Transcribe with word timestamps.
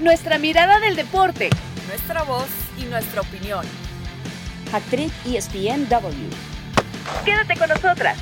nuestra 0.00 0.38
mirada 0.38 0.80
del 0.80 0.96
deporte, 0.96 1.50
nuestra 1.86 2.22
voz 2.22 2.48
y 2.78 2.84
nuestra 2.84 3.20
opinión. 3.20 3.66
Actriz 4.72 5.12
ESPNW. 5.26 6.30
Quédate 7.24 7.58
con 7.58 7.68
nosotras. 7.68 8.18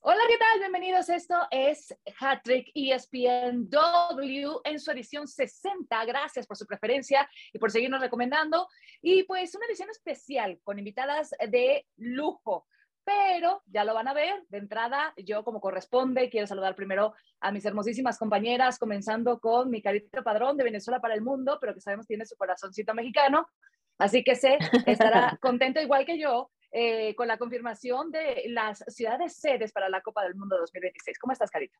Hola, 0.00 0.20
¿qué 0.26 0.38
tal? 0.38 0.60
Bienvenidos. 0.60 1.10
Esto 1.10 1.36
es 1.50 1.94
Hattrick 2.18 2.70
ESPNW 2.74 4.60
en 4.64 4.80
su 4.80 4.90
edición 4.90 5.28
60. 5.28 6.04
Gracias 6.06 6.46
por 6.46 6.56
su 6.56 6.64
preferencia 6.64 7.28
y 7.52 7.58
por 7.58 7.70
seguirnos 7.70 8.00
recomendando. 8.00 8.68
Y 9.02 9.24
pues 9.24 9.54
una 9.54 9.66
edición 9.66 9.90
especial 9.90 10.58
con 10.64 10.78
invitadas 10.78 11.34
de 11.50 11.86
lujo 11.96 12.66
pero 13.08 13.62
ya 13.64 13.84
lo 13.84 13.94
van 13.94 14.06
a 14.06 14.12
ver. 14.12 14.44
De 14.50 14.58
entrada, 14.58 15.14
yo 15.16 15.42
como 15.42 15.62
corresponde, 15.62 16.28
quiero 16.28 16.46
saludar 16.46 16.74
primero 16.74 17.14
a 17.40 17.50
mis 17.50 17.64
hermosísimas 17.64 18.18
compañeras, 18.18 18.78
comenzando 18.78 19.40
con 19.40 19.70
mi 19.70 19.80
carita 19.80 20.22
padrón 20.22 20.58
de 20.58 20.64
Venezuela 20.64 21.00
para 21.00 21.14
el 21.14 21.22
mundo, 21.22 21.56
pero 21.58 21.72
que 21.72 21.80
sabemos 21.80 22.06
tiene 22.06 22.26
su 22.26 22.36
corazoncito 22.36 22.92
mexicano. 22.92 23.48
Así 23.96 24.22
que 24.22 24.34
sé, 24.34 24.58
estará 24.84 25.38
contento 25.40 25.80
igual 25.80 26.04
que 26.04 26.18
yo 26.18 26.50
eh, 26.70 27.14
con 27.14 27.28
la 27.28 27.38
confirmación 27.38 28.10
de 28.10 28.42
las 28.48 28.84
ciudades 28.88 29.34
sedes 29.36 29.72
para 29.72 29.88
la 29.88 30.02
Copa 30.02 30.22
del 30.24 30.34
Mundo 30.34 30.58
2026. 30.58 31.18
¿Cómo 31.18 31.32
estás, 31.32 31.50
Carita? 31.50 31.78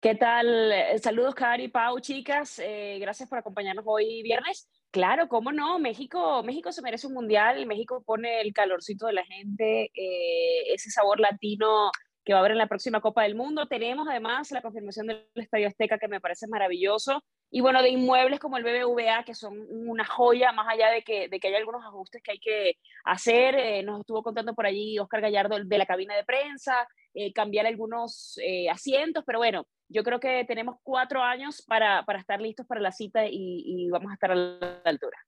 ¿Qué 0.00 0.14
tal? 0.14 0.70
Eh, 0.70 0.98
saludos, 1.00 1.34
Cari, 1.34 1.66
Pau, 1.66 1.98
chicas. 1.98 2.60
Eh, 2.60 2.98
gracias 3.00 3.28
por 3.28 3.38
acompañarnos 3.38 3.84
hoy 3.84 4.22
viernes. 4.22 4.68
Claro, 4.92 5.28
cómo 5.28 5.52
no, 5.52 5.78
México, 5.78 6.42
México 6.42 6.72
se 6.72 6.82
merece 6.82 7.06
un 7.06 7.14
mundial, 7.14 7.64
México 7.66 8.02
pone 8.04 8.40
el 8.40 8.52
calorcito 8.52 9.06
de 9.06 9.12
la 9.12 9.24
gente, 9.24 9.92
eh, 9.94 10.72
ese 10.74 10.90
sabor 10.90 11.20
latino 11.20 11.92
que 12.24 12.32
va 12.32 12.40
a 12.40 12.40
haber 12.40 12.52
en 12.52 12.58
la 12.58 12.66
próxima 12.66 13.00
Copa 13.00 13.22
del 13.22 13.36
Mundo. 13.36 13.66
Tenemos 13.68 14.08
además 14.08 14.50
la 14.50 14.62
confirmación 14.62 15.06
del 15.06 15.28
Estadio 15.36 15.68
Azteca 15.68 15.98
que 15.98 16.08
me 16.08 16.20
parece 16.20 16.48
maravilloso. 16.48 17.22
Y 17.52 17.60
bueno, 17.60 17.82
de 17.82 17.90
inmuebles 17.90 18.40
como 18.40 18.56
el 18.56 18.64
BBVA, 18.64 19.22
que 19.24 19.34
son 19.34 19.64
una 19.70 20.04
joya, 20.04 20.50
más 20.52 20.66
allá 20.68 20.90
de 20.90 21.02
que, 21.02 21.28
de 21.28 21.38
que 21.38 21.48
hay 21.48 21.54
algunos 21.54 21.84
ajustes 21.84 22.20
que 22.22 22.32
hay 22.32 22.40
que 22.40 22.74
hacer. 23.04 23.54
Eh, 23.54 23.82
nos 23.84 24.00
estuvo 24.00 24.24
contando 24.24 24.54
por 24.54 24.66
allí 24.66 24.98
Oscar 24.98 25.20
Gallardo 25.20 25.56
de 25.64 25.78
la 25.78 25.86
cabina 25.86 26.16
de 26.16 26.24
prensa, 26.24 26.88
eh, 27.14 27.32
cambiar 27.32 27.66
algunos 27.66 28.36
asientos, 28.70 29.22
pero 29.24 29.38
bueno, 29.38 29.66
yo 29.90 30.04
creo 30.04 30.20
que 30.20 30.44
tenemos 30.44 30.76
cuatro 30.82 31.22
años 31.22 31.62
para, 31.66 32.04
para 32.04 32.20
estar 32.20 32.40
listos 32.40 32.66
para 32.66 32.80
la 32.80 32.92
cita 32.92 33.26
y, 33.26 33.62
y, 33.66 33.90
vamos 33.90 34.10
a 34.10 34.14
estar 34.14 34.30
a 34.30 34.34
la 34.34 34.80
altura. 34.84 35.18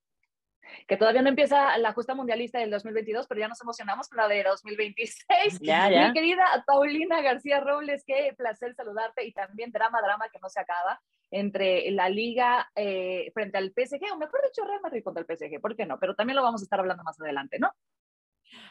Que 0.86 0.96
todavía 0.96 1.20
no 1.20 1.28
empieza 1.28 1.76
la 1.78 1.92
justa 1.92 2.14
mundialista 2.14 2.58
del 2.58 2.70
2022, 2.70 3.26
pero 3.26 3.40
ya 3.40 3.48
nos 3.48 3.60
emocionamos 3.60 4.08
con 4.08 4.18
la 4.18 4.28
de 4.28 4.42
2026. 4.44 5.60
Ya, 5.60 5.90
ya. 5.90 6.08
Mi 6.08 6.14
querida 6.14 6.44
Paulina 6.66 7.20
García 7.20 7.60
Robles, 7.60 8.04
qué 8.06 8.32
placer 8.38 8.74
saludarte 8.74 9.26
y 9.26 9.32
también 9.32 9.72
drama, 9.72 10.00
drama 10.00 10.28
que 10.32 10.38
no 10.40 10.48
se 10.48 10.60
acaba 10.60 11.00
entre 11.30 11.90
la 11.90 12.08
liga 12.08 12.70
eh, 12.76 13.30
frente 13.34 13.58
al 13.58 13.72
PSG, 13.72 14.12
o 14.12 14.18
mejor 14.18 14.40
dicho, 14.44 14.64
Real 14.64 14.80
Madrid 14.82 15.02
contra 15.02 15.24
el 15.26 15.36
PSG, 15.36 15.60
¿por 15.60 15.74
qué 15.74 15.86
no? 15.86 15.98
Pero 15.98 16.14
también 16.14 16.36
lo 16.36 16.42
vamos 16.42 16.62
a 16.62 16.64
estar 16.64 16.78
hablando 16.78 17.02
más 17.02 17.20
adelante, 17.20 17.58
¿no? 17.58 17.72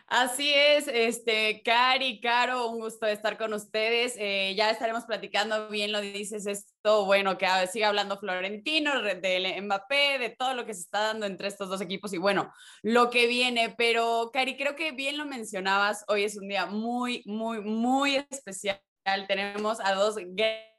Así 0.08 0.52
es, 0.54 0.90
este, 0.90 1.62
Cari, 1.64 2.20
Caro, 2.20 2.68
un 2.68 2.80
gusto 2.80 3.06
estar 3.06 3.38
con 3.38 3.54
ustedes. 3.54 4.16
Eh, 4.18 4.54
ya 4.56 4.70
estaremos 4.70 5.06
platicando, 5.06 5.70
bien 5.70 5.92
lo 5.92 6.02
dices, 6.02 6.48
esto, 6.48 7.06
bueno, 7.06 7.38
que 7.38 7.48
siga 7.72 7.88
hablando 7.88 8.20
Florentino, 8.20 9.02
del 9.02 9.64
Mbappé, 9.64 10.20
de 10.20 10.30
todo 10.30 10.54
lo 10.54 10.66
que 10.66 10.74
se 10.74 10.82
está 10.82 11.00
dando 11.00 11.26
entre 11.26 11.48
estos 11.48 11.70
dos 11.70 11.80
equipos 11.80 12.12
y 12.14 12.18
bueno, 12.18 12.52
lo 12.82 13.10
que 13.10 13.28
viene. 13.28 13.74
Pero, 13.78 14.32
Cari, 14.34 14.58
creo 14.58 14.76
que 14.76 14.92
bien 14.92 15.18
lo 15.18 15.26
mencionabas, 15.26 16.04
hoy 16.08 16.24
es 16.26 16.36
un 16.36 16.50
día 16.50 16.66
muy, 16.66 17.24
muy, 17.26 17.62
muy 17.62 18.16
especial. 18.30 18.82
Tenemos 19.28 19.80
a 19.80 19.94
dos 19.94 20.16
grandes 20.18 20.71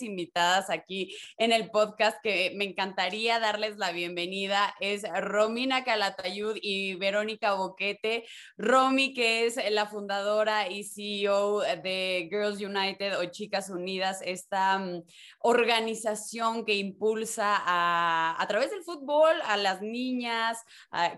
invitadas 0.00 0.70
aquí 0.70 1.16
en 1.38 1.52
el 1.52 1.70
podcast 1.70 2.18
que 2.22 2.52
me 2.56 2.64
encantaría 2.64 3.38
darles 3.38 3.78
la 3.78 3.92
bienvenida. 3.92 4.74
Es 4.80 5.04
Romina 5.20 5.84
Calatayud 5.84 6.56
y 6.60 6.96
Verónica 6.96 7.54
Boquete. 7.54 8.24
Romy, 8.56 9.14
que 9.14 9.46
es 9.46 9.58
la 9.70 9.86
fundadora 9.86 10.68
y 10.68 10.84
CEO 10.84 11.60
de 11.60 12.28
Girls 12.30 12.60
United 12.60 13.18
o 13.18 13.24
Chicas 13.26 13.70
Unidas, 13.70 14.20
esta 14.24 14.78
mm, 14.78 15.04
organización 15.40 16.64
que 16.64 16.74
impulsa 16.74 17.56
a, 17.56 18.36
a, 18.38 18.48
través 18.48 18.70
del 18.70 18.82
fútbol 18.82 19.36
a 19.46 19.56
las 19.56 19.80
niñas, 19.80 20.58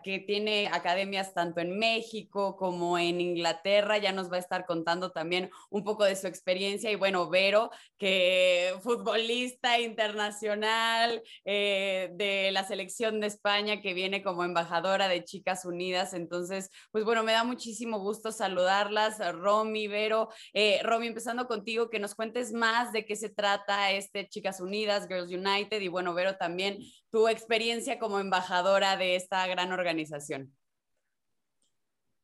que 0.05 0.19
tiene 0.21 0.69
academias 0.73 1.33
tanto 1.35 1.61
en 1.61 1.79
México 1.79 2.57
como 2.57 2.99
en 2.99 3.21
Inglaterra. 3.21 3.99
Ya 3.99 4.13
nos 4.13 4.31
va 4.31 4.37
a 4.37 4.41
estar 4.41 4.67
contando 4.67 5.13
también 5.13 5.51
un 5.71 5.83
poco 5.83 6.05
de 6.05 6.17
su 6.17 6.27
experiencia. 6.27 6.91
Y 6.91 6.97
bueno, 6.97 7.29
Vero, 7.31 7.71
que 7.99 8.75
futbolista 8.83 9.79
internacional 9.79 11.23
eh, 11.45 12.11
de 12.15 12.51
la 12.51 12.65
selección 12.65 13.21
de 13.21 13.27
España 13.27 13.83
que 13.83 13.93
viene 13.93 14.23
como 14.23 14.43
embajadora 14.43 15.07
de 15.09 15.23
Chicas 15.23 15.65
Unidas. 15.65 16.15
Entonces, 16.15 16.71
pues 16.91 17.05
bueno, 17.05 17.23
me 17.23 17.33
da 17.33 17.45
muchísimo 17.45 18.01
gusto 18.01 18.33
saludarlas, 18.33 19.19
Romy, 19.35 19.87
Vero. 19.87 20.31
Eh, 20.55 20.81
Romy, 20.83 21.09
empezando 21.09 21.47
contigo, 21.47 21.91
que 21.91 21.99
nos 21.99 22.15
cuentes 22.15 22.53
más 22.53 22.93
de 22.93 23.05
qué 23.05 23.17
se 23.17 23.29
trata 23.29 23.93
este 23.93 24.29
Chicas 24.29 24.61
Unidas, 24.61 25.07
Girls 25.07 25.31
United 25.31 25.81
y 25.81 25.89
bueno, 25.89 26.15
Vero 26.15 26.37
también 26.37 26.79
tu 27.11 27.29
experiencia 27.29 27.99
como 27.99 28.19
embajadora 28.19 28.97
de 28.97 29.17
esta 29.17 29.47
gran 29.47 29.73
organización. 29.73 30.55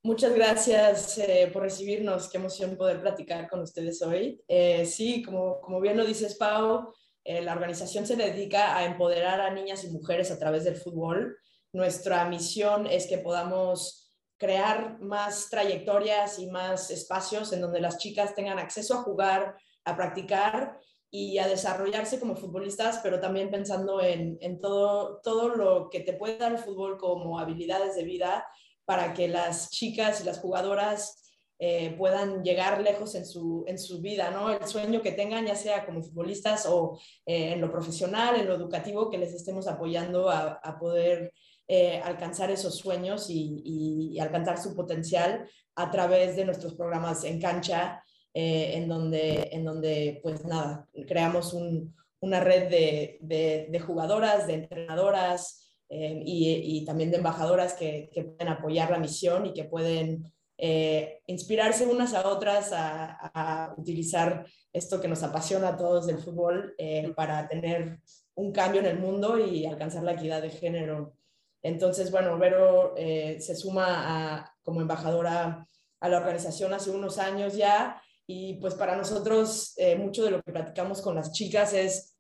Muchas 0.07 0.37
gracias 0.37 1.19
eh, 1.19 1.51
por 1.53 1.63
recibirnos. 1.63 2.29
Qué 2.29 2.37
emoción 2.37 2.77
poder 2.77 3.01
platicar 3.01 3.51
con 3.51 3.63
ustedes 3.63 4.01
hoy. 4.03 4.41
Eh, 4.47 4.87
sí, 4.87 5.21
como, 5.21 5.61
como 5.61 5.81
bien 5.81 5.97
lo 5.97 6.07
dices, 6.07 6.37
Pau, 6.37 6.93
eh, 7.25 7.43
la 7.43 7.55
organización 7.55 8.07
se 8.07 8.15
dedica 8.15 8.77
a 8.77 8.85
empoderar 8.85 9.41
a 9.41 9.51
niñas 9.51 9.83
y 9.83 9.91
mujeres 9.91 10.31
a 10.31 10.39
través 10.39 10.63
del 10.63 10.77
fútbol. 10.77 11.37
Nuestra 11.73 12.25
misión 12.29 12.87
es 12.87 13.09
que 13.09 13.19
podamos 13.19 14.13
crear 14.39 15.01
más 15.01 15.51
trayectorias 15.51 16.39
y 16.39 16.47
más 16.53 16.89
espacios 16.93 17.53
en 17.53 17.63
donde 17.63 17.81
las 17.81 17.99
chicas 17.99 18.37
tengan 18.37 18.61
acceso 18.61 18.95
a 18.95 19.03
jugar, 19.03 19.57
a 19.85 19.97
practicar 19.97 20.79
y 21.11 21.39
a 21.39 21.49
desarrollarse 21.49 22.21
como 22.21 22.37
futbolistas, 22.37 23.01
pero 23.03 23.19
también 23.19 23.51
pensando 23.51 24.01
en, 24.01 24.39
en 24.41 24.61
todo, 24.61 25.21
todo 25.25 25.49
lo 25.49 25.91
que 25.91 25.99
te 25.99 26.13
puede 26.13 26.39
dar 26.39 26.53
el 26.53 26.59
fútbol 26.59 26.97
como 26.97 27.41
habilidades 27.41 27.97
de 27.97 28.05
vida 28.05 28.47
para 28.87 29.13
que 29.13 29.29
las 29.29 29.71
chicas 29.71 30.23
y 30.23 30.25
las 30.25 30.39
jugadoras 30.39 31.27
eh, 31.59 31.95
puedan 31.97 32.45
llegar 32.45 32.83
lejos 32.83 33.15
en 33.15 33.25
su, 33.25 33.65
en 33.67 33.79
su 33.79 34.03
vida, 34.03 34.31
¿no? 34.31 34.51
El 34.51 34.67
sueño 34.67 35.01
que 35.01 35.13
tengan, 35.13 35.47
ya 35.47 35.57
sea 35.57 35.87
como 35.87 36.03
futbolistas 36.03 36.67
o 36.67 36.99
eh, 37.25 37.55
en 37.55 37.63
lo 37.63 37.71
profesional, 37.71 38.37
en 38.37 38.47
lo 38.47 38.55
educativo, 38.55 39.11
que 39.11 39.17
les 39.17 39.33
estemos 39.33 39.67
apoyando 39.67 40.29
a, 40.29 40.61
a 40.63 40.79
poder 40.79 41.33
eh, 41.67 41.99
alcanzar 42.05 42.51
esos 42.51 42.77
sueños 42.77 43.31
y, 43.31 43.63
y, 43.65 44.21
alcanzar 44.21 44.59
su 44.59 44.77
potencial 44.77 45.49
a 45.75 45.91
través 45.91 46.37
de 46.37 46.45
nuestros 46.45 46.75
programas 46.75 47.25
en 47.25 47.41
cancha, 47.41 48.03
en, 48.39 48.87
donde, 48.87 49.49
en 49.51 49.65
donde, 49.65 50.21
pues 50.23 50.45
nada, 50.45 50.87
creamos 51.09 51.55
un, 51.55 51.97
una 52.21 52.39
red 52.39 52.69
de, 52.69 53.67
de 53.71 53.81
jugadoras, 53.81 54.47
de 54.47 54.55
entrenadoras, 54.55 55.66
eh, 55.89 56.21
y, 56.25 56.85
también 56.85 57.11
de 57.13 57.19
embajadoras 57.19 57.75
que, 57.75 58.11
que, 58.13 58.25
pueden 58.25 58.49
apoyar 58.49 58.91
la 58.91 58.99
misión 58.99 59.47
y 59.47 59.53
que 59.53 59.65
pueden 59.65 60.33
eh, 60.59 61.21
inspirarse 61.27 61.87
unas 61.87 62.13
a 62.13 62.27
otras 62.29 62.71
a, 62.73 63.73
utilizar 63.77 64.47
esto 64.73 65.01
que 65.01 65.07
nos 65.07 65.23
apasiona 65.23 65.69
a 65.69 65.77
todos 65.77 66.07
del 66.07 66.19
fútbol 66.19 66.75
eh, 66.79 67.13
para 67.15 67.47
tener 67.47 68.01
un 68.35 68.53
cambio 68.53 68.81
en 68.81 68.87
el 68.87 68.99
mundo 68.99 69.39
y 69.39 69.65
alcanzar 69.65 70.03
la 70.03 70.13
equidad 70.13 70.43
de 70.43 70.51
género. 70.51 71.15
Entonces, 71.63 72.11
bueno, 72.11 72.37
Vero 72.37 72.95
se 72.97 73.55
suma 73.55 73.85
a, 73.87 74.55
como 74.63 74.81
embajadora 74.81 75.69
a 76.01 76.09
la 76.09 76.19
organización 76.19 76.75
hace 76.75 76.91
unos 76.91 77.19
años 77.19 77.57
ya 77.57 78.01
y 78.27 78.55
pues 78.55 78.75
para 78.75 78.97
nosotros 78.97 79.75
mucho 79.99 80.25
de 80.25 80.33
lo 80.33 80.43
que 80.43 80.53
platicamos 80.53 81.01
con 81.01 81.15
las 81.15 81.33
chicas 81.33 81.73
es 81.73 82.16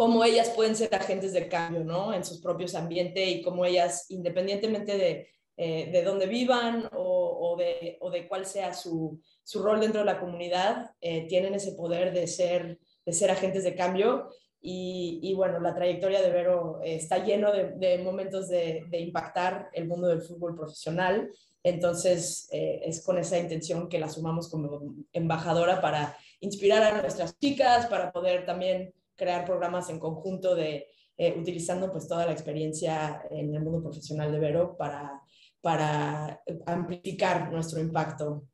cómo 0.00 0.24
ellas 0.24 0.48
pueden 0.56 0.74
ser 0.76 0.94
agentes 0.94 1.34
de 1.34 1.46
cambio, 1.46 1.84
¿no? 1.84 2.14
En 2.14 2.24
sus 2.24 2.40
propios 2.40 2.74
ambientes 2.74 3.28
y 3.28 3.42
cómo 3.42 3.66
ellas, 3.66 4.06
independientemente 4.08 4.96
de, 4.96 5.28
eh, 5.58 5.90
de 5.92 6.02
dónde 6.02 6.26
vivan 6.26 6.88
o, 6.94 7.52
o, 7.52 7.56
de, 7.58 7.98
o, 8.00 8.10
de, 8.10 8.26
cuál 8.26 8.46
sea 8.46 8.72
su, 8.72 9.20
su, 9.42 9.62
rol 9.62 9.78
dentro 9.78 10.00
de 10.00 10.06
la 10.06 10.18
comunidad, 10.18 10.92
eh, 11.02 11.26
tienen 11.28 11.52
ese 11.52 11.72
poder 11.72 12.14
de 12.14 12.26
ser, 12.28 12.78
de 13.04 13.12
ser 13.12 13.30
agentes 13.30 13.62
de 13.62 13.74
cambio. 13.74 14.30
Y, 14.62 15.20
y 15.22 15.34
bueno, 15.34 15.60
la 15.60 15.74
trayectoria 15.74 16.22
de 16.22 16.30
Vero 16.30 16.80
eh, 16.82 16.94
está 16.94 17.22
lleno 17.22 17.52
de, 17.52 17.72
de 17.72 17.98
momentos 17.98 18.48
de, 18.48 18.86
de, 18.88 19.00
impactar 19.00 19.68
el 19.74 19.86
mundo 19.86 20.08
del 20.08 20.22
fútbol 20.22 20.54
profesional. 20.56 21.30
Entonces, 21.62 22.48
eh, 22.52 22.80
es 22.86 23.04
con 23.04 23.18
esa 23.18 23.38
intención 23.38 23.86
que 23.86 23.98
la 23.98 24.08
sumamos 24.08 24.48
como 24.48 24.94
embajadora 25.12 25.82
para 25.82 26.16
inspirar 26.40 26.82
a 26.84 27.02
nuestras 27.02 27.38
chicas, 27.38 27.84
para 27.84 28.10
poder 28.12 28.46
también 28.46 28.94
crear 29.20 29.44
programas 29.44 29.90
en 29.90 30.00
conjunto 30.00 30.54
de 30.54 30.86
eh, 31.22 31.34
utilizando 31.38 31.92
pues 31.92 32.08
toda 32.08 32.24
la 32.24 32.32
experiencia 32.32 33.22
en 33.30 33.54
el 33.54 33.62
mundo 33.62 33.82
profesional 33.82 34.32
de 34.32 34.38
Vero 34.38 34.74
para, 34.78 35.20
para 35.60 36.42
amplificar 36.64 37.52
nuestro 37.52 37.78
impacto. 37.78 38.44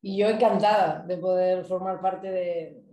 y 0.00 0.16
yo 0.16 0.28
encantada 0.28 1.04
de 1.08 1.16
poder 1.16 1.64
formar 1.64 2.00
parte 2.00 2.30
de, 2.30 2.84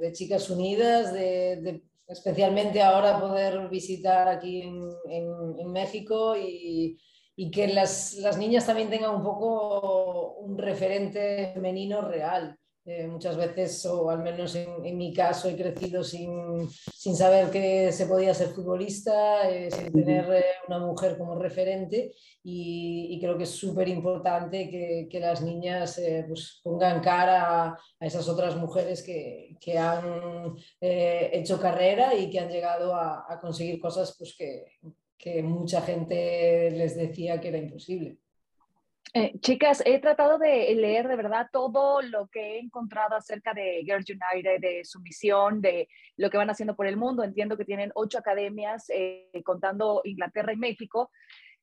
de, 0.00 0.12
Chicas 0.12 0.48
Unidas, 0.48 1.12
de, 1.12 1.82
especialmente 2.06 2.80
ahora 2.80 3.20
poder 3.20 3.68
visitar 3.68 4.28
aquí 4.28 4.62
en, 4.62 4.80
en, 5.10 5.70
México 5.70 6.34
y, 6.34 6.98
y 7.36 7.50
que 7.50 7.68
las, 7.68 8.14
las, 8.14 8.38
niñas 8.38 8.64
también 8.64 8.88
tengan 8.88 9.14
un 9.14 9.22
poco 9.22 10.36
un 10.38 10.56
referente 10.56 11.50
femenino 11.52 12.00
real. 12.00 12.58
Eh, 12.90 13.06
muchas 13.06 13.36
veces, 13.36 13.84
o 13.84 14.08
al 14.08 14.22
menos 14.22 14.54
en, 14.54 14.82
en 14.82 14.96
mi 14.96 15.12
caso, 15.12 15.46
he 15.50 15.54
crecido 15.54 16.02
sin, 16.02 16.66
sin, 16.70 17.14
saber 17.14 17.50
que 17.50 17.92
se 17.92 18.06
podía 18.06 18.32
ser 18.32 18.48
futbolista, 18.48 19.50
eh, 19.50 19.70
sin 19.70 19.92
tener 19.92 20.24
eh, 20.32 20.44
una 20.68 20.78
mujer 20.78 21.18
como 21.18 21.38
referente 21.38 22.14
y, 22.42 23.08
y 23.10 23.20
creo 23.20 23.36
que 23.36 23.44
es 23.44 23.50
súper 23.50 23.88
importante 23.88 24.70
que, 24.70 25.06
que, 25.10 25.20
las 25.20 25.42
niñas 25.42 26.00
pues 26.26 26.60
pongan 26.64 27.02
cara 27.02 27.42
a, 27.42 27.78
a, 28.00 28.06
esas 28.06 28.26
otras 28.26 28.56
mujeres 28.56 29.02
que, 29.02 29.58
que 29.60 29.76
han 29.76 30.54
hecho 30.80 31.60
carrera 31.60 32.14
y 32.14 32.30
que 32.30 32.40
han 32.40 32.48
llegado 32.48 32.94
a, 32.94 33.26
a 33.28 33.38
conseguir 33.38 33.78
cosas 33.80 34.14
pues, 34.16 34.34
que, 34.34 34.64
que 35.18 35.42
mucha 35.42 35.82
gente 35.82 36.70
les 36.70 36.96
decía 36.96 37.38
que 37.38 37.48
era 37.48 37.58
imposible. 37.58 38.16
Eh, 39.14 39.32
chicas, 39.40 39.82
he 39.86 39.98
tratado 40.00 40.38
de 40.38 40.74
leer 40.74 41.08
de 41.08 41.16
verdad 41.16 41.48
todo 41.50 42.02
lo 42.02 42.28
que 42.28 42.56
he 42.56 42.58
encontrado 42.58 43.16
acerca 43.16 43.54
de 43.54 43.82
Girls 43.84 44.06
United, 44.08 44.60
de 44.60 44.84
su 44.84 45.00
misión, 45.00 45.60
de 45.60 45.88
lo 46.16 46.30
que 46.30 46.36
van 46.36 46.50
haciendo 46.50 46.76
por 46.76 46.86
el 46.86 46.96
mundo. 46.96 47.24
Entiendo 47.24 47.56
que 47.56 47.64
tienen 47.64 47.90
ocho 47.94 48.18
academias, 48.18 48.90
eh, 48.90 49.30
contando 49.44 50.02
Inglaterra 50.04 50.52
y 50.52 50.56
México, 50.56 51.10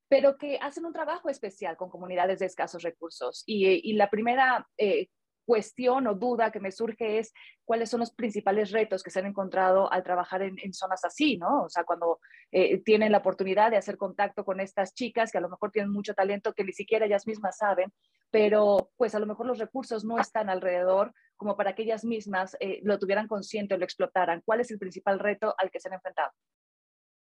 pero 0.07 0.37
que 0.37 0.57
hacen 0.61 0.85
un 0.85 0.93
trabajo 0.93 1.29
especial 1.29 1.77
con 1.77 1.89
comunidades 1.89 2.39
de 2.39 2.45
escasos 2.47 2.83
recursos. 2.83 3.43
Y, 3.45 3.89
y 3.89 3.93
la 3.93 4.09
primera 4.09 4.67
eh, 4.77 5.09
cuestión 5.45 6.07
o 6.07 6.15
duda 6.15 6.51
que 6.51 6.59
me 6.59 6.71
surge 6.71 7.19
es 7.19 7.33
cuáles 7.63 7.89
son 7.89 7.99
los 7.99 8.11
principales 8.11 8.71
retos 8.71 9.03
que 9.03 9.11
se 9.11 9.19
han 9.19 9.27
encontrado 9.27 9.91
al 9.91 10.03
trabajar 10.03 10.41
en, 10.41 10.73
zonas 10.73 11.05
así, 11.05 11.37
¿no? 11.37 11.63
O 11.63 11.69
sea, 11.69 11.83
cuando 11.83 12.19
eh, 12.51 12.79
tienen 12.79 13.11
la 13.11 13.19
oportunidad 13.19 13.71
de 13.71 13.77
hacer 13.77 13.97
contacto 13.97 14.43
con 14.43 14.59
estas 14.59 14.93
chicas 14.93 15.31
que 15.31 15.37
a 15.37 15.41
lo 15.41 15.49
mejor 15.49 15.71
tienen 15.71 15.91
mucho 15.91 16.13
talento 16.13 16.53
que 16.53 16.63
ni 16.63 16.73
siquiera 16.73 17.05
ellas 17.05 17.27
mismas 17.27 17.57
saben, 17.57 17.93
pero 18.31 18.91
pues 18.97 19.15
a 19.15 19.19
lo 19.19 19.25
mejor 19.25 19.45
los 19.45 19.59
recursos 19.59 20.03
no 20.03 20.19
están 20.19 20.49
alrededor 20.49 21.13
como 21.37 21.55
para 21.55 21.75
que 21.75 21.83
ellas 21.83 22.03
mismas 22.03 22.55
eh, 22.59 22.79
lo 22.83 22.97
tuvieran 22.97 23.27
consciente 23.27 23.75
o 23.75 23.77
lo 23.77 23.85
explotaran. 23.85 24.41
¿Cuál 24.45 24.61
es 24.61 24.71
el 24.71 24.79
principal 24.79 25.19
reto 25.19 25.53
al 25.57 25.69
que 25.69 25.79
se 25.79 25.89
han 25.89 25.93
enfrentado? 25.93 26.31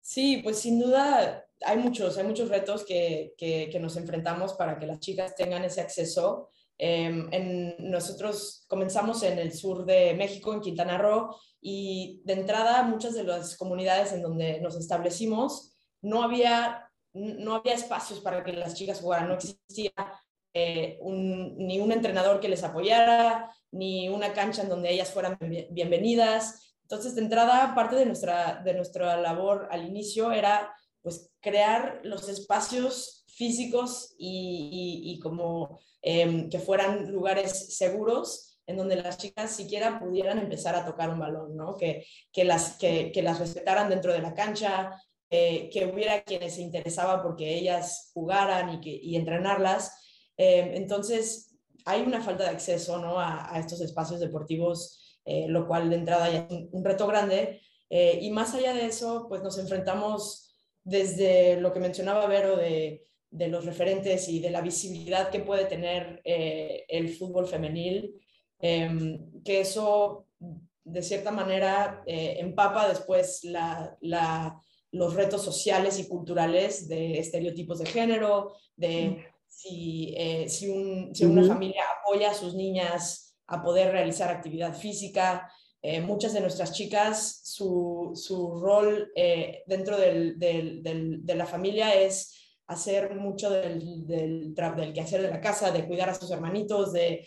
Sí, 0.01 0.41
pues 0.43 0.59
sin 0.59 0.79
duda 0.79 1.45
hay 1.65 1.77
muchos, 1.77 2.17
hay 2.17 2.25
muchos 2.25 2.49
retos 2.49 2.85
que, 2.85 3.33
que, 3.37 3.69
que 3.71 3.79
nos 3.79 3.97
enfrentamos 3.97 4.53
para 4.53 4.79
que 4.79 4.87
las 4.87 4.99
chicas 4.99 5.35
tengan 5.35 5.63
ese 5.63 5.81
acceso 5.81 6.49
Em, 6.81 7.27
en, 7.33 7.75
nosotros 7.91 8.63
comenzamos 8.69 9.21
en 9.23 9.37
el 9.37 9.51
sur 9.51 9.85
de 9.85 10.13
México, 10.13 10.53
en 10.53 10.61
Quintana 10.61 10.97
Roo, 10.97 11.35
y 11.61 12.21
de 12.23 12.33
entrada 12.33 12.83
muchas 12.83 13.13
de 13.13 13.25
las 13.25 13.57
comunidades 13.57 14.13
en 14.13 14.21
donde 14.21 14.61
nos 14.61 14.77
establecimos 14.77 15.75
no 16.01 16.23
había, 16.23 16.89
no 17.11 17.55
había 17.55 17.73
espacios 17.73 18.21
para 18.21 18.45
que 18.45 18.53
las 18.53 18.75
chicas 18.75 19.01
jugaran, 19.01 19.27
no 19.27 19.33
existía 19.33 19.91
eh, 20.53 20.97
ni 21.03 21.81
un 21.81 21.91
entrenador 21.91 22.39
que 22.39 22.47
les 22.47 22.63
apoyara, 22.63 23.53
ni 23.71 24.07
una 24.07 24.31
cancha 24.31 24.61
en 24.61 24.69
donde 24.69 24.89
ellas 24.89 25.11
fueran 25.11 25.37
bienvenidas. 25.71 26.75
Entonces, 26.83 27.13
de 27.13 27.21
entrada, 27.21 27.75
parte 27.75 27.97
de 27.97 28.05
nuestra, 28.05 28.61
de 28.63 28.73
nuestra 28.73 29.17
labor 29.17 29.67
al 29.69 29.85
inicio 29.85 30.31
era 30.31 30.73
pues 31.01 31.29
crear 31.41 31.99
los 32.03 32.29
espacios 32.29 33.18
físicos 33.39 34.15
y, 34.17 35.01
y 35.05 35.19
como 35.19 35.79
Em, 36.01 36.49
que 36.49 36.59
fueran 36.59 37.11
lugares 37.11 37.75
seguros 37.75 38.61
en 38.65 38.77
donde 38.77 38.95
las 38.95 39.17
chicas 39.17 39.51
siquiera 39.51 39.99
pudieran 39.99 40.37
empezar 40.39 40.75
a 40.75 40.85
tocar 40.85 41.09
un 41.09 41.19
balón, 41.19 41.57
¿no? 41.57 41.75
que, 41.75 42.05
que, 42.31 42.45
las, 42.45 42.77
que, 42.77 43.11
que 43.11 43.21
las 43.21 43.39
respetaran 43.39 43.89
dentro 43.89 44.13
de 44.13 44.21
la 44.21 44.33
cancha, 44.33 44.91
eh, 45.29 45.69
que 45.69 45.85
hubiera 45.87 46.21
quienes 46.21 46.55
se 46.55 46.61
interesaban 46.61 47.21
porque 47.21 47.53
ellas 47.53 48.11
jugaran 48.13 48.75
y, 48.75 48.79
que, 48.79 48.91
y 48.91 49.17
entrenarlas. 49.17 50.31
Em, 50.37 50.73
entonces, 50.75 51.57
hay 51.83 52.01
una 52.01 52.21
falta 52.21 52.43
de 52.43 52.51
acceso 52.51 52.97
¿no? 52.99 53.19
a, 53.19 53.53
a 53.53 53.59
estos 53.59 53.81
espacios 53.81 54.21
deportivos, 54.21 55.19
eh, 55.25 55.47
lo 55.49 55.67
cual 55.67 55.89
de 55.89 55.97
entrada 55.97 56.31
ya 56.31 56.39
es 56.39 56.51
un, 56.51 56.69
un 56.71 56.85
reto 56.85 57.07
grande. 57.07 57.61
Eh, 57.89 58.19
y 58.21 58.31
más 58.31 58.53
allá 58.53 58.73
de 58.73 58.85
eso, 58.85 59.25
pues 59.27 59.41
nos 59.41 59.57
enfrentamos 59.57 60.55
desde 60.83 61.59
lo 61.59 61.73
que 61.73 61.79
mencionaba 61.81 62.27
Vero 62.27 62.55
de 62.55 63.03
de 63.31 63.47
los 63.47 63.65
referentes 63.65 64.27
y 64.29 64.39
de 64.39 64.49
la 64.49 64.61
visibilidad 64.61 65.29
que 65.29 65.39
puede 65.39 65.65
tener 65.65 66.21
eh, 66.23 66.85
el 66.87 67.09
fútbol 67.09 67.47
femenil, 67.47 68.15
em, 68.59 69.41
que 69.43 69.61
eso 69.61 70.25
de 70.83 71.03
cierta 71.03 71.31
manera 71.31 72.03
eh, 72.07 72.37
empapa 72.39 72.89
después 72.89 73.41
los 74.91 75.13
retos 75.13 75.43
sociales 75.43 75.99
y 75.99 76.07
culturales 76.07 76.87
de 76.87 77.19
estereotipos 77.19 77.77
de 77.79 77.85
género, 77.85 78.55
de 78.75 79.23
si, 79.47 80.15
eh, 80.17 80.47
una 81.21 81.43
familia 81.45 81.83
apoya 81.99 82.31
a 82.31 82.33
sus 82.33 82.55
niñas 82.55 83.35
a 83.45 83.61
poder 83.61 83.91
realizar 83.91 84.29
actividad 84.29 84.75
física. 84.75 85.51
muchas 86.01 86.33
de 86.33 86.41
nuestras 86.41 86.73
chicas, 86.73 87.41
su, 87.43 88.59
rol 88.61 89.11
dentro 89.67 89.97
de 89.97 91.35
la 91.35 91.45
familia 91.45 91.93
es 91.93 92.38
hacer 92.69 93.15
mucho 93.15 93.49
del, 93.49 94.05
del, 94.05 94.53
del 94.53 94.93
quehacer 94.93 95.23
de 95.23 95.31
la 95.31 95.41
casa, 95.41 95.71
de 95.71 95.87
cuidar 95.87 96.09
a 96.09 96.13
sus 96.13 96.29
hermanitos, 96.29 96.93
de, 96.93 97.25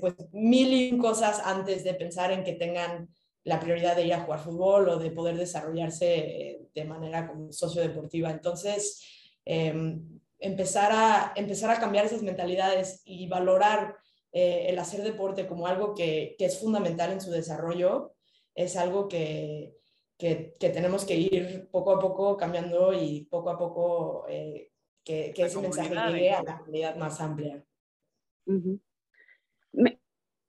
pues, 0.00 0.14
mil 0.32 0.72
y 0.72 0.98
cosas 0.98 1.40
antes 1.42 1.82
de 1.82 1.94
pensar 1.94 2.30
en 2.30 2.44
que 2.44 2.52
tengan 2.52 3.08
la 3.42 3.58
prioridad 3.58 3.96
de 3.96 4.04
ir 4.04 4.12
a 4.12 4.20
jugar 4.20 4.40
fútbol 4.40 4.90
o 4.90 4.98
de 4.98 5.10
poder 5.12 5.38
desarrollarse 5.38 6.18
eh, 6.18 6.60
de 6.74 6.84
manera 6.84 7.26
como 7.26 7.50
sociodeportiva. 7.50 8.30
Entonces, 8.30 9.02
em, 9.46 10.20
empezar, 10.38 10.92
a, 10.92 11.32
empezar 11.36 11.70
a 11.70 11.80
cambiar 11.80 12.04
esas 12.04 12.22
mentalidades 12.22 13.00
y 13.06 13.28
valorar 13.28 13.96
eh, 14.30 14.66
el 14.68 14.78
hacer 14.78 15.02
deporte 15.02 15.46
como 15.46 15.66
algo 15.66 15.94
que, 15.94 16.36
que, 16.38 16.44
es 16.44 16.58
fundamental 16.58 17.12
en 17.12 17.22
su 17.22 17.30
desarrollo 17.30 18.12
es 18.54 18.76
algo 18.76 19.08
que, 19.08 19.79
que, 20.20 20.54
tenemos 20.58 21.04
que 21.04 21.16
ir 21.16 21.68
poco 21.70 21.92
a 21.92 21.98
poco 21.98 22.36
cambiando 22.36 22.92
y 22.92 23.24
poco 23.24 23.50
a 23.50 23.58
poco 23.58 24.26
eh, 24.28 24.70
que, 25.02 25.32
ese 25.34 25.60
mensaje 25.60 25.88
llegue 25.88 26.32
a 26.32 26.42
la 26.42 26.58
comunidad 26.58 26.96
más 26.96 27.20
amplia. 27.20 27.64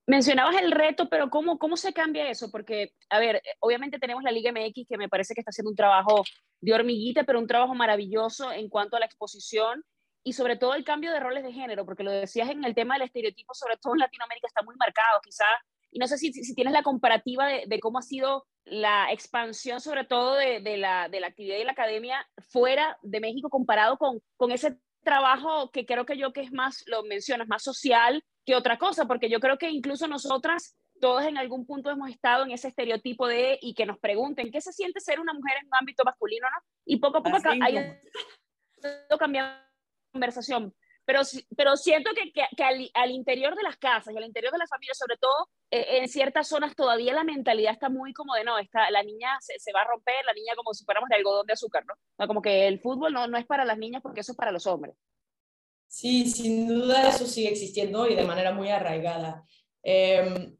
mencionabas 0.05 0.61
el 0.61 0.71
reto, 0.71 1.09
pero 1.09 1.29
¿cómo, 1.29 1.57
¿cómo 1.57 1.77
se 1.77 1.93
cambia 1.93 2.29
eso? 2.29 2.51
Porque, 2.51 2.93
a 3.09 3.19
ver, 3.19 3.41
obviamente 3.61 3.97
tenemos 3.97 4.23
la 4.23 4.31
Liga 4.31 4.51
MX 4.51 4.87
que 4.89 4.97
me 4.97 5.07
parece 5.07 5.33
que 5.33 5.39
está 5.39 5.51
haciendo 5.51 5.69
un 5.69 5.77
trabajo 5.77 6.25
de 6.59 6.73
hormiguita, 6.73 7.23
pero 7.23 7.39
un 7.39 7.47
trabajo 7.47 7.73
maravilloso 7.73 8.51
en 8.51 8.67
cuanto 8.67 8.97
a 8.97 8.99
la 8.99 9.05
exposición 9.05 9.85
y 10.23 10.33
sobre 10.33 10.57
todo 10.57 10.75
el 10.75 10.83
cambio 10.83 11.11
de 11.11 11.21
roles 11.21 11.43
de 11.43 11.53
género, 11.53 11.85
porque 11.85 12.03
lo 12.03 12.11
decías 12.11 12.49
en 12.49 12.65
el 12.65 12.75
tema 12.75 12.95
del 12.95 13.03
estereotipo, 13.03 13.53
sobre 13.53 13.77
todo 13.77 13.93
en 13.93 13.99
Latinoamérica 13.99 14.47
está 14.47 14.61
muy 14.63 14.75
marcado, 14.75 15.21
quizás 15.23 15.47
y 15.91 15.99
no 15.99 16.07
sé 16.07 16.17
si, 16.17 16.31
si 16.31 16.55
tienes 16.55 16.73
la 16.73 16.83
comparativa 16.83 17.45
de, 17.45 17.65
de, 17.67 17.79
cómo 17.79 17.99
ha 17.99 18.01
sido 18.01 18.45
la 18.65 19.11
expansión, 19.11 19.81
sobre 19.81 20.05
todo 20.05 20.35
de, 20.35 20.61
de, 20.61 20.77
la, 20.77 21.09
de 21.09 21.19
la 21.19 21.27
actividad 21.27 21.57
y 21.57 21.63
la 21.63 21.73
academia 21.73 22.25
fuera 22.49 22.97
de 23.01 23.19
México 23.19 23.49
comparado 23.49 23.97
con, 23.97 24.21
con 24.37 24.51
ese 24.51 24.77
trabajo 25.03 25.71
que 25.71 25.85
creo 25.85 26.05
que 26.05 26.17
yo 26.17 26.31
que 26.31 26.41
es 26.41 26.51
más, 26.51 26.83
lo 26.87 27.03
mencionas, 27.03 27.47
más 27.47 27.63
social 27.63 28.23
que 28.45 28.55
otra 28.55 28.77
cosa, 28.77 29.05
porque 29.05 29.29
yo 29.29 29.39
creo 29.39 29.57
que 29.57 29.69
incluso 29.69 30.07
nosotras 30.07 30.77
todos 30.99 31.23
en 31.25 31.37
algún 31.37 31.65
punto 31.65 31.89
hemos 31.89 32.09
estado 32.09 32.45
en 32.45 32.51
ese 32.51 32.69
estereotipo 32.69 33.27
de 33.27 33.57
y 33.61 33.73
que 33.73 33.85
nos 33.85 33.99
pregunten 33.99 34.51
qué 34.51 34.61
se 34.61 34.71
siente 34.71 34.99
ser 34.99 35.19
una 35.19 35.33
mujer 35.33 35.57
en 35.59 35.67
un 35.67 35.73
ámbito 35.73 36.03
masculino, 36.05 36.47
¿no? 36.53 36.63
Y 36.85 36.97
poco 36.97 37.17
a 37.17 37.23
poco 37.23 37.37
ha 37.43 37.69
ido 37.69 37.81
cambiando 39.17 39.51
la 39.51 39.67
conversación. 40.13 40.73
Pero, 41.11 41.23
pero 41.57 41.75
siento 41.75 42.11
que, 42.15 42.31
que, 42.31 42.63
al, 42.63 43.11
interior 43.11 43.53
de 43.53 43.63
las 43.63 43.75
casas 43.75 44.13
y 44.13 44.17
al 44.17 44.23
interior 44.23 44.53
de 44.53 44.59
las 44.59 44.69
familias, 44.69 44.97
sobre 44.97 45.17
todo 45.17 45.49
eh, 45.69 45.97
en 45.97 46.07
ciertas 46.07 46.47
zonas, 46.47 46.73
todavía 46.73 47.13
la 47.13 47.25
mentalidad 47.25 47.73
está 47.73 47.89
muy 47.89 48.13
como 48.13 48.33
de, 48.33 48.45
no, 48.45 48.57
está, 48.57 48.89
la 48.91 49.03
niña 49.03 49.27
se, 49.41 49.59
se, 49.59 49.73
va 49.73 49.81
a 49.81 49.87
romper, 49.89 50.23
la 50.25 50.31
niña 50.31 50.53
como 50.55 50.73
si 50.73 50.85
fuéramos 50.85 51.09
de 51.09 51.17
algodón 51.17 51.45
de 51.45 51.51
azúcar, 51.51 51.83
¿no? 51.85 52.27
Como 52.27 52.41
que 52.41 52.65
el 52.65 52.79
fútbol 52.79 53.11
no, 53.11 53.27
no 53.27 53.37
es 53.37 53.45
para 53.45 53.65
las 53.65 53.77
niñas 53.77 54.01
porque 54.01 54.21
eso 54.21 54.31
es 54.31 54.37
para 54.37 54.53
los 54.53 54.65
hombres. 54.67 54.95
Sí, 55.85 56.29
sin 56.29 56.69
duda 56.69 57.09
eso 57.09 57.25
sigue 57.25 57.49
existiendo 57.49 58.07
y 58.07 58.15
de 58.15 58.23
manera 58.23 58.53
muy 58.53 58.69
arraigada. 58.69 59.43
Em, 59.83 60.57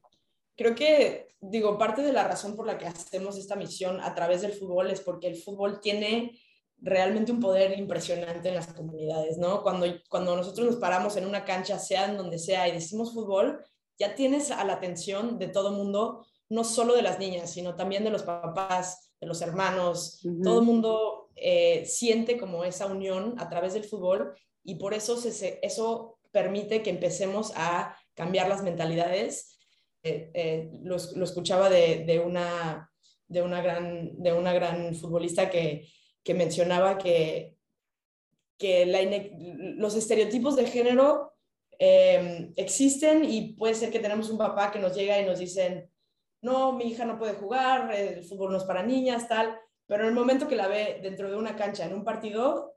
creo 0.57 0.75
que, 0.75 1.29
digo, 1.39 1.77
parte 1.77 2.01
de 2.01 2.11
la 2.11 2.27
razón 2.27 2.57
por 2.57 2.67
la 2.67 2.77
que 2.77 2.87
hacemos 2.87 3.37
esta 3.37 3.55
misión 3.55 4.01
a 4.01 4.13
través 4.13 4.41
del 4.41 4.51
fútbol 4.51 4.91
es 4.91 4.99
porque 4.99 5.27
el 5.27 5.37
fútbol 5.37 5.79
tiene 5.79 6.37
realmente 6.81 7.31
un 7.31 7.39
poder 7.39 7.77
impresionante 7.77 8.49
en 8.49 8.55
las 8.55 8.73
comunidades, 8.73 9.37
¿no? 9.37 9.61
Cuando, 9.61 9.85
cuando 10.09 10.35
nosotros 10.35 10.65
nos 10.65 10.75
paramos 10.77 11.15
en 11.15 11.27
una 11.27 11.45
cancha, 11.45 11.77
sea 11.77 12.05
en 12.05 12.17
donde 12.17 12.39
sea, 12.39 12.67
y 12.67 12.73
decimos 12.73 13.13
fútbol, 13.13 13.63
ya 13.99 14.15
tienes 14.15 14.49
a 14.49 14.63
la 14.65 14.73
atención 14.73 15.37
de 15.37 15.47
todo 15.47 15.71
mundo, 15.71 16.25
no 16.49 16.63
solo 16.63 16.95
de 16.95 17.03
las 17.03 17.19
niñas, 17.19 17.51
sino 17.51 17.75
también 17.75 18.03
de 18.03 18.09
los 18.09 18.23
papás, 18.23 19.11
de 19.21 19.27
los 19.27 19.41
hermanos, 19.41 20.19
todo 20.43 20.59
el 20.59 20.65
mundo 20.65 21.29
eh, 21.35 21.85
siente 21.85 22.37
como 22.37 22.65
esa 22.65 22.87
unión 22.87 23.35
a 23.37 23.47
través 23.47 23.73
del 23.73 23.83
fútbol 23.83 24.35
y 24.63 24.75
por 24.75 24.95
eso 24.95 25.17
se, 25.17 25.59
eso 25.61 26.17
permite 26.31 26.81
que 26.81 26.89
empecemos 26.89 27.53
a 27.55 27.95
cambiar 28.15 28.49
las 28.49 28.63
mentalidades. 28.63 29.59
Eh, 30.03 30.31
eh, 30.33 30.71
lo, 30.81 30.95
escuchaba 30.95 31.69
de, 31.69 32.23
una, 32.25 32.91
de, 33.27 33.43
una 33.43 33.61
gran, 33.61 34.19
de 34.21 34.33
una 34.33 34.53
gran 34.53 34.95
futbolista 34.95 35.51
que, 35.51 35.87
que 36.23 36.33
mencionaba 36.33 36.97
que, 36.97 37.57
que 38.57 38.85
los 39.77 39.95
estereotipos 39.95 40.55
de 40.55 40.65
género 40.65 41.33
em, 41.79 42.53
existen 42.55 43.25
y 43.25 43.53
puede 43.53 43.73
ser 43.73 43.91
que 43.91 43.99
tenemos 43.99 44.29
un 44.29 44.37
papá 44.37 44.71
que 44.71 44.79
nos 44.79 44.95
llega 44.95 45.19
y 45.19 45.25
nos 45.25 45.39
dicen, 45.39 45.89
no, 46.41 46.73
mi 46.73 46.85
hija 46.85 47.05
no 47.05 47.17
puede 47.17 47.33
jugar, 47.33 47.93
el 47.93 48.23
fútbol 48.23 48.51
no 48.51 48.57
es 48.57 48.63
para 48.63 48.83
niñas, 48.83 49.27
tal, 49.27 49.57
pero 49.87 50.03
en 50.03 50.09
el 50.09 50.15
momento 50.15 50.47
que 50.47 50.55
la 50.55 50.67
ve 50.67 50.99
dentro 51.01 51.29
de 51.29 51.37
una 51.37 51.55
cancha 51.55 51.85
en 51.85 51.93
un 51.93 52.03
partido, 52.03 52.75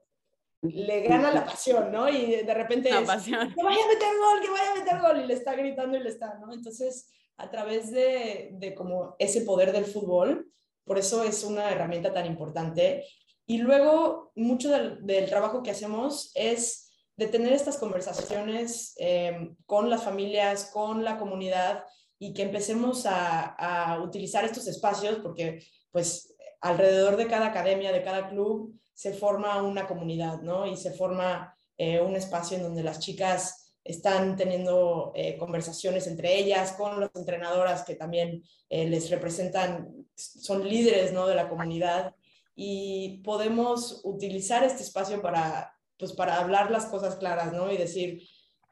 le 0.62 1.02
gana 1.02 1.30
la 1.30 1.44
pasión, 1.44 1.92
¿no? 1.92 2.08
Y 2.08 2.42
de 2.42 2.54
repente 2.54 2.88
es, 2.88 3.06
pasión. 3.06 3.54
que 3.54 3.62
vaya 3.62 3.84
a 3.84 3.88
meter 3.88 4.08
gol, 4.18 4.40
que 4.40 4.50
vaya 4.50 4.72
a 4.72 4.74
meter 4.74 5.00
gol, 5.00 5.20
y 5.22 5.26
le 5.26 5.34
está 5.34 5.54
gritando 5.54 5.96
y 5.96 6.02
le 6.02 6.08
está, 6.08 6.38
¿no? 6.38 6.52
Entonces, 6.52 7.10
a 7.36 7.50
través 7.50 7.90
de, 7.90 8.50
de 8.52 8.74
como 8.74 9.16
ese 9.18 9.42
poder 9.42 9.72
del 9.72 9.84
fútbol, 9.84 10.50
por 10.84 10.98
eso 10.98 11.24
es 11.24 11.44
una 11.44 11.70
herramienta 11.70 12.12
tan 12.12 12.26
importante. 12.26 13.04
Y 13.46 13.58
luego, 13.58 14.32
mucho 14.36 14.70
del, 14.70 15.26
trabajo 15.28 15.62
que 15.62 15.70
hacemos 15.70 16.32
es 16.34 16.90
de 17.16 17.26
tener 17.26 17.52
estas 17.52 17.76
conversaciones 17.76 18.94
eh, 18.98 19.50
con 19.66 19.90
las 19.90 20.02
familias, 20.02 20.70
con 20.72 21.04
la 21.04 21.18
comunidad, 21.18 21.84
y 22.18 22.32
que 22.32 22.42
empecemos 22.42 23.04
a, 23.06 24.00
utilizar 24.02 24.44
estos 24.44 24.66
espacios, 24.66 25.16
porque 25.16 25.62
pues 25.90 26.34
alrededor 26.60 27.16
de 27.16 27.26
cada 27.26 27.48
academia, 27.48 27.92
de 27.92 28.02
cada 28.02 28.28
club, 28.28 28.74
se 28.94 29.12
forma 29.12 29.62
una 29.62 29.86
comunidad, 29.86 30.40
¿no? 30.40 30.66
Y 30.66 30.76
se 30.76 30.92
forma 30.92 31.54
eh, 31.76 32.00
un 32.00 32.16
espacio 32.16 32.56
en 32.56 32.62
donde 32.62 32.82
las 32.82 33.00
chicas 33.00 33.74
están 33.82 34.36
teniendo 34.36 35.12
eh, 35.14 35.36
conversaciones 35.36 36.06
entre 36.06 36.38
ellas, 36.38 36.72
con 36.72 37.00
las 37.00 37.10
entrenadoras 37.14 37.84
que 37.84 37.96
también 37.96 38.42
les 38.70 39.10
representan, 39.10 40.06
son 40.16 40.66
líderes, 40.66 41.12
¿no? 41.12 41.26
De 41.26 41.34
la 41.34 41.48
comunidad 41.48 42.14
y 42.54 43.22
podemos 43.24 44.00
utilizar 44.04 44.62
este 44.64 44.82
espacio 44.82 45.20
para, 45.20 45.76
pues, 45.98 46.12
para 46.12 46.38
hablar 46.38 46.70
las 46.70 46.86
cosas 46.86 47.16
claras, 47.16 47.52
¿no? 47.52 47.70
Y 47.72 47.76
decir, 47.76 48.22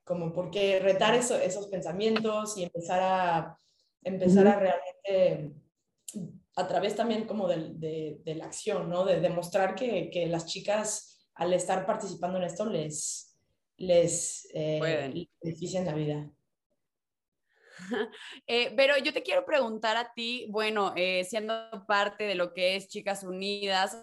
como, 0.04 0.32
porque 0.32 0.78
retar 0.80 1.14
esos 1.14 1.66
pensamientos 1.68 2.56
y 2.56 2.64
empezar 2.64 3.00
a, 3.02 3.58
empezar 4.02 4.46
a 4.46 4.58
realmente 4.58 5.54
a 6.54 6.68
través 6.68 6.94
también 6.94 7.26
como 7.26 7.48
de, 7.48 8.18
de, 8.22 8.34
la 8.34 8.44
acción, 8.44 8.88
¿no? 8.88 9.04
De 9.04 9.20
demostrar 9.20 9.74
que, 9.74 10.10
que, 10.10 10.26
las 10.26 10.46
chicas 10.46 11.30
al 11.34 11.52
estar 11.54 11.86
participando 11.86 12.38
en 12.38 12.44
esto 12.44 12.66
les, 12.66 13.38
les, 13.78 14.48
eh, 14.52 15.26
benefician 15.42 15.86
la 15.86 15.94
vida. 15.94 16.30
Eh, 18.46 18.72
pero 18.76 18.98
yo 18.98 19.12
te 19.12 19.22
quiero 19.22 19.44
preguntar 19.44 19.96
a 19.96 20.12
ti, 20.12 20.46
bueno, 20.50 20.92
eh, 20.96 21.24
siendo 21.24 21.54
parte 21.86 22.24
de 22.24 22.34
lo 22.34 22.52
que 22.52 22.76
es 22.76 22.88
Chicas 22.88 23.22
Unidas, 23.22 23.96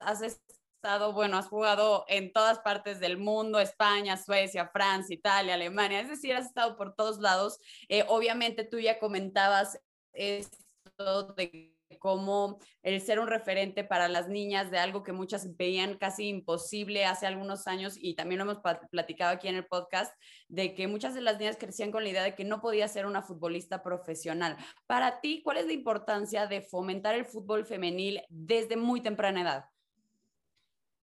has 0.00 0.22
estado, 0.22 1.12
bueno, 1.12 1.36
has 1.36 1.48
jugado 1.48 2.04
en 2.08 2.32
todas 2.32 2.58
partes 2.60 3.00
del 3.00 3.18
mundo, 3.18 3.60
España, 3.60 4.16
Suecia, 4.16 4.68
Francia, 4.68 5.14
Italia, 5.14 5.54
Alemania, 5.54 6.00
es 6.00 6.08
decir, 6.08 6.34
has 6.34 6.46
estado 6.46 6.76
por 6.76 6.94
todos 6.94 7.18
lados. 7.20 7.58
Eh, 7.88 8.04
obviamente 8.08 8.64
tú 8.64 8.80
ya 8.80 8.98
comentabas 8.98 9.78
esto 10.12 11.34
de 11.34 11.71
cómo 11.98 12.58
el 12.82 13.00
ser 13.00 13.20
un 13.20 13.28
referente 13.28 13.84
para 13.84 14.08
las 14.08 14.28
niñas 14.28 14.70
de 14.70 14.78
algo 14.78 15.02
que 15.02 15.12
muchas 15.12 15.56
veían 15.56 15.96
casi 15.96 16.28
imposible 16.28 17.04
hace 17.04 17.26
algunos 17.26 17.66
años 17.66 17.94
y 17.98 18.14
también 18.14 18.38
lo 18.38 18.50
hemos 18.50 18.62
platicado 18.90 19.32
aquí 19.32 19.48
en 19.48 19.56
el 19.56 19.66
podcast, 19.66 20.14
de 20.48 20.74
que 20.74 20.88
muchas 20.88 21.14
de 21.14 21.20
las 21.20 21.38
niñas 21.38 21.56
crecían 21.58 21.92
con 21.92 22.02
la 22.02 22.10
idea 22.10 22.22
de 22.22 22.34
que 22.34 22.44
no 22.44 22.60
podía 22.60 22.88
ser 22.88 23.06
una 23.06 23.22
futbolista 23.22 23.82
profesional. 23.82 24.56
Para 24.86 25.20
ti, 25.20 25.42
¿cuál 25.42 25.58
es 25.58 25.66
la 25.66 25.72
importancia 25.72 26.46
de 26.46 26.62
fomentar 26.62 27.14
el 27.14 27.24
fútbol 27.24 27.66
femenil 27.66 28.22
desde 28.28 28.76
muy 28.76 29.00
temprana 29.00 29.42
edad? 29.42 29.64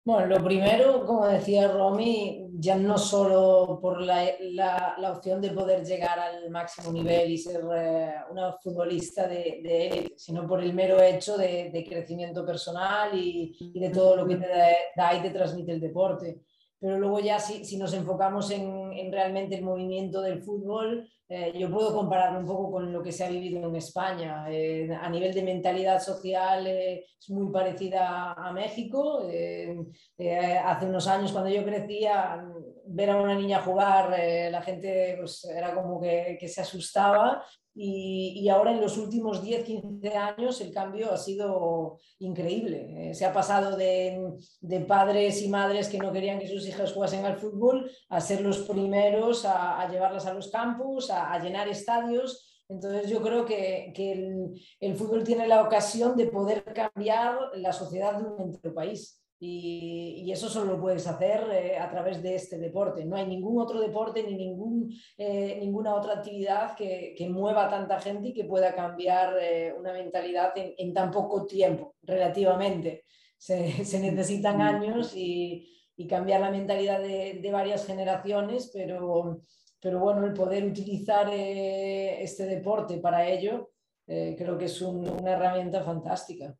Bueno, 0.06 0.26
lo 0.26 0.44
primero, 0.44 1.04
como 1.04 1.26
decía 1.26 1.66
Romy, 1.66 2.48
ya 2.52 2.76
no 2.76 2.96
solo 2.96 3.80
por 3.82 4.00
la, 4.00 4.24
la, 4.40 5.10
opción 5.10 5.40
de 5.40 5.50
poder 5.50 5.84
llegar 5.84 6.16
al 6.20 6.48
máximo 6.48 6.92
nivel 6.92 7.32
y 7.32 7.36
ser 7.36 7.64
eh, 7.76 8.14
una 8.30 8.52
futbolista 8.52 9.26
de, 9.26 9.58
de 9.64 10.12
sino 10.16 10.46
por 10.46 10.62
el 10.62 10.74
mero 10.74 11.02
hecho 11.02 11.36
de, 11.36 11.70
de 11.72 11.84
crecimiento 11.84 12.46
personal 12.46 13.18
y, 13.18 13.56
y, 13.58 13.80
de 13.80 13.90
todo 13.90 14.14
lo 14.14 14.28
que 14.28 14.36
te 14.36 14.46
da, 14.94 15.12
y 15.12 15.22
te 15.22 15.30
transmite 15.30 15.72
el 15.72 15.80
deporte. 15.80 16.40
Pero 16.78 17.00
luego 17.00 17.18
ya 17.18 17.40
si, 17.40 17.64
si 17.64 17.76
nos 17.76 17.92
enfocamos 17.92 18.48
en, 18.52 18.85
en, 19.00 19.12
realmente 19.12 19.56
el 19.56 19.64
movimiento 19.64 20.20
del 20.20 20.42
fútbol, 20.42 21.08
eh, 21.28 21.52
yo 21.58 21.70
puedo 21.70 21.92
compararlo 21.94 22.38
un 22.40 22.46
poco 22.46 22.70
con 22.70 22.92
lo 22.92 23.02
que 23.02 23.10
se 23.10 23.24
ha 23.24 23.28
vivido 23.28 23.68
en 23.68 23.76
España. 23.76 24.46
Eh, 24.48 24.88
a 24.92 25.08
nivel 25.10 25.34
de 25.34 25.42
mentalidad 25.42 26.00
social 26.00 26.66
eh, 26.66 27.04
es 27.20 27.30
muy 27.30 27.50
parecida 27.52 28.32
a 28.32 28.52
México. 28.52 29.20
hace 29.22 30.86
unos 30.86 31.06
años 31.08 31.32
cuando 31.32 31.50
yo 31.50 31.64
crecía, 31.64 32.44
ver 32.86 33.10
a 33.10 33.20
una 33.20 33.34
niña 33.34 33.62
jugar, 33.62 34.10
la 34.50 34.62
gente 34.62 35.16
pues, 35.18 35.44
era 35.44 35.74
como 35.74 36.00
que, 36.00 36.36
que 36.38 36.48
se 36.48 36.60
asustaba 36.60 37.42
y, 37.78 38.48
ahora 38.48 38.72
en 38.72 38.80
los 38.80 38.96
últimos 38.96 39.42
10, 39.42 39.64
15 39.64 40.08
años 40.16 40.60
el 40.62 40.72
cambio 40.72 41.12
ha 41.12 41.18
sido 41.18 41.98
increíble. 42.18 43.10
Eh, 43.10 43.14
se 43.14 43.26
ha 43.26 43.34
pasado 43.34 43.76
de, 43.76 44.40
padres 44.88 45.42
y 45.42 45.48
madres 45.48 45.88
que 45.88 45.98
no 45.98 46.10
querían 46.10 46.38
que 46.38 46.48
sus 46.48 46.66
hijas 46.66 46.94
jugasen 46.94 47.26
al 47.26 47.36
fútbol 47.36 47.90
a 48.08 48.20
ser 48.22 48.40
los 48.40 48.60
primeros 48.60 48.85
a, 48.94 49.88
llevarlas 49.90 50.26
a 50.26 50.34
los 50.34 50.48
campus, 50.48 51.10
a, 51.10 51.38
llenar 51.38 51.68
estadios. 51.68 52.64
Entonces 52.68 53.08
yo 53.08 53.22
creo 53.22 53.44
que, 53.44 53.92
el, 53.96 54.60
el, 54.80 54.94
fútbol 54.96 55.22
tiene 55.22 55.46
la 55.46 55.62
ocasión 55.62 56.16
de 56.16 56.26
poder 56.26 56.64
cambiar 56.64 57.38
la 57.54 57.72
sociedad 57.72 58.18
de 58.18 58.24
un 58.24 58.40
entero 58.40 58.74
país. 58.74 59.22
Y, 59.38 60.30
eso 60.32 60.48
solo 60.48 60.72
lo 60.72 60.80
puedes 60.80 61.06
hacer 61.06 61.46
eh, 61.52 61.78
a 61.78 61.90
través 61.90 62.22
de 62.22 62.34
este 62.34 62.58
deporte. 62.58 63.04
No 63.04 63.16
hay 63.16 63.26
ningún 63.26 63.60
otro 63.60 63.80
deporte 63.80 64.22
ni 64.22 64.34
ningún, 64.34 64.92
eh, 65.18 65.58
ninguna 65.60 65.94
otra 65.94 66.14
actividad 66.14 66.74
que, 66.74 67.14
que, 67.16 67.28
mueva 67.28 67.66
a 67.66 67.70
tanta 67.70 68.00
gente 68.00 68.28
y 68.28 68.34
que 68.34 68.44
pueda 68.44 68.74
cambiar 68.74 69.36
eh, 69.40 69.74
una 69.78 69.92
mentalidad 69.92 70.52
en, 70.56 70.92
tan 70.94 71.10
poco 71.10 71.46
tiempo, 71.46 71.94
relativamente. 72.02 73.04
Se, 73.38 73.84
se 73.84 74.00
necesitan 74.00 74.60
años 74.62 75.14
y, 75.14 75.68
y, 75.96 76.06
cambiar 76.06 76.40
la 76.40 76.50
mentalidad 76.50 77.00
de, 77.00 77.40
de 77.42 77.50
varias 77.50 77.86
generaciones, 77.86 78.70
pero, 78.72 79.42
pero, 79.80 79.98
bueno, 79.98 80.26
el 80.26 80.34
poder 80.34 80.64
utilizar 80.64 81.28
este 81.32 82.44
deporte 82.44 82.98
para 82.98 83.26
ello 83.26 83.70
creo 84.06 84.56
que 84.56 84.66
es 84.66 84.80
una 84.80 85.32
herramienta 85.32 85.82
fantástica. 85.82 86.56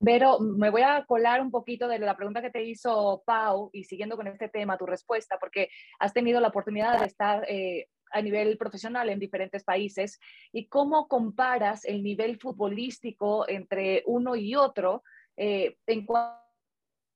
Pero 0.00 0.38
me 0.38 0.70
voy 0.70 0.82
a 0.82 1.04
colar 1.06 1.40
un 1.40 1.50
poquito 1.50 1.88
de 1.88 1.98
la 1.98 2.16
pregunta 2.16 2.40
que 2.40 2.50
te 2.50 2.62
hizo 2.62 3.22
Pau 3.26 3.70
y 3.72 3.84
siguiendo 3.84 4.16
con 4.16 4.28
este 4.28 4.48
tema, 4.48 4.78
tu 4.78 4.86
respuesta, 4.86 5.38
porque 5.40 5.70
has 5.98 6.12
tenido 6.12 6.40
la 6.40 6.48
oportunidad 6.48 7.00
de 7.00 7.06
estar 7.06 7.44
eh, 7.48 7.88
a 8.12 8.22
nivel 8.22 8.56
profesional 8.56 9.08
en 9.10 9.18
diferentes 9.18 9.64
países 9.64 10.20
y 10.52 10.68
cómo 10.68 11.08
comparas 11.08 11.84
el 11.84 12.02
nivel 12.02 12.38
futbolístico 12.38 13.48
entre 13.48 14.04
uno 14.06 14.36
y 14.36 14.54
otro 14.54 15.02
eh, 15.36 15.76
en 15.86 16.06
cuanto 16.06 16.47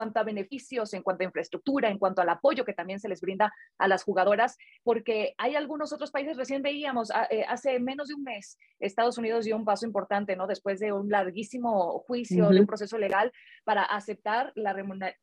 cuanto 0.03 0.19
a 0.19 0.25
beneficios, 0.25 0.93
en 0.95 1.03
cuanto 1.03 1.23
a 1.23 1.27
infraestructura, 1.27 1.89
en 1.89 1.97
cuanto 1.97 2.23
al 2.23 2.29
apoyo 2.29 2.65
que 2.65 2.73
también 2.73 2.99
se 2.99 3.09
les 3.09 3.21
brinda 3.21 3.53
a 3.79 3.87
las 3.87 4.03
jugadoras, 4.03 4.59
porque 4.83 5.33
hay 5.39 5.55
algunos 5.55 5.93
otros 5.93 6.11
países, 6.11 6.37
recién 6.37 6.61
veíamos, 6.61 7.13
ah, 7.13 7.29
eh, 7.31 7.45
hace 7.49 7.79
menos 7.79 8.09
de 8.09 8.15
un 8.15 8.25
mes, 8.25 8.59
Estados 8.81 9.17
Unidos 9.17 9.45
dio 9.45 9.57
un 9.57 9.65
paso 9.65 9.87
importante, 9.87 10.35
¿no? 10.35 10.49
Después 10.49 10.81
de 10.81 10.93
un 10.93 11.09
larguísimo 11.09 12.01
juicio, 12.01 12.49
de 12.49 12.59
un 12.59 12.67
proceso 12.67 12.99
legal 12.99 13.31
para 13.63 13.85
aceptar 13.85 14.53
la 14.57 14.75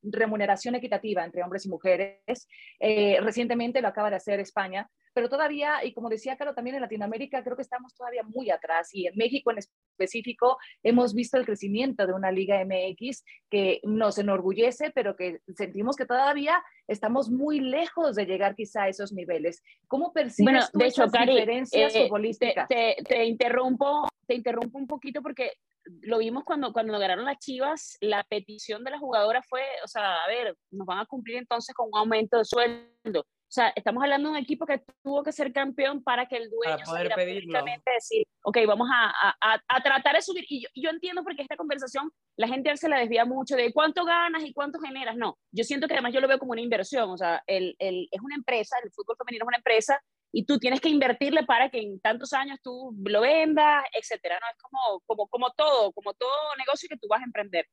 remuneración 0.01 0.75
equitativa 0.75 1.25
entre 1.25 1.43
hombres 1.43 1.65
y 1.65 1.69
mujeres. 1.69 2.47
Eh, 2.79 3.19
recientemente 3.21 3.81
lo 3.81 3.89
acaba 3.89 4.09
de 4.09 4.15
hacer 4.15 4.39
España, 4.39 4.89
pero 5.13 5.29
todavía, 5.29 5.83
y 5.83 5.93
como 5.93 6.09
decía 6.09 6.37
Caro, 6.37 6.53
también 6.53 6.75
en 6.75 6.81
Latinoamérica 6.81 7.43
creo 7.43 7.55
que 7.55 7.61
estamos 7.61 7.93
todavía 7.95 8.23
muy 8.23 8.49
atrás 8.49 8.89
y 8.93 9.07
en 9.07 9.15
México 9.15 9.51
en 9.51 9.59
específico 9.59 10.57
hemos 10.83 11.13
visto 11.13 11.37
el 11.37 11.45
crecimiento 11.45 12.05
de 12.05 12.13
una 12.13 12.31
Liga 12.31 12.63
MX 12.63 13.23
que 13.49 13.81
nos 13.83 14.17
enorgullece, 14.17 14.91
pero 14.91 15.15
que 15.15 15.41
sentimos 15.55 15.95
que 15.95 16.05
todavía 16.05 16.61
estamos 16.87 17.29
muy 17.29 17.59
lejos 17.59 18.15
de 18.15 18.25
llegar 18.25 18.55
quizá 18.55 18.83
a 18.83 18.89
esos 18.89 19.11
niveles. 19.11 19.63
¿Cómo 19.87 20.13
percibes 20.13 20.53
bueno, 20.53 20.67
tú 20.71 20.79
de 20.79 20.87
hecho, 20.87 21.05
diferencias 21.05 21.95
eh, 21.95 22.03
futbolísticas? 22.03 22.67
Te, 22.67 22.97
te, 23.07 23.25
interrumpo, 23.25 24.07
te 24.27 24.35
interrumpo 24.35 24.77
un 24.77 24.87
poquito 24.87 25.21
porque 25.21 25.53
lo 26.01 26.19
vimos 26.19 26.43
cuando, 26.43 26.71
cuando 26.71 26.97
ganaron 26.99 27.25
las 27.25 27.39
Chivas, 27.39 27.97
la 28.01 28.23
petición 28.23 28.83
de 28.83 28.91
la 28.91 28.99
jugadora 28.99 29.41
fue, 29.41 29.63
o 29.83 29.87
sea, 29.87 30.23
a 30.23 30.27
ver, 30.27 30.55
nos 30.71 30.85
van 30.85 30.99
a 30.99 31.05
cumplir 31.05 31.37
entonces 31.37 31.73
con 31.73 31.89
un 31.91 31.97
aumento 31.97 32.37
de 32.37 32.45
sueldo 32.45 33.25
o 33.49 33.51
sea, 33.51 33.73
estamos 33.75 34.03
hablando 34.03 34.29
de 34.29 34.33
un 34.33 34.43
equipo 34.43 34.63
que 34.67 34.83
tuvo 35.01 35.23
que 35.23 35.31
ser 35.31 35.51
campeón 35.51 36.03
para 36.03 36.27
que 36.27 36.37
el 36.37 36.51
dueño 36.51 36.83
pudiera 36.85 37.15
públicamente 37.15 37.91
decir, 37.95 38.23
ok, 38.43 38.59
vamos 38.67 38.87
a, 38.93 39.33
a, 39.41 39.59
a, 39.67 39.81
tratar 39.81 40.15
de 40.15 40.21
subir. 40.21 40.45
Y 40.47 40.61
yo, 40.61 40.69
yo, 40.75 40.91
entiendo 40.91 41.23
porque 41.23 41.41
esta 41.41 41.57
conversación 41.57 42.11
la 42.37 42.47
gente 42.47 42.77
se 42.77 42.87
la 42.87 42.99
desvía 42.99 43.25
mucho 43.25 43.55
de 43.55 43.73
cuánto 43.73 44.05
ganas 44.05 44.43
y 44.43 44.53
cuánto 44.53 44.79
generas. 44.79 45.17
No, 45.17 45.39
yo 45.51 45.63
siento 45.63 45.87
que 45.87 45.95
además 45.95 46.13
yo 46.13 46.21
lo 46.21 46.27
veo 46.27 46.37
como 46.37 46.51
una 46.51 46.61
inversión. 46.61 47.09
O 47.09 47.17
sea, 47.17 47.41
el, 47.47 47.75
el, 47.79 48.07
es 48.11 48.21
una 48.21 48.35
empresa, 48.35 48.75
el 48.83 48.91
fútbol 48.91 49.15
femenino 49.17 49.45
es 49.45 49.47
una 49.47 49.57
empresa 49.57 49.99
y 50.31 50.45
tú 50.45 50.59
tienes 50.59 50.79
que 50.79 50.89
invertirle 50.89 51.43
para 51.43 51.71
que 51.71 51.79
en 51.79 51.99
tantos 52.01 52.33
años 52.33 52.59
tú 52.61 52.95
lo 53.03 53.21
vendas, 53.21 53.83
etcétera, 53.93 54.39
¿no? 54.39 54.47
Es 54.47 54.61
como, 54.61 55.01
como, 55.07 55.27
como 55.27 55.51
todo, 55.53 55.91
como 55.93 56.13
todo 56.13 56.55
negocio 56.55 56.87
que 56.87 56.97
tú 56.97 57.07
vas 57.07 57.21
a 57.21 57.25
emprender. 57.25 57.65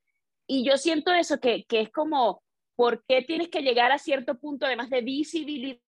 Y 0.46 0.64
yo 0.64 0.78
siento 0.78 1.12
eso, 1.12 1.38
que, 1.38 1.66
que 1.66 1.82
es 1.82 1.90
como, 1.90 2.42
¿por 2.76 3.04
qué 3.06 3.22
tienes 3.22 3.48
que 3.48 3.62
llegar 3.62 3.90
a 3.90 3.98
cierto 3.98 4.38
punto, 4.38 4.66
además 4.66 4.90
de 4.90 5.00
visibilidad? 5.00 5.80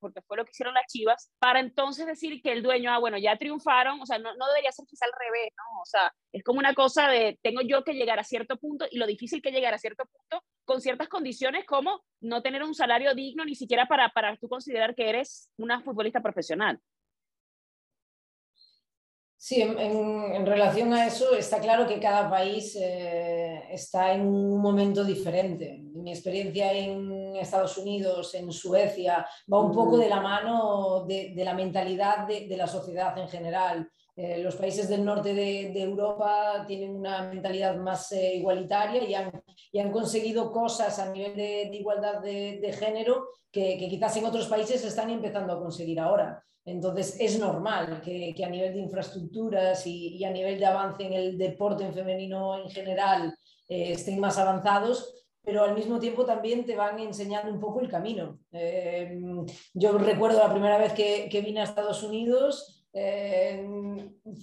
porque 0.00 0.22
fue 0.22 0.36
lo 0.36 0.44
que 0.44 0.50
hicieron 0.50 0.74
las 0.74 0.86
Chivas, 0.88 1.30
para 1.38 1.60
entonces 1.60 2.06
decir 2.06 2.40
que 2.42 2.52
el 2.52 2.62
dueño, 2.62 2.90
ah, 2.90 2.98
bueno, 2.98 3.18
ya 3.18 3.36
triunfaron, 3.36 4.00
o 4.00 4.06
sea, 4.06 4.18
no, 4.18 4.34
no 4.34 4.46
debería 4.48 4.72
ser 4.72 4.86
quizá 4.86 5.04
al 5.04 5.12
revés, 5.12 5.52
¿no? 5.56 5.80
O 5.80 5.84
sea, 5.84 6.12
es 6.32 6.42
como 6.42 6.58
una 6.58 6.74
cosa 6.74 7.08
de, 7.08 7.38
tengo 7.42 7.60
yo 7.62 7.84
que 7.84 7.94
llegar 7.94 8.18
a 8.18 8.24
cierto 8.24 8.56
punto 8.56 8.86
y 8.90 8.98
lo 8.98 9.06
difícil 9.06 9.42
que 9.42 9.50
llegar 9.50 9.74
a 9.74 9.78
cierto 9.78 10.04
punto 10.06 10.44
con 10.64 10.80
ciertas 10.80 11.08
condiciones 11.08 11.64
como 11.64 12.02
no 12.20 12.42
tener 12.42 12.62
un 12.62 12.74
salario 12.74 13.14
digno 13.14 13.44
ni 13.44 13.54
siquiera 13.54 13.86
para, 13.86 14.08
para 14.10 14.36
tú 14.36 14.48
considerar 14.48 14.94
que 14.94 15.08
eres 15.08 15.50
una 15.56 15.80
futbolista 15.80 16.20
profesional. 16.20 16.80
Sí, 19.40 19.62
en, 19.62 20.44
relación 20.46 20.92
a 20.92 21.06
eso 21.06 21.32
está 21.36 21.60
claro 21.60 21.86
que 21.86 22.00
cada 22.00 22.28
país 22.28 22.74
eh, 22.74 23.62
está 23.70 24.12
en 24.12 24.22
un 24.22 24.60
momento 24.60 25.04
diferente. 25.04 25.78
Mi 25.94 26.10
experiencia 26.10 26.72
en 26.72 27.36
Estados 27.36 27.78
Unidos, 27.78 28.34
en 28.34 28.50
Suecia, 28.50 29.24
va 29.50 29.60
un 29.60 29.70
poco 29.70 29.96
de 29.96 30.08
la 30.08 30.20
mano 30.20 31.04
de, 31.06 31.32
la 31.36 31.54
mentalidad 31.54 32.26
de, 32.26 32.56
la 32.56 32.66
sociedad 32.66 33.16
en 33.16 33.28
general. 33.28 33.88
Eh, 34.16 34.38
los 34.38 34.56
países 34.56 34.88
del 34.88 35.04
norte 35.04 35.32
de, 35.32 35.82
Europa 35.82 36.64
tienen 36.66 36.96
una 36.96 37.22
mentalidad 37.22 37.76
más 37.76 38.10
eh, 38.10 38.34
igualitaria 38.34 39.04
y 39.04 39.14
han, 39.14 39.30
y 39.70 39.78
han, 39.78 39.92
conseguido 39.92 40.50
cosas 40.50 40.98
a 40.98 41.12
nivel 41.12 41.36
de, 41.36 41.70
igualdad 41.76 42.20
de, 42.20 42.76
género 42.76 43.28
que, 43.52 43.78
que 43.78 43.88
quizás 43.88 44.16
en 44.16 44.26
otros 44.26 44.48
países 44.48 44.84
están 44.84 45.10
empezando 45.10 45.52
a 45.52 45.60
conseguir 45.60 46.00
ahora. 46.00 46.44
Entonces 46.68 47.16
es 47.18 47.38
normal 47.38 48.02
que, 48.04 48.34
a 48.44 48.48
nivel 48.48 48.74
de 48.74 48.80
infraestructuras 48.80 49.86
y, 49.86 50.22
a 50.24 50.30
nivel 50.30 50.58
de 50.58 50.66
avance 50.66 51.02
en 51.02 51.14
el 51.14 51.38
deporte 51.38 51.84
en 51.84 51.94
femenino 51.94 52.62
en 52.62 52.68
general 52.68 53.34
eh, 53.68 53.92
estén 53.92 54.20
más 54.20 54.36
avanzados, 54.36 55.26
pero 55.42 55.64
al 55.64 55.74
mismo 55.74 55.98
tiempo 55.98 56.26
también 56.26 56.66
te 56.66 56.76
van 56.76 56.98
enseñando 56.98 57.50
un 57.50 57.58
poco 57.58 57.80
el 57.80 57.88
camino. 57.88 58.40
Eh, 58.52 59.18
yo 59.72 59.96
recuerdo 59.96 60.40
la 60.40 60.50
primera 60.50 60.76
vez 60.76 60.92
que, 60.92 61.42
vine 61.42 61.60
a 61.60 61.64
Estados 61.64 62.02
Unidos, 62.02 62.84
eh, 62.92 63.66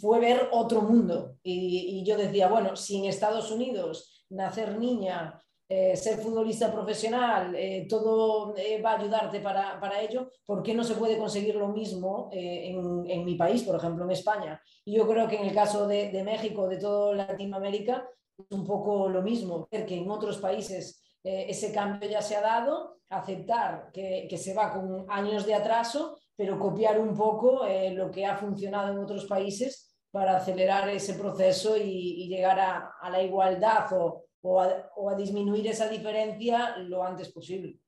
fue 0.02 0.20
ver 0.20 0.50
otro 0.52 0.82
mundo 0.82 1.38
y, 1.44 2.00
y 2.00 2.06
yo 2.06 2.18
decía, 2.18 2.48
bueno, 2.48 2.76
si 2.76 2.98
en 2.98 3.06
Estados 3.06 3.52
Unidos 3.52 4.26
nacer 4.30 4.80
niña 4.80 5.40
eh, 5.68 5.96
ser 5.96 6.20
futbolista 6.20 6.72
profesional, 6.72 7.56
eh, 7.56 7.88
todo 7.90 8.56
eh, 8.56 8.80
va 8.80 8.92
a 8.92 9.00
ayudarte 9.00 9.40
para, 9.40 9.80
para, 9.80 10.00
ello, 10.00 10.30
¿por 10.46 10.62
qué 10.62 10.76
no 10.76 10.84
se 10.84 10.94
puede 10.94 11.18
conseguir 11.18 11.56
lo 11.56 11.70
mismo 11.70 12.30
en, 12.32 13.04
en, 13.10 13.26
mi 13.26 13.34
país, 13.34 13.64
por 13.64 13.76
ejemplo, 13.76 14.06
en 14.06 14.12
España? 14.12 14.62
Y 14.84 14.96
yo 14.96 15.08
creo 15.08 15.28
que 15.28 15.38
en 15.38 15.48
el 15.48 15.56
caso 15.56 15.88
de, 15.88 16.12
de 16.12 16.24
México, 16.24 16.68
de 16.68 16.78
toda 16.78 17.16
Latinoamérica, 17.16 18.08
es 18.38 18.46
un 18.56 18.64
poco 18.64 19.10
lo 19.10 19.24
mismo, 19.24 19.68
ver 19.72 19.88
que 19.88 19.98
en 19.98 20.12
otros 20.12 20.38
países 20.38 21.02
ese 21.24 21.74
cambio 21.74 22.08
ya 22.08 22.22
se 22.22 22.36
ha 22.36 22.42
dado, 22.42 23.00
aceptar 23.10 23.90
que, 23.92 24.28
que, 24.30 24.38
se 24.38 24.54
va 24.54 24.72
con 24.72 25.08
años 25.10 25.48
de 25.48 25.56
atraso, 25.56 26.20
pero 26.36 26.60
copiar 26.60 27.00
un 27.00 27.16
poco 27.16 27.66
lo 27.94 28.12
que 28.12 28.24
ha 28.24 28.38
funcionado 28.38 28.92
en 28.92 29.00
otros 29.00 29.26
países 29.26 29.98
para 30.12 30.38
acelerar 30.38 30.88
ese 30.90 31.16
proceso 31.16 31.76
y, 31.78 31.82
y 32.24 32.28
llegar 32.28 32.60
a, 32.60 32.92
a 33.02 33.10
la 33.10 33.24
igualdad 33.24 33.88
o, 33.94 34.26
o 34.46 35.10
a, 35.10 35.16
disminuir 35.16 35.68
esa 35.68 35.90
diferencia 35.90 36.78
lo 36.78 37.04
antes 37.04 37.30
posible. 37.30 37.80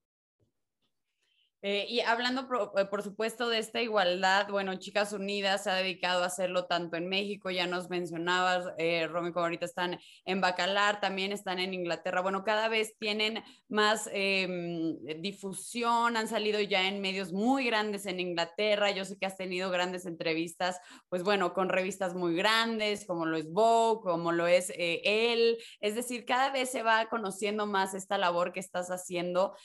Eh, 1.64 1.88
y 1.90 2.02
hablando, 2.02 2.48
eh, 2.78 2.86
por, 2.86 3.02
supuesto, 3.02 3.50
de 3.50 3.58
esta 3.58 3.82
igualdad, 3.82 4.48
bueno, 4.50 4.76
Chicas 4.76 5.12
Unidas 5.12 5.64
se 5.64 5.72
ha 5.72 5.76
dedicado 5.76 6.22
a 6.22 6.28
hacerlo 6.28 6.66
tanto 6.66 6.98
en 6.98 7.10
México, 7.10 7.50
ya 7.50 7.66
nos 7.66 7.90
mencionabas, 7.90 8.68
eh, 8.78 9.08
Romy, 9.08 9.32
como 9.32 9.46
ahorita 9.46 9.66
están 9.66 10.00
en 10.26 10.40
Bacalar, 10.40 11.02
también 11.02 11.32
están 11.32 11.58
en 11.58 11.74
Inglaterra. 11.74 12.22
Bueno, 12.22 12.44
cada 12.44 12.68
vez 12.70 12.96
tienen 13.00 13.44
más 13.70 14.08
em, 14.14 15.00
difusión, 15.20 16.16
han 16.16 16.28
salido 16.28 16.62
ya 16.62 16.88
en 16.88 17.02
medios 17.02 17.34
muy 17.34 17.66
grandes 17.66 18.06
en 18.06 18.20
Inglaterra. 18.20 18.92
Yo 18.92 19.04
sé 19.04 19.18
que 19.18 19.26
has 19.26 19.38
tenido 19.38 19.72
grandes 19.72 20.06
entrevistas, 20.06 20.80
pues 21.10 21.24
bueno, 21.24 21.54
con 21.54 21.70
revistas 21.70 22.14
muy 22.14 22.36
grandes, 22.36 23.06
como 23.06 23.26
lo 23.26 23.36
es 23.36 23.52
Vogue, 23.52 24.02
como 24.04 24.32
lo 24.32 24.46
es 24.46 24.72
él. 24.78 25.58
Es 25.80 25.96
decir, 25.96 26.26
cada 26.26 26.52
vez 26.52 26.70
se 26.70 26.84
va 26.84 27.08
conociendo 27.10 27.66
más 27.66 27.96
esta 27.96 28.20
labor 28.20 28.54
que 28.54 28.60
estás 28.60 28.90
haciendo. 28.90 29.56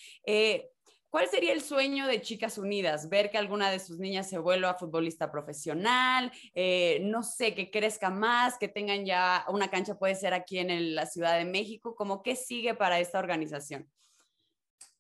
¿Cuál 1.13 1.29
sería 1.29 1.53
el 1.53 1.61
sueño 1.61 2.07
de 2.07 2.23
Chicas 2.23 2.57
Unidas? 2.57 3.11
Ver 3.11 3.31
que 3.31 3.37
alguna 3.37 3.71
de 3.71 3.79
sus 3.79 3.99
niñas 3.99 4.31
se 4.31 4.39
vuelva 4.39 4.79
futbolista 4.79 5.31
profesional, 5.31 6.33
eh, 6.55 7.01
no 7.03 7.23
sé, 7.23 7.55
que 7.55 7.71
crezca 7.71 8.09
más, 8.09 8.57
que 8.57 8.69
tengan 8.69 9.05
ya 9.05 9.45
una 9.51 9.71
cancha, 9.71 9.99
puede 9.99 10.15
ser 10.15 10.33
aquí 10.33 10.57
en 10.57 10.95
la 10.95 11.05
Ciudad 11.05 11.37
de 11.37 11.45
México, 11.45 11.95
¿cómo 11.95 12.23
qué 12.23 12.35
sigue 12.35 12.75
para 12.75 12.99
esta 12.99 13.19
organización? 13.19 13.87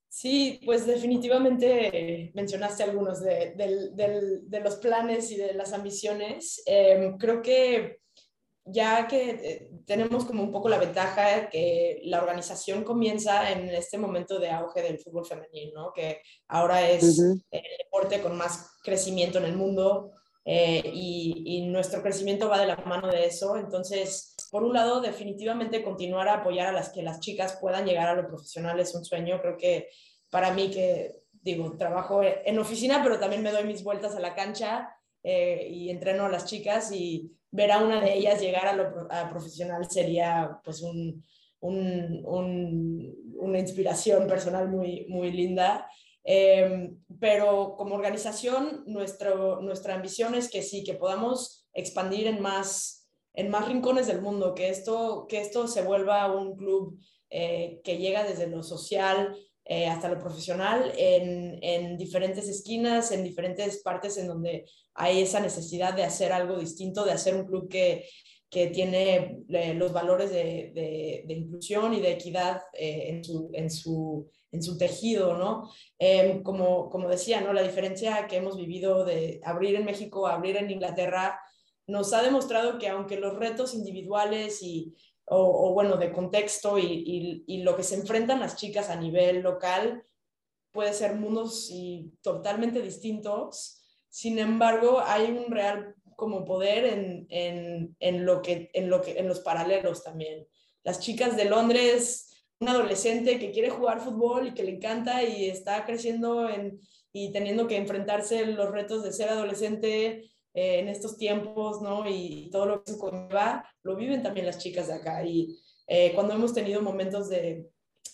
Sí, 0.06 0.60
pues 0.66 0.84
definitivamente 0.84 2.30
mencionaste 2.34 2.82
algunos 2.82 3.22
de, 3.22 3.54
los 4.62 4.76
planes 4.76 5.30
y 5.30 5.36
de 5.36 5.54
las 5.54 5.72
ambiciones. 5.72 6.62
Em, 6.66 7.16
creo 7.16 7.40
que 7.40 8.02
ya 8.64 9.08
que 9.08 9.30
eh, 9.30 9.70
tenemos 9.86 10.24
como 10.24 10.42
un 10.42 10.52
poco 10.52 10.68
la 10.68 10.78
ventaja 10.78 11.48
que 11.50 12.00
la 12.04 12.20
organización 12.20 12.84
comienza 12.84 13.50
en 13.50 13.68
este 13.70 13.98
momento 13.98 14.38
de 14.38 14.50
auge 14.50 14.82
del 14.82 14.98
fútbol 14.98 15.26
femenino, 15.26 15.92
que 15.92 16.20
ahora 16.48 16.88
es 16.88 17.18
el 17.18 17.42
deporte 17.78 18.20
con 18.20 18.36
más 18.36 18.78
crecimiento 18.82 19.38
en 19.38 19.44
el 19.44 19.56
mundo 19.56 20.12
eh, 20.44 20.82
y, 20.84 21.42
y, 21.46 21.66
nuestro 21.66 22.02
crecimiento 22.02 22.48
va 22.48 22.58
de 22.58 22.66
la 22.66 22.76
mano 22.76 23.08
de 23.08 23.26
eso. 23.26 23.56
Entonces, 23.56 24.34
por 24.50 24.64
un 24.64 24.72
lado, 24.72 25.00
definitivamente 25.00 25.84
continuar 25.84 26.28
a 26.28 26.34
apoyar 26.34 26.68
a 26.68 26.72
las 26.72 26.90
que 26.90 27.02
las 27.02 27.20
chicas 27.20 27.58
puedan 27.60 27.86
llegar 27.86 28.08
a 28.08 28.14
lo 28.14 28.26
profesional 28.26 28.80
es 28.80 28.94
un 28.94 29.04
sueño. 29.04 29.40
Creo 29.40 29.56
que 29.56 29.88
para 30.30 30.52
mí 30.52 30.70
que, 30.70 31.22
digo, 31.32 31.76
trabajo 31.76 32.22
en 32.22 32.58
oficina, 32.58 33.00
pero 33.02 33.20
también 33.20 33.42
me 33.42 33.52
doy 33.52 33.64
mis 33.64 33.84
vueltas 33.84 34.16
a 34.16 34.20
la 34.20 34.34
cancha 34.34 34.94
eh, 35.22 35.68
y 35.70 35.90
entreno 35.90 36.24
a 36.24 36.28
las 36.28 36.46
chicas 36.46 36.90
y 36.90 37.30
ver 37.52 37.70
a 37.70 37.78
una 37.78 38.00
de 38.00 38.14
ellas 38.14 38.40
llegar 38.40 38.66
a 38.66 38.74
lo 38.74 39.08
profesional 39.30 39.88
sería 39.88 40.60
pues 40.64 40.82
un, 40.82 41.22
una 41.60 43.58
inspiración 43.58 44.26
personal 44.26 44.68
muy, 44.68 45.06
muy 45.08 45.30
linda. 45.30 45.88
Em, 46.24 46.98
pero 47.20 47.74
como 47.76 47.94
organización, 47.94 48.84
nuestra 48.86 49.94
ambición 49.94 50.34
es 50.34 50.50
que 50.50 50.62
sí, 50.62 50.84
que 50.84 50.94
podamos 50.94 51.66
expandir 51.72 52.26
en 52.26 52.40
más, 52.40 53.08
en 53.34 53.50
más 53.50 53.68
rincones 53.68 54.06
del 54.06 54.22
mundo, 54.22 54.54
que 54.54 54.68
esto, 54.68 55.26
que 55.28 55.40
esto 55.40 55.68
se 55.68 55.82
vuelva 55.82 56.32
un 56.32 56.56
club 56.56 56.98
eh, 57.30 57.80
que 57.84 57.98
llega 57.98 58.24
desde 58.24 58.46
lo 58.46 58.62
social, 58.62 59.36
eh, 59.64 59.86
hasta 59.86 60.08
lo 60.08 60.18
profesional 60.18 60.92
en, 60.96 61.58
en, 61.62 61.96
diferentes 61.96 62.48
esquinas, 62.48 63.12
en 63.12 63.22
diferentes 63.22 63.80
partes 63.82 64.18
en 64.18 64.26
donde 64.26 64.66
hay 64.94 65.22
esa 65.22 65.40
necesidad 65.40 65.94
de 65.94 66.02
hacer 66.02 66.32
algo 66.32 66.58
distinto, 66.58 67.04
de 67.04 67.12
hacer 67.12 67.36
un 67.36 67.46
club 67.46 67.68
que, 67.68 68.04
que 68.52 68.66
tiene 68.66 69.38
eh, 69.48 69.72
los 69.74 69.92
valores 69.92 70.30
de, 70.30 71.22
de, 71.26 71.34
inclusión 71.34 71.94
y 71.94 72.00
de 72.00 72.12
equidad 72.12 72.60
eh, 72.74 73.06
en, 73.08 73.24
su, 73.24 73.50
en, 73.54 73.70
su, 73.70 74.28
en, 74.50 74.62
su, 74.62 74.76
tejido, 74.76 75.38
¿no? 75.38 75.70
Em, 75.98 76.42
como, 76.42 76.90
como 76.90 77.08
decía, 77.08 77.40
¿no? 77.40 77.54
La 77.54 77.62
diferencia 77.62 78.26
que 78.26 78.36
hemos 78.36 78.58
vivido 78.58 79.04
de 79.06 79.40
abrir 79.42 79.76
en 79.76 79.86
México, 79.86 80.26
abrir 80.26 80.58
en 80.58 80.70
Inglaterra, 80.70 81.40
nos 81.86 82.12
ha 82.12 82.22
demostrado 82.22 82.78
que 82.78 82.88
aunque 82.88 83.16
los 83.16 83.36
retos 83.36 83.74
individuales 83.74 84.62
y 84.62 84.94
o, 85.34 85.72
bueno, 85.72 85.96
de 85.96 86.12
contexto 86.12 86.78
y, 86.78 87.44
y, 87.46 87.62
lo 87.62 87.74
que 87.76 87.82
se 87.82 87.94
enfrentan 87.94 88.40
las 88.40 88.56
chicas 88.56 88.90
a 88.90 88.96
nivel 88.96 89.40
local 89.40 90.04
puede 90.72 90.92
ser 90.92 91.14
mundos 91.14 91.70
totalmente 92.20 92.82
distintos. 92.82 93.82
Sin 94.08 94.38
embargo, 94.38 95.00
hay 95.00 95.30
un 95.30 95.50
real 95.50 95.94
como 96.16 96.44
poder 96.44 96.84
en, 96.84 97.26
en, 97.30 97.96
en, 97.98 98.26
lo 98.26 98.42
que, 98.42 98.70
en, 98.74 98.90
lo 98.90 99.00
que, 99.00 99.18
en 99.18 99.28
los 99.28 99.40
paralelos 99.40 100.04
también. 100.04 100.46
Las 100.84 101.00
chicas 101.00 101.36
de 101.36 101.46
Londres, 101.46 102.44
un 102.60 102.68
adolescente 102.68 103.38
que 103.38 103.52
quiere 103.52 103.70
jugar 103.70 104.00
fútbol 104.00 104.48
y 104.48 104.54
que 104.54 104.64
le 104.64 104.72
encanta 104.72 105.22
y 105.22 105.48
está 105.48 105.84
creciendo 105.86 106.48
en, 106.48 106.80
y 107.12 107.32
teniendo 107.32 107.66
que 107.66 107.76
enfrentarse 107.76 108.46
los 108.46 108.70
retos 108.70 109.02
de 109.02 109.12
ser 109.12 109.28
adolescente 109.28 110.31
eh, 110.54 110.80
en 110.80 110.88
estos 110.88 111.16
tiempos, 111.16 111.80
¿no? 111.80 112.08
Y, 112.08 112.50
todo 112.50 112.66
lo 112.66 112.82
que 112.82 112.92
se 112.92 112.98
conlleva, 112.98 113.64
lo 113.82 113.96
viven 113.96 114.22
también 114.22 114.46
las 114.46 114.58
chicas 114.58 114.88
de 114.88 114.94
acá. 114.94 115.24
Y 115.24 115.58
eh, 115.86 116.12
cuando 116.14 116.34
hemos 116.34 116.52
tenido 116.52 116.82
momentos 116.82 117.28
de 117.28 117.70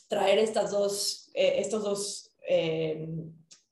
traer 0.08 0.38
estas 0.38 0.70
dos, 0.70 1.30
eh, 1.34 1.54
estos 1.58 1.82
dos 1.82 2.24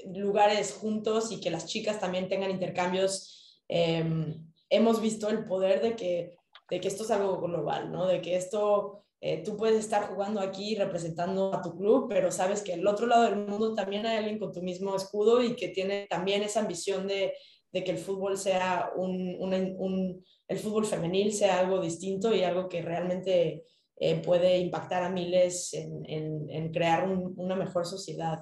lugares 0.05 0.74
juntos 0.74 1.33
y 1.33 1.40
que 1.40 1.50
las 1.50 1.64
chicas 1.66 1.98
también 1.98 2.29
tengan 2.29 2.50
intercambios, 2.50 3.62
hemos 3.68 5.00
visto 5.00 5.31
el 5.31 5.46
poder 5.46 5.81
de 5.81 5.96
que, 5.96 6.37
de 6.68 6.81
que 6.81 6.88
esto 6.88 7.05
es 7.05 7.11
algo 7.11 7.40
global, 7.40 7.90
¿no? 7.90 8.07
De 8.07 8.20
que 8.20 8.37
esto 8.37 9.07
eh, 9.20 9.42
tú 9.42 9.57
puedes 9.57 9.79
estar 9.79 10.09
jugando 10.09 10.40
aquí 10.40 10.74
representando 10.74 11.55
a 11.55 11.62
tu 11.62 11.76
club, 11.76 12.07
pero 12.09 12.31
sabes 12.31 12.62
que 12.62 12.74
al 12.74 12.87
otro 12.87 13.07
lado 13.07 13.24
del 13.24 13.37
mundo 13.37 13.74
también 13.74 14.05
hay 14.05 14.18
alguien 14.18 14.38
con 14.38 14.52
tu 14.52 14.62
mismo 14.62 14.94
escudo 14.94 15.42
y 15.42 15.57
que 15.57 15.68
tiene 15.68 16.07
también 16.11 16.42
esa 16.42 16.61
ambición 16.61 17.09
de, 17.09 17.33
de 17.77 17.85
que 17.85 17.91
el 17.91 17.99
fútbol 17.99 18.39
sea 18.39 18.91
un, 18.97 19.37
un, 19.39 20.25
el 20.49 20.59
fútbol 20.59 20.87
femenil 20.87 21.31
sea 21.33 21.61
algo 21.61 21.79
distinto 21.79 22.35
y 22.35 22.43
algo 22.43 22.69
que 22.71 22.81
realmente 22.81 23.65
eh, 23.99 24.15
puede 24.23 24.59
impactar 24.59 25.03
a 25.03 25.11
miles 25.11 25.75
en, 25.75 26.05
en, 26.07 26.51
en 26.51 26.73
crear 26.73 27.07
una 27.07 27.55
mejor 27.55 27.85
sociedad. 27.85 28.39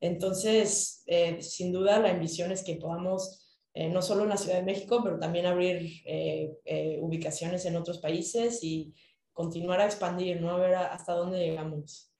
Entonces, 0.00 1.02
eh, 1.06 1.40
sin 1.40 1.72
duda, 1.72 1.98
la 1.98 2.10
ambición 2.10 2.52
es 2.52 2.62
que 2.62 2.76
podamos 2.76 3.40
no 3.74 4.02
solo 4.02 4.22
en 4.22 4.28
la 4.28 4.36
Ciudad 4.36 4.58
de 4.58 4.70
México, 4.70 5.00
pero 5.02 5.18
también 5.18 5.46
abrir 5.46 5.90
ubicaciones 7.00 7.64
en 7.64 7.74
otros 7.74 7.98
países 7.98 8.62
y 8.62 8.94
continuar 9.32 9.80
a 9.80 9.86
expandir, 9.86 10.40
¿no? 10.40 10.50
A 10.50 10.58
ver 10.58 10.74
hasta 10.76 11.14
dónde 11.14 11.40
llegamos. 11.40 12.13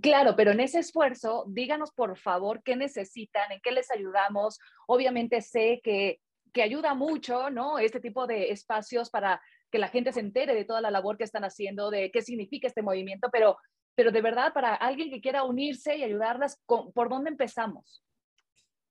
Claro, 0.00 0.36
pero 0.36 0.52
en 0.52 0.60
ese 0.60 0.78
esfuerzo, 0.78 1.44
díganos 1.48 1.90
por 1.92 2.16
favor 2.16 2.62
qué 2.62 2.76
necesitan, 2.76 3.50
en 3.50 3.60
qué 3.60 3.72
les 3.72 3.90
ayudamos. 3.90 4.58
Obviamente 4.86 5.40
sé 5.40 5.80
que, 5.82 6.20
que 6.52 6.62
ayuda 6.62 6.94
mucho, 6.94 7.50
¿no? 7.50 7.78
Este 7.78 8.00
tipo 8.00 8.26
de 8.26 8.50
espacios 8.50 9.10
para 9.10 9.40
que 9.70 9.78
la 9.78 9.88
gente 9.88 10.12
se 10.12 10.20
entere 10.20 10.54
de 10.54 10.64
toda 10.64 10.80
la 10.80 10.90
labor 10.90 11.18
que 11.18 11.24
están 11.24 11.44
haciendo, 11.44 11.90
de 11.90 12.10
qué 12.10 12.22
significa 12.22 12.68
este 12.68 12.82
movimiento, 12.82 13.28
pero, 13.32 13.58
pero 13.94 14.10
de 14.12 14.22
verdad, 14.22 14.52
para 14.52 14.74
alguien 14.74 15.10
que 15.10 15.20
quiera 15.20 15.44
unirse 15.44 15.96
y 15.96 16.04
ayudarlas, 16.04 16.60
¿por 16.66 17.08
dónde 17.08 17.30
empezamos? 17.30 18.02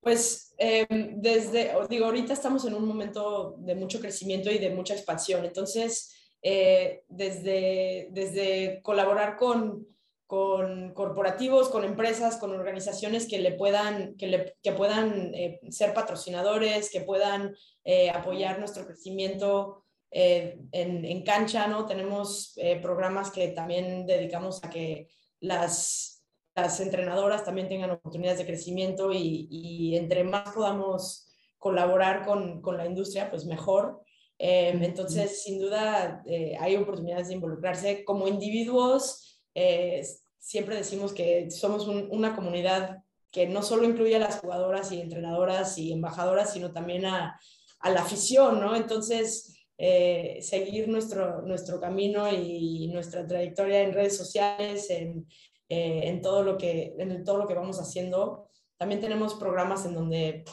Pues 0.01 0.53
em, 0.57 1.19
desde, 1.19 1.73
digo, 1.89 2.05
ahorita 2.05 2.33
estamos 2.33 2.65
en 2.65 2.75
un 2.75 2.87
momento 2.87 3.55
de 3.57 3.75
mucho 3.75 3.99
crecimiento 3.99 4.51
y 4.51 4.59
de 4.59 4.69
mucha 4.69 4.93
expansión, 4.93 5.43
entonces 5.43 6.13
eh, 6.41 7.03
desde, 7.07 8.09
desde 8.11 8.81
colaborar 8.83 9.35
con, 9.35 9.87
con 10.27 10.93
corporativos, 10.93 11.69
con 11.69 11.83
empresas, 11.83 12.37
con 12.37 12.51
organizaciones 12.51 13.27
que 13.27 13.39
le 13.39 13.53
puedan, 13.53 14.15
que 14.17 14.27
le, 14.27 14.57
que 14.61 14.73
puedan 14.73 15.33
eh, 15.33 15.59
ser 15.69 15.93
patrocinadores, 15.93 16.91
que 16.91 17.01
puedan 17.01 17.55
eh, 17.83 18.09
apoyar 18.09 18.59
nuestro 18.59 18.85
crecimiento 18.85 19.83
en, 20.09 20.69
en, 20.71 21.23
cancha, 21.23 21.67
¿no? 21.67 21.85
Tenemos 21.85 22.57
programas 22.81 23.29
que 23.29 23.49
también 23.49 24.05
dedicamos 24.05 24.63
a 24.63 24.69
que 24.69 25.09
las, 25.41 26.23
las 26.55 26.79
entrenadoras 26.79 27.43
también 27.43 27.67
tengan 27.67 27.91
oportunidades 27.91 28.39
de 28.39 28.45
crecimiento 28.45 29.11
y, 29.11 29.47
y 29.51 29.97
entre 29.97 30.23
más 30.23 30.53
podamos 30.53 31.27
colaborar 31.57 32.25
con, 32.25 32.61
con, 32.61 32.77
la 32.77 32.85
industria, 32.85 33.29
pues 33.29 33.45
mejor. 33.45 34.01
Em, 34.37 34.83
entonces, 34.83 35.43
sin 35.43 35.59
duda, 35.59 36.21
eh, 36.25 36.55
hay 36.59 36.75
oportunidades 36.75 37.27
de 37.27 37.35
involucrarse 37.35 38.05
como 38.05 38.27
individuos. 38.27 39.26
Eh, 39.59 40.05
siempre 40.37 40.75
decimos 40.75 41.13
que 41.13 41.49
somos 41.49 41.87
una 41.87 42.35
comunidad 42.35 42.99
que 43.31 43.47
no 43.47 43.63
solo 43.63 43.85
incluye 43.85 44.15
a 44.15 44.19
las 44.19 44.39
jugadoras 44.39 44.91
y 44.91 45.01
entrenadoras 45.01 45.79
y 45.79 45.91
embajadoras, 45.91 46.53
sino 46.53 46.71
también 46.71 47.05
a, 47.05 47.39
la 47.83 48.01
afición, 48.01 48.59
¿no? 48.59 48.75
Entonces, 48.75 49.57
eh, 49.79 50.37
seguir 50.41 50.87
nuestro, 50.87 51.41
nuestro 51.41 51.79
camino 51.79 52.31
y 52.31 52.87
nuestra 52.93 53.25
trayectoria 53.25 53.81
en 53.81 53.93
redes 53.93 54.15
sociales, 54.15 54.91
en, 54.91 55.25
en, 55.69 56.21
todo 56.21 56.43
lo 56.43 56.55
que, 56.55 56.93
en 56.99 57.23
todo 57.23 57.37
lo 57.37 57.47
que 57.47 57.55
vamos 57.55 57.79
haciendo. 57.79 58.47
También 58.77 59.01
tenemos 59.01 59.33
programas 59.35 59.85
en 59.85 59.95
donde 59.95 60.45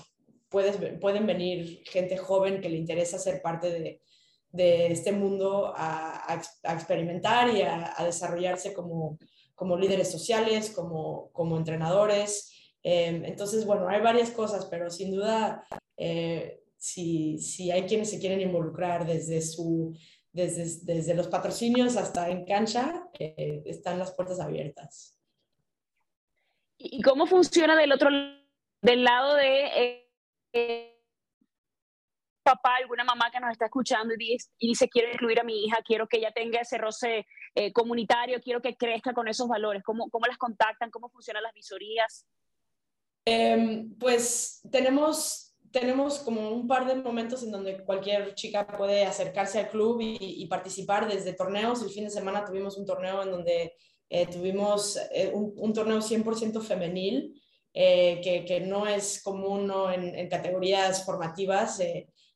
pueden 0.49 1.27
venir 1.27 1.83
gente 1.85 2.17
joven 2.17 2.63
que 2.63 2.71
le 2.71 2.79
interesa 2.79 3.19
ser 3.19 3.43
parte 3.43 3.71
de, 3.71 4.01
de 4.55 4.87
este 4.87 5.11
mundo 5.11 5.73
a, 5.77 6.41
experimentar 6.63 7.53
y 7.53 7.63
a, 7.63 7.93
a, 7.97 8.05
desarrollarse 8.05 8.73
como, 8.73 9.19
como 9.57 9.77
líderes 9.77 10.13
sociales, 10.13 10.71
como, 10.71 11.31
como 11.33 11.57
entrenadores. 11.57 12.53
Em, 12.81 13.25
entonces, 13.25 13.67
bueno, 13.67 13.89
hay 13.89 14.01
varias 14.01 14.31
cosas, 14.31 14.67
pero 14.67 14.91
sin 14.91 15.11
duda, 15.11 15.67
eh, 15.97 16.61
si, 16.77 17.39
si, 17.39 17.73
hay 17.73 17.83
quienes 17.83 18.11
se 18.11 18.21
quieren 18.21 18.41
involucrar 18.41 19.05
desde, 19.05 19.43
su, 19.43 19.93
desde, 20.31 20.65
desde 20.83 21.15
los 21.15 21.27
patrocinios 21.27 21.97
hasta 21.97 22.31
en 22.31 22.45
cancha, 22.45 23.09
eh, 23.19 23.61
están 23.67 23.99
las 23.99 24.13
puertas 24.13 24.39
abiertas. 24.39 25.19
¿Y 26.79 27.03
cómo 27.03 27.27
funciona 27.27 27.77
del 27.77 27.91
otro 27.91 28.09
del 28.83 29.03
lado 29.03 29.35
de 29.35 30.05
eh, 30.53 30.94
papá, 32.45 32.77
alguna 32.77 33.03
mamá 33.03 33.31
que 33.31 33.41
nos 33.41 33.51
está 33.51 33.65
escuchando 33.65 34.15
y 34.17 34.39
dice, 34.61 34.89
quiero 34.89 35.11
incluir 35.11 35.41
a 35.41 35.45
mi 35.45 35.65
hija, 35.65 35.79
quiero 35.85 36.07
que 36.07 36.19
ella 36.19 36.31
tenga 36.33 36.61
ese 36.61 36.79
roce 36.79 37.27
eh, 37.55 37.73
comunitario, 37.73 38.41
quiero 38.41 38.61
que 38.61 38.77
crezca 38.77 39.13
con 39.15 39.27
esos 39.27 39.49
valores? 39.49 39.83
¿Cómo, 39.83 40.09
¿Cómo 40.11 40.27
las 40.27 40.37
contactan? 40.37 40.91
¿Cómo 40.91 41.09
funcionan 41.09 41.43
las 41.43 41.55
visorías? 41.55 42.27
Em, 43.25 43.97
pues 43.99 44.61
tenemos, 44.71 45.57
tenemos 45.73 46.19
como 46.19 46.51
un 46.51 46.69
par 46.69 46.87
de 46.87 46.97
momentos 46.97 47.43
en 47.43 47.51
donde 47.51 47.83
cualquier 47.83 48.35
chica 48.35 48.67
puede 48.67 49.05
acercarse 49.07 49.59
al 49.59 49.71
club 49.71 49.99
y, 50.01 50.47
participar 50.47 51.09
desde 51.09 51.33
torneos. 51.33 51.83
El 51.83 51.91
fin 51.91 52.05
de 52.05 52.11
semana 52.11 52.45
tuvimos 52.45 52.77
un 52.77 52.85
torneo 52.85 53.23
en 53.23 53.31
donde 53.31 53.75
eh, 54.11 54.27
tuvimos 54.27 54.99
eh, 55.13 55.31
un, 55.33 55.55
un, 55.57 55.73
torneo 55.73 55.99
100% 55.99 56.61
femenil 56.61 57.41
que, 57.73 58.65
no 58.67 58.87
es 58.87 59.21
común 59.23 59.67
¿no? 59.67 59.91
En, 59.91 60.29
categorías 60.29 61.05
formativas 61.05 61.81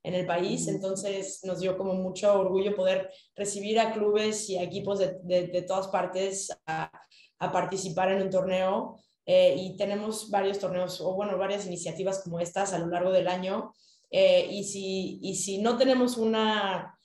en 0.09 0.15
el 0.15 0.27
país. 0.27 0.67
Entonces 0.69 1.41
nos 1.45 1.61
dio 1.61 1.77
como 1.77 1.93
mucho 1.95 2.41
orgullo 2.41 2.75
poder 2.75 3.11
recibir 3.37 3.79
a 3.79 3.93
clubes 3.93 4.49
y 4.49 4.57
a 4.57 4.63
equipos 4.63 4.99
de, 4.99 5.19
de, 5.23 5.49
de 5.49 5.63
todas 5.63 5.89
partes 5.89 6.51
a, 6.67 6.91
a, 7.39 7.53
participar 7.53 8.11
en 8.11 8.23
un 8.23 8.31
torneo. 8.31 8.99
Eh, 9.27 9.55
y 9.59 9.77
tenemos 9.77 10.31
varios 10.31 10.59
torneos, 10.59 11.03
o 11.03 11.13
bueno, 11.13 11.37
varias 11.37 11.67
iniciativas 11.67 12.23
como 12.25 12.41
estas 12.41 12.73
a 12.73 12.79
lo 12.79 12.87
largo 12.87 13.13
del 13.13 13.29
año. 13.29 13.75
y, 14.11 14.65
si, 14.65 15.19
y 15.23 15.35
si 15.35 15.59
no 15.61 15.77
tenemos 15.77 16.17
una, 16.17 16.99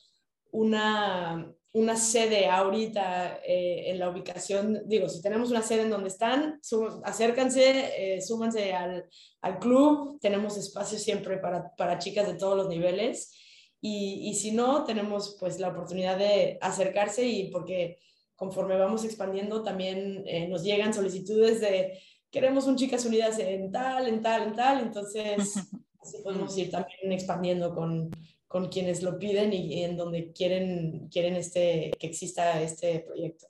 una 0.52 1.54
una 1.74 1.98
sede 1.98 2.48
ahorita 2.48 3.40
eh, 3.46 3.86
en 3.88 4.00
la 4.00 4.10
ubicación, 4.10 4.84
digo, 4.86 5.10
si 5.10 5.22
tenemos 5.22 5.50
una 5.50 5.64
sede 5.64 5.82
en 5.84 5.90
donde 5.90 6.10
están, 6.10 6.62
acércanse, 7.04 8.16
eh, 8.16 8.22
súmanse 8.22 8.74
al, 8.74 9.10
al, 9.42 9.60
club, 9.60 10.20
tenemos 10.22 10.56
espacio 10.56 11.00
siempre 11.00 11.38
para, 11.38 11.76
para 11.76 11.98
chicas 11.98 12.28
de 12.28 12.36
todos 12.36 12.56
los 12.56 12.70
niveles. 12.70 13.36
Y, 13.82 14.30
y, 14.30 14.36
si 14.36 14.52
no, 14.52 14.86
tenemos 14.86 15.36
pues 15.40 15.60
la 15.60 15.70
oportunidad 15.70 16.18
de 16.18 16.58
acercarse 16.62 17.26
y 17.26 17.50
porque 17.50 17.98
conforme 18.36 18.78
vamos 18.78 19.04
expandiendo 19.04 19.64
también 19.64 20.24
eh, 20.26 20.48
nos 20.48 20.64
llegan 20.64 20.94
solicitudes 20.94 21.60
de 21.60 22.00
queremos 22.30 22.66
un 22.66 22.76
Chicas 22.78 23.06
Unidas 23.06 23.40
en 23.40 23.72
tal, 23.72 24.08
en 24.08 24.22
tal, 24.22 24.44
en 24.44 24.56
tal, 24.56 24.82
entonces 24.82 25.38
así 26.02 26.18
podemos 26.24 26.58
ir 26.58 26.72
también 26.72 27.12
expandiendo 27.12 27.74
con, 27.74 28.10
con 28.54 28.70
quienes 28.70 29.02
lo 29.02 29.18
piden 29.18 29.52
y, 29.52 29.84
en 29.84 29.98
donde 29.98 30.32
quieren, 30.32 31.10
quieren 31.12 31.36
este, 31.36 31.90
que 32.00 32.06
exista 32.06 32.62
este 32.62 33.00
proyecto. 33.00 33.48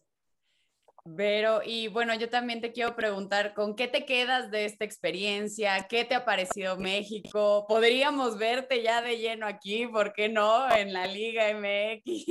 Pero, 1.18 1.60
y 1.62 1.89
bueno, 1.89 2.16
yo 2.16 2.30
también 2.30 2.62
te 2.62 2.72
quiero 2.72 2.96
preguntar, 2.96 3.54
¿con 3.54 3.76
qué 3.76 3.89
te 3.89 4.06
quedas 4.06 4.50
de 4.50 4.63
esta 4.63 4.86
experiencia? 4.86 5.88
¿Qué 5.89 6.06
te 6.06 6.16
ha 6.16 6.24
parecido 6.24 6.78
México? 6.78 7.66
¿Podríamos 7.68 8.38
verte 8.38 8.82
ya 8.82 9.02
de 9.02 9.18
lleno 9.18 9.46
aquí? 9.46 9.88
¿Por 9.88 10.13
qué 10.13 10.30
no? 10.30 10.74
En 10.74 10.94
la 10.94 11.06
Liga 11.06 11.50
MX. 11.54 12.26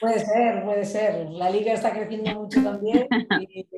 Puede 0.00 0.18
ser, 0.18 0.64
puede 0.64 0.84
ser. 0.86 1.28
La 1.28 1.50
Liga 1.50 1.74
está 1.74 1.92
creciendo 1.92 2.40
mucho 2.40 2.62
también 2.62 3.06
y, 3.38 3.68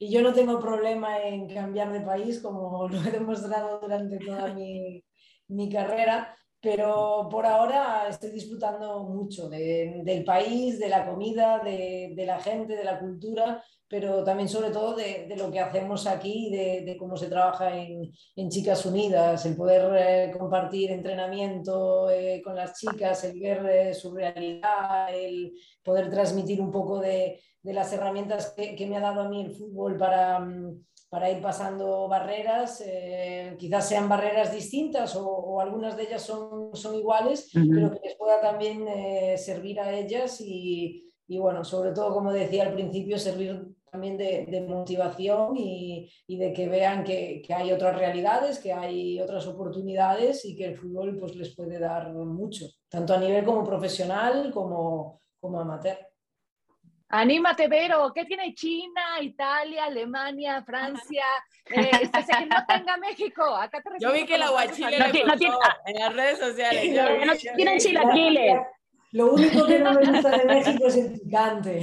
y 0.00 0.10
yo 0.10 0.20
no 0.20 0.34
tengo 0.34 0.58
problema 0.58 1.22
en 1.22 1.46
cambiar 1.46 1.92
de 1.92 2.00
país, 2.00 2.40
como 2.40 2.88
lo 2.88 3.00
he 3.00 3.12
demostrado 3.12 3.78
durante 3.78 4.18
toda 4.18 4.52
mi, 4.52 5.04
mi 5.46 5.70
carrera 5.70 6.36
pero 6.60 7.26
por 7.30 7.46
ahora 7.46 8.06
estoy 8.08 8.30
disfrutando 8.30 9.02
mucho 9.04 9.48
de, 9.48 10.02
del 10.04 10.24
país, 10.24 10.78
de 10.78 10.90
la 10.90 11.06
comida, 11.06 11.58
de, 11.60 12.14
la 12.26 12.38
gente, 12.38 12.76
de 12.76 12.84
la 12.84 12.98
cultura, 12.98 13.64
pero 13.88 14.22
también 14.22 14.48
sobre 14.48 14.70
todo 14.70 14.94
de, 14.94 15.34
lo 15.38 15.50
que 15.50 15.58
hacemos 15.58 16.06
aquí, 16.06 16.50
de, 16.50 16.96
cómo 16.98 17.16
se 17.16 17.28
trabaja 17.28 17.74
en, 17.76 18.12
Chicas 18.50 18.84
Unidas, 18.84 19.46
el 19.46 19.56
poder 19.56 19.90
eh, 19.96 20.38
compartir 20.38 20.90
entrenamiento 20.90 22.10
eh, 22.10 22.42
con 22.44 22.54
las 22.54 22.78
chicas, 22.78 23.24
el 23.24 23.40
ver 23.40 23.66
eh, 23.66 23.94
su 23.94 24.14
realidad, 24.14 25.14
el 25.14 25.52
poder 25.82 26.10
transmitir 26.10 26.60
un 26.60 26.70
poco 26.70 27.00
de, 27.00 27.40
las 27.62 27.92
herramientas 27.92 28.52
que, 28.56 28.74
que, 28.74 28.86
me 28.86 28.96
ha 28.96 29.00
dado 29.00 29.22
a 29.22 29.28
mí 29.28 29.42
el 29.42 29.56
fútbol 29.56 29.96
para... 29.96 30.40
Mm, 30.40 30.84
para 31.10 31.28
ir 31.28 31.42
pasando 31.42 32.06
barreras, 32.06 32.82
eh, 32.86 33.56
quizás 33.58 33.88
sean 33.88 34.08
barreras 34.08 34.54
distintas 34.54 35.16
o, 35.16 35.60
algunas 35.60 35.96
de 35.96 36.04
ellas 36.04 36.22
son, 36.22 36.70
son 36.74 36.94
iguales, 36.94 37.50
pero 37.52 37.90
que 37.90 38.00
les 38.08 38.16
pueda 38.16 38.40
también 38.40 38.86
eh, 38.86 39.36
servir 39.36 39.80
a 39.80 39.92
ellas 39.92 40.40
y, 40.40 41.12
y, 41.26 41.38
bueno, 41.38 41.64
sobre 41.64 41.90
todo, 41.90 42.14
como 42.14 42.32
decía 42.32 42.62
al 42.62 42.74
principio, 42.74 43.18
servir 43.18 43.60
también 43.90 44.16
de, 44.16 44.46
de 44.46 44.60
motivación 44.60 45.56
y, 45.56 46.08
y, 46.28 46.36
de 46.36 46.52
que 46.52 46.68
vean 46.68 47.02
que, 47.02 47.42
que, 47.44 47.54
hay 47.54 47.72
otras 47.72 47.98
realidades, 47.98 48.60
que 48.60 48.72
hay 48.72 49.20
otras 49.20 49.48
oportunidades 49.48 50.44
y 50.44 50.54
que 50.54 50.66
el 50.66 50.76
fútbol 50.76 51.18
pues, 51.18 51.34
les 51.34 51.56
puede 51.56 51.80
dar 51.80 52.12
mucho, 52.12 52.66
tanto 52.88 53.14
a 53.14 53.18
nivel 53.18 53.44
como 53.44 53.64
profesional 53.64 54.52
como, 54.52 55.22
como 55.40 55.58
amateur. 55.58 56.09
Anímate, 57.10 57.66
Vero. 57.66 58.12
¿Qué 58.14 58.24
tiene 58.24 58.54
China, 58.54 59.20
Italia, 59.20 59.84
Alemania, 59.84 60.62
Francia? 60.62 61.24
Eh, 61.66 61.90
este, 62.02 62.24
que 62.24 62.46
no 62.46 62.64
tenga 62.66 62.96
México. 62.96 63.44
Acá 63.54 63.82
te 63.82 63.90
Yo 64.00 64.12
vi 64.12 64.24
que 64.24 64.38
la 64.38 64.50
guachile 64.50 64.98
no, 64.98 65.06
no, 65.06 65.12
tiene, 65.12 65.56
en 65.86 65.94
las 65.98 66.14
redes 66.14 66.38
sociales. 66.38 67.26
no, 67.26 67.32
tienen 67.56 67.78
chilaquiles. 67.78 68.60
Lo 69.12 69.32
único 69.32 69.66
que 69.66 69.80
no 69.80 69.92
me 69.92 70.04
gusta 70.04 70.30
de 70.30 70.44
México 70.46 70.86
es 70.86 70.96
el 70.96 71.20
picante. 71.20 71.82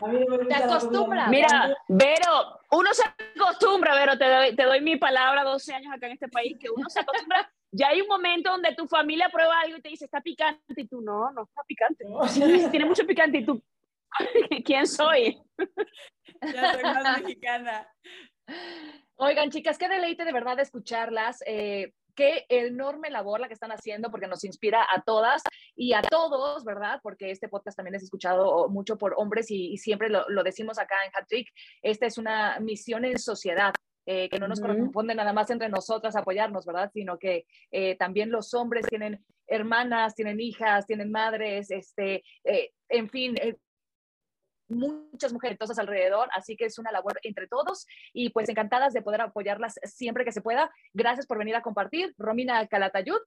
A 0.00 0.06
mí 0.06 0.20
no 0.20 0.26
me 0.28 0.38
gusta 0.38 0.56
te 0.58 0.64
acostumbras. 0.64 1.28
Mira, 1.28 1.76
Vero, 1.88 2.60
uno 2.70 2.94
se 2.94 3.02
acostumbra, 3.36 3.96
Vero, 3.96 4.16
te 4.16 4.28
doy, 4.28 4.54
te 4.54 4.62
doy 4.62 4.80
mi 4.80 4.96
palabra, 4.96 5.42
12 5.42 5.74
años 5.74 5.92
acá 5.92 6.06
en 6.06 6.12
este 6.12 6.28
país, 6.28 6.56
que 6.60 6.70
uno 6.70 6.88
se 6.88 7.00
acostumbra. 7.00 7.50
Ya 7.72 7.88
hay 7.88 8.00
un 8.00 8.06
momento 8.06 8.50
donde 8.50 8.72
tu 8.76 8.86
familia 8.86 9.28
prueba 9.28 9.60
algo 9.60 9.78
y 9.78 9.82
te 9.82 9.88
dice, 9.88 10.04
está 10.04 10.20
picante, 10.20 10.62
y 10.76 10.86
tú, 10.86 11.00
no, 11.00 11.32
no 11.32 11.42
está 11.42 11.62
picante. 11.66 12.06
tiene 12.70 12.84
mucho 12.84 13.04
picante, 13.04 13.38
y 13.38 13.44
tú, 13.44 13.60
¿quién 14.64 14.86
soy? 14.86 15.40
Ya 16.42 16.74
soy 16.74 16.82
más 16.82 17.22
mexicana. 17.22 17.88
Oigan, 19.16 19.50
chicas, 19.50 19.78
qué 19.78 19.88
deleite 19.88 20.24
de 20.24 20.32
verdad 20.32 20.58
escucharlas. 20.60 21.42
Eh, 21.46 21.92
qué 22.14 22.46
enorme 22.48 23.10
labor 23.10 23.40
la 23.40 23.48
que 23.48 23.54
están 23.54 23.72
haciendo 23.72 24.10
porque 24.10 24.26
nos 24.26 24.44
inspira 24.44 24.86
a 24.90 25.02
todas 25.02 25.42
y 25.74 25.92
a 25.92 26.02
todos, 26.02 26.64
¿verdad? 26.64 27.00
Porque 27.02 27.30
este 27.30 27.48
podcast 27.48 27.76
también 27.76 27.96
es 27.96 28.02
escuchado 28.02 28.68
mucho 28.68 28.96
por 28.96 29.14
hombres 29.16 29.50
y, 29.50 29.76
siempre 29.78 30.08
lo, 30.08 30.42
decimos 30.42 30.78
acá 30.78 30.96
en 31.04 31.12
Hattrick, 31.14 31.48
esta 31.82 32.06
es 32.06 32.18
una 32.18 32.58
misión 32.60 33.04
en 33.04 33.18
sociedad. 33.18 33.72
Eh, 34.06 34.28
que 34.28 34.38
no 34.38 34.46
nos 34.46 34.60
corresponde 34.60 35.14
nada 35.14 35.32
más 35.32 35.48
entre 35.48 35.70
nosotras 35.70 36.14
apoyarnos, 36.14 36.66
¿verdad? 36.66 36.90
Sino 36.92 37.18
que 37.18 37.46
eh, 37.70 37.96
también 37.96 38.30
los 38.30 38.52
hombres 38.52 38.84
tienen 38.86 39.24
hermanas, 39.46 40.14
tienen 40.14 40.40
hijas, 40.40 40.86
tienen 40.86 41.10
madres, 41.10 41.70
este, 41.70 42.22
eh, 42.44 42.72
en 42.90 43.08
fin, 43.08 43.34
muchas 44.68 45.32
mujeres 45.32 45.58
alrededor, 45.78 46.28
así 46.34 46.56
que 46.56 46.66
es 46.66 46.78
una 46.78 46.92
labor 46.92 47.18
entre 47.22 47.46
todos 47.46 47.86
y 48.12 48.30
pues 48.30 48.48
encantadas 48.48 48.92
de 48.92 49.02
poder 49.02 49.20
apoyarlas 49.20 49.78
siempre 49.84 50.24
que 50.24 50.32
se 50.32 50.42
pueda. 50.42 50.70
Gracias 50.92 51.26
por 51.26 51.38
venir 51.38 51.56
a 51.56 51.62
compartir, 51.62 52.14
Romina 52.18 52.66
Calatayud 52.66 53.20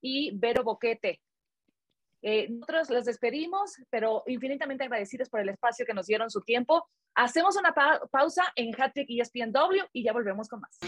y 0.00 0.36
Vero 0.38 0.64
Boquete. 0.64 1.20
Eh, 2.22 2.48
nosotros 2.50 2.90
les 2.90 3.04
despedimos, 3.06 3.76
pero 3.88 4.22
infinitamente 4.26 4.84
agradecidos 4.84 5.30
por 5.30 5.40
el 5.40 5.48
espacio 5.48 5.86
que 5.86 5.94
nos 5.94 6.06
dieron 6.06 6.30
su 6.30 6.42
tiempo. 6.42 6.86
Hacemos 7.14 7.56
una 7.56 7.72
pausa 7.72 8.44
en 8.56 8.74
Hattrick 8.78 9.08
ESPNW 9.08 9.86
y 9.92 10.04
ya 10.04 10.12
volvemos 10.12 10.48
con 10.48 10.60
más. 10.60 10.78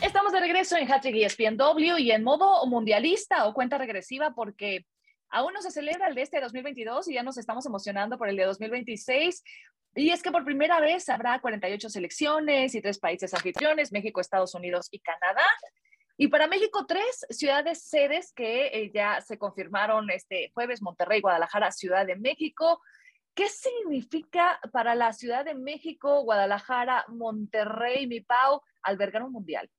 Estamos 0.00 0.32
de 0.32 0.40
regreso 0.40 0.76
en 0.76 0.90
Hattrick 0.90 1.16
ESPNW 1.16 1.98
y 1.98 2.10
en 2.10 2.22
modo 2.22 2.64
mundialista 2.66 3.46
o 3.46 3.54
cuenta 3.54 3.78
regresiva 3.78 4.32
porque 4.34 4.84
Aún 5.32 5.54
no 5.54 5.62
se 5.62 5.70
celebra 5.70 6.08
el 6.08 6.14
de 6.14 6.22
este 6.22 6.40
2022 6.40 7.08
y 7.08 7.14
ya 7.14 7.22
nos 7.22 7.38
estamos 7.38 7.64
emocionando 7.64 8.18
por 8.18 8.28
el 8.28 8.36
de 8.36 8.44
2026. 8.44 9.42
Y 9.94 10.10
es 10.10 10.22
que 10.22 10.30
por 10.30 10.44
primera 10.44 10.78
vez 10.78 11.08
habrá 11.08 11.40
48 11.40 11.88
selecciones 11.88 12.74
y 12.74 12.82
tres 12.82 12.98
países 12.98 13.32
anfitriones, 13.32 13.92
México, 13.92 14.20
Estados 14.20 14.54
Unidos 14.54 14.88
y 14.90 15.00
Canadá. 15.00 15.46
Y 16.18 16.28
para 16.28 16.46
México, 16.46 16.84
tres 16.86 17.26
ciudades 17.30 17.82
sedes 17.82 18.32
que 18.34 18.66
eh, 18.66 18.90
ya 18.94 19.22
se 19.22 19.38
confirmaron 19.38 20.10
este 20.10 20.50
jueves, 20.52 20.82
Monterrey, 20.82 21.22
Guadalajara, 21.22 21.72
Ciudad 21.72 22.06
de 22.06 22.16
México. 22.16 22.80
¿Qué 23.34 23.48
significa 23.48 24.60
para 24.70 24.94
la 24.94 25.14
Ciudad 25.14 25.46
de 25.46 25.54
México, 25.54 26.22
Guadalajara, 26.22 27.06
Monterrey, 27.08 28.06
mi 28.06 28.20
Pau, 28.20 28.60
albergar 28.82 29.22
un 29.22 29.32
mundial? 29.32 29.70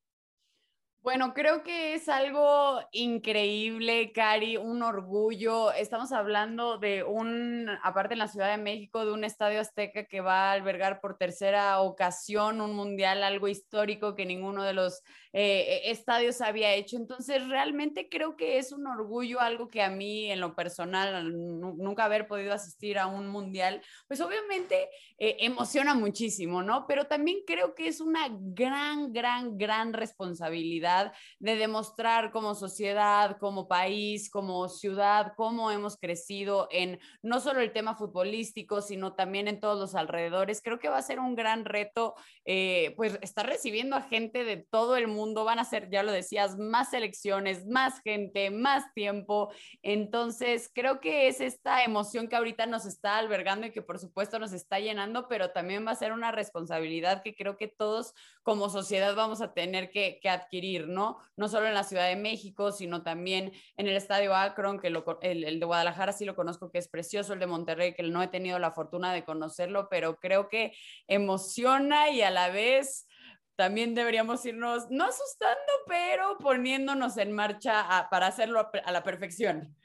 Bueno, 1.03 1.33
creo 1.33 1.63
que 1.63 1.95
es 1.95 2.07
algo 2.07 2.79
increíble, 2.93 4.13
Cari, 4.13 4.55
un 4.55 4.81
orgullo. 4.83 5.73
Estamos 5.73 6.13
hablando 6.13 6.77
de 6.77 7.03
un, 7.03 7.67
aparte 7.83 8.13
en 8.13 8.19
la 8.19 8.29
Ciudad 8.29 8.49
de 8.49 8.63
México, 8.63 9.05
de 9.05 9.11
un 9.11 9.25
estadio 9.25 9.59
azteca 9.59 10.05
que 10.05 10.21
va 10.21 10.49
a 10.49 10.51
albergar 10.53 11.01
por 11.01 11.17
tercera 11.17 11.81
ocasión 11.81 12.61
un 12.61 12.73
mundial, 12.73 13.21
algo 13.21 13.49
histórico 13.49 14.15
que 14.15 14.25
ninguno 14.25 14.63
de 14.63 14.71
los 14.71 15.01
eh, 15.35 15.81
estadios 15.85 16.41
había 16.41 16.73
hecho. 16.75 16.95
Entonces, 16.95 17.47
realmente 17.47 18.07
creo 18.07 18.37
que 18.37 18.59
es 18.59 18.71
un 18.71 18.85
orgullo, 18.85 19.41
algo 19.41 19.67
que 19.67 19.81
a 19.81 19.89
mí 19.89 20.31
en 20.31 20.39
lo 20.39 20.55
personal, 20.55 21.33
nunca 21.33 22.05
haber 22.05 22.27
podido 22.27 22.53
asistir 22.53 22.99
a 22.99 23.07
un 23.07 23.27
mundial, 23.27 23.81
pues 24.07 24.21
obviamente 24.21 24.89
eh, 25.17 25.37
emociona 25.39 25.95
muchísimo, 25.95 26.61
¿no? 26.61 26.85
Pero 26.87 27.05
también 27.05 27.39
creo 27.47 27.73
que 27.73 27.87
es 27.87 27.99
una 27.99 28.27
gran, 28.29 29.11
gran, 29.11 29.57
gran 29.57 29.93
responsabilidad 29.93 31.13
de 31.39 31.55
demostrar 31.55 32.31
como 32.31 32.53
sociedad, 32.53 33.37
como 33.39 33.67
país, 33.67 34.29
como 34.29 34.69
ciudad, 34.69 35.33
cómo 35.35 35.71
hemos 35.71 35.97
crecido 35.97 36.67
en 36.69 36.99
no 37.23 37.39
solo 37.39 37.61
el 37.61 37.73
tema 37.73 37.95
futbolístico, 37.95 38.81
sino 38.81 39.15
también 39.15 39.47
en 39.47 39.59
todos 39.59 39.79
los 39.79 39.95
alrededores. 39.95 40.61
Creo 40.61 40.77
que 40.77 40.89
va 40.89 40.97
a 40.97 41.01
ser 41.01 41.19
un 41.19 41.35
gran 41.35 41.65
reto, 41.65 42.13
eh, 42.45 42.93
pues 42.97 43.17
estar 43.23 43.47
recibiendo 43.47 43.95
a 43.95 44.01
gente 44.01 44.43
de 44.43 44.57
todo 44.57 44.95
el 44.95 45.07
mundo 45.07 45.22
van 45.45 45.59
a 45.59 45.65
ser, 45.65 45.89
ya 45.89 46.03
lo 46.03 46.11
decías, 46.11 46.57
más 46.57 46.93
elecciones, 46.93 47.65
más 47.65 48.01
gente, 48.01 48.51
más 48.51 48.93
tiempo. 48.93 49.51
Entonces, 49.81 50.69
creo 50.73 50.99
que 50.99 51.27
es 51.27 51.41
esta 51.41 51.83
emoción 51.83 52.27
que 52.27 52.35
ahorita 52.35 52.65
nos 52.65 52.85
está 52.85 53.17
albergando 53.17 53.67
y 53.67 53.71
que 53.71 53.81
por 53.81 53.99
supuesto 53.99 54.39
nos 54.39 54.53
está 54.53 54.79
llenando, 54.79 55.27
pero 55.27 55.51
también 55.51 55.85
va 55.85 55.91
a 55.91 55.95
ser 55.95 56.11
una 56.11 56.31
responsabilidad 56.31 57.23
que 57.23 57.35
creo 57.35 57.57
que 57.57 57.67
todos 57.67 58.13
como 58.43 58.69
sociedad 58.69 59.15
vamos 59.15 59.41
a 59.41 59.53
tener 59.53 59.89
que, 59.89 60.19
adquirir, 60.29 60.87
¿no? 60.87 61.17
No 61.35 61.47
solo 61.47 61.67
en 61.67 61.73
la 61.73 61.83
Ciudad 61.83 62.07
de 62.07 62.15
México, 62.15 62.71
sino 62.71 63.03
también 63.03 63.53
en 63.77 63.87
el 63.87 63.95
Estadio 63.95 64.35
Akron, 64.35 64.79
que 64.79 64.87
el, 64.87 65.03
el 65.43 65.59
de 65.59 65.65
Guadalajara 65.65 66.11
sí 66.11 66.25
lo 66.25 66.35
conozco, 66.35 66.71
que 66.71 66.79
es 66.79 66.87
precioso, 66.87 67.33
el 67.33 67.39
de 67.39 67.47
Monterrey, 67.47 67.93
que 67.93 68.03
no 68.03 68.21
he 68.21 68.27
tenido 68.27 68.59
la 68.59 68.71
fortuna 68.71 69.13
de 69.13 69.23
conocerlo, 69.23 69.87
pero 69.89 70.17
creo 70.17 70.49
que 70.49 70.73
emociona 71.07 72.09
y 72.09 72.21
a 72.21 72.31
la 72.31 72.49
vez 72.49 73.07
también 73.55 73.93
deberíamos 73.93 74.45
irnos, 74.45 74.89
no 74.89 75.05
asustando, 75.05 75.71
pero 75.87 76.37
poniéndonos 76.39 77.17
en 77.17 77.31
marcha 77.31 78.07
para 78.09 78.27
hacerlo 78.27 78.71
a, 78.83 78.91
la 78.91 79.03
perfección. 79.03 79.75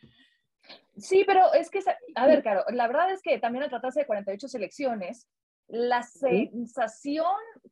Sí, 0.96 1.24
pero 1.26 1.52
es 1.52 1.70
que, 1.70 1.80
a 2.14 2.26
ver, 2.26 2.42
Caro, 2.42 2.64
la 2.70 2.86
verdad 2.86 3.10
es 3.12 3.22
que 3.22 3.38
también 3.38 3.64
al 3.64 3.70
tratarse 3.70 4.00
de 4.00 4.06
48 4.06 4.48
selecciones, 4.48 5.28
la 5.68 6.02
sensación 6.02 7.26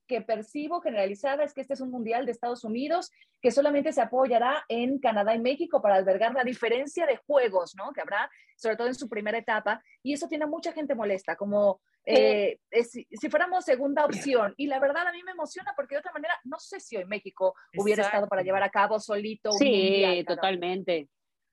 que 0.07 0.21
percibo 0.21 0.81
generalizada 0.83 1.43
es 1.45 1.55
que 1.55 1.63
este 1.63 1.73
es 1.73 1.81
un 1.81 1.91
mundial 1.91 2.27
de 2.27 2.33
Estados 2.33 2.63
Unidos 2.63 3.11
que 3.41 3.51
solamente 3.51 3.93
se 3.93 4.03
apoyará 4.03 4.65
en 4.69 4.99
Canadá 4.99 5.35
y 5.35 5.41
México 5.41 5.81
para 5.81 5.95
albergar 5.95 6.35
la 6.35 6.45
diferencia 6.45 7.07
de 7.07 7.17
juegos, 7.17 7.75
¿no? 7.75 7.93
Que 7.93 8.03
habrá, 8.03 8.31
sobre 8.57 8.77
todo 8.77 8.89
en 8.89 8.95
su 8.95 9.09
primera 9.09 9.39
etapa, 9.39 9.83
y 10.03 10.13
eso 10.13 10.29
tiene 10.29 10.45
a 10.45 10.49
mucha 10.49 10.73
gente 10.73 10.95
molesta, 10.95 11.37
como 11.37 11.81
eh, 12.07 12.59
si, 12.85 13.07
fuéramos 13.29 13.65
segunda 13.65 14.05
opción. 14.05 14.55
Y 14.57 14.67
la 14.67 14.79
verdad 14.79 15.07
a 15.09 15.13
mí 15.13 15.23
me 15.23 15.33
emociona 15.33 15.73
porque 15.77 15.97
de 15.97 16.01
otra 16.01 16.13
manera, 16.13 16.35
no 16.45 16.59
sé 16.59 16.81
si 16.81 16.97
hoy 16.97 17.05
México 17.05 17.55
hubiera 17.77 18.05
estado 18.05 18.29
para 18.29 18.43
llevar 18.43 18.63
a 18.63 18.71
cabo 18.71 18.99
solito 19.01 19.51
un 19.51 19.59
sí, 19.59 20.25
totalmente. 20.27 21.09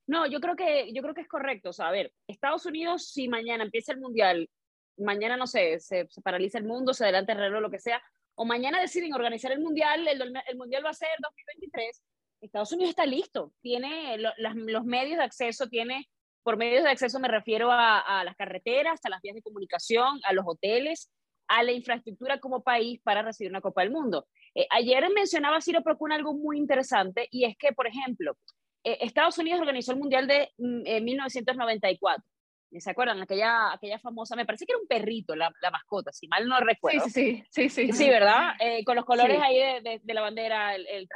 No, 0.06 0.28
yo 0.28 0.40
creo 0.40 0.56
que 0.56 0.94
yo 0.94 1.02
creo 1.02 1.14
que 1.14 1.22
es 1.22 1.28
correcto. 1.28 1.70
O 1.70 1.74
sea, 1.74 1.88
a 1.88 1.92
ver, 1.92 2.14
Estados 2.28 2.66
Unidos, 2.66 3.10
si 3.10 3.28
mañana 3.28 3.64
empieza 3.64 3.92
el 3.92 4.00
mundial 4.00 4.50
mañana, 4.98 5.38
no 5.38 5.48
sé, 5.48 5.80
se, 5.80 6.08
paraliza 6.24 6.58
el 6.58 6.66
mundo, 6.66 6.94
se 6.94 7.04
adelanta 7.04 7.34
el 7.34 7.40
reloj, 7.40 7.62
lo 7.62 7.72
que 7.72 7.80
sea, 7.80 8.02
o 8.36 8.46
mañana 8.46 8.80
deciden 8.80 9.14
organizar 9.14 9.52
el 9.52 9.60
mundial, 9.60 10.08
el, 10.08 10.22
el 10.22 10.58
mundial 10.58 10.86
va 10.86 10.90
a 10.90 10.94
ser 10.94 11.10
2023, 11.20 12.04
Estados 12.42 12.72
Unidos 12.74 12.90
está 12.90 13.06
listo, 13.06 13.54
tiene 13.62 14.18
los 14.18 14.86
medios 14.86 15.18
de 15.18 15.24
acceso, 15.24 15.68
tiene, 15.68 16.10
por 16.44 16.58
medios 16.58 16.84
de 16.84 16.90
acceso 16.90 17.20
me 17.20 17.28
refiero 17.28 17.72
a, 17.72 18.24
las 18.24 18.36
carreteras, 18.36 19.00
a 19.04 19.10
las 19.10 19.22
vías 19.22 19.36
de 19.36 19.42
comunicación, 19.42 20.20
a 20.24 20.34
los 20.34 20.46
hoteles, 20.46 21.10
a 21.48 21.64
la 21.64 21.72
infraestructura 21.72 22.40
como 22.40 22.64
país 22.64 23.00
para 23.04 23.22
recibir 23.22 23.52
una 23.52 23.62
Copa 23.62 23.82
del 23.82 23.92
Mundo. 23.92 24.28
Eh, 24.54 24.68
ayer 24.70 25.10
mencionaba 25.14 25.62
Ciro 25.62 25.82
Procuna 25.82 26.16
algo 26.16 26.34
muy 26.34 26.58
interesante 26.58 27.28
y 27.32 27.46
es 27.46 27.58
que, 27.58 27.74
por 27.74 27.88
ejemplo, 27.88 28.38
eh, 28.84 28.98
Estados 29.02 29.38
Unidos 29.38 29.62
organizó 29.62 29.94
el 29.94 30.00
Mundial 30.00 30.28
de 30.28 30.52
1994. 30.58 32.24
Mm, 32.24 32.80
¿Se 32.80 32.90
acuerdan? 32.90 33.22
Aquella, 33.22 33.72
aquella 33.72 34.00
famosa, 34.00 34.36
me 34.36 34.46
parece 34.46 34.66
que 34.66 34.74
era 34.74 34.82
un 34.82 34.88
perrito 34.88 35.36
la, 35.36 35.52
la 35.62 35.70
mascota, 35.70 36.12
si 36.12 36.28
mal 36.28 36.48
no 36.48 36.60
recuerdo. 36.60 37.06
Sí, 37.06 37.44
sí, 37.52 37.70
sí. 37.70 37.70
Sí, 37.70 37.92
sí, 37.92 38.10
¿verdad? 38.10 38.54
Eh, 38.60 38.84
con 38.84 38.96
los 38.96 39.06
colores 39.06 39.40
ahí 39.42 39.58
de, 39.84 40.02
de, 40.04 40.14
la 40.14 40.22
bandera, 40.22 40.74
el, 40.76 40.88
el 40.88 41.08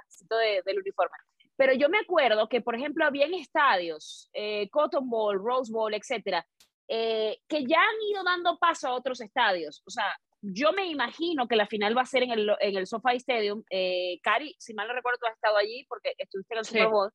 del 0.63 0.79
uniforme. 0.79 1.17
Pero 1.57 1.73
yo 1.73 1.89
me 1.89 1.97
acuerdo 1.97 2.47
que, 2.47 2.61
por 2.61 2.75
ejemplo, 2.75 3.05
había 3.05 3.25
en 3.25 3.33
estadios, 3.33 4.29
eh, 4.33 4.69
Cotton 4.69 5.09
Bowl, 5.09 5.37
Rose 5.43 5.71
Bowl, 5.71 5.93
etcétera, 5.93 6.45
eh, 6.87 7.39
que 7.47 7.65
ya 7.65 7.81
han 7.81 8.09
ido 8.09 8.23
dando 8.23 8.57
paso 8.57 8.87
a 8.87 8.93
otros 8.93 9.19
estadios. 9.19 9.81
O 9.85 9.89
sea, 9.89 10.05
yo 10.41 10.71
me 10.71 10.85
imagino 10.85 11.47
que 11.47 11.55
la 11.55 11.67
final 11.67 11.97
va 11.97 12.03
a 12.03 12.05
ser 12.05 12.23
en 12.23 12.31
el, 12.31 12.49
en 12.59 12.77
el 12.77 12.87
SoFi 12.87 13.17
Stadium. 13.17 13.63
Cari, 14.21 14.55
si 14.59 14.73
mal 14.73 14.87
no 14.87 14.93
recuerdo, 14.93 15.17
tú 15.19 15.25
has 15.25 15.33
estado 15.33 15.57
allí 15.57 15.85
porque 15.89 16.13
estuviste 16.17 16.53
en 16.53 16.59
el 16.59 16.65
Super 16.65 16.87
Bowl. 16.87 17.11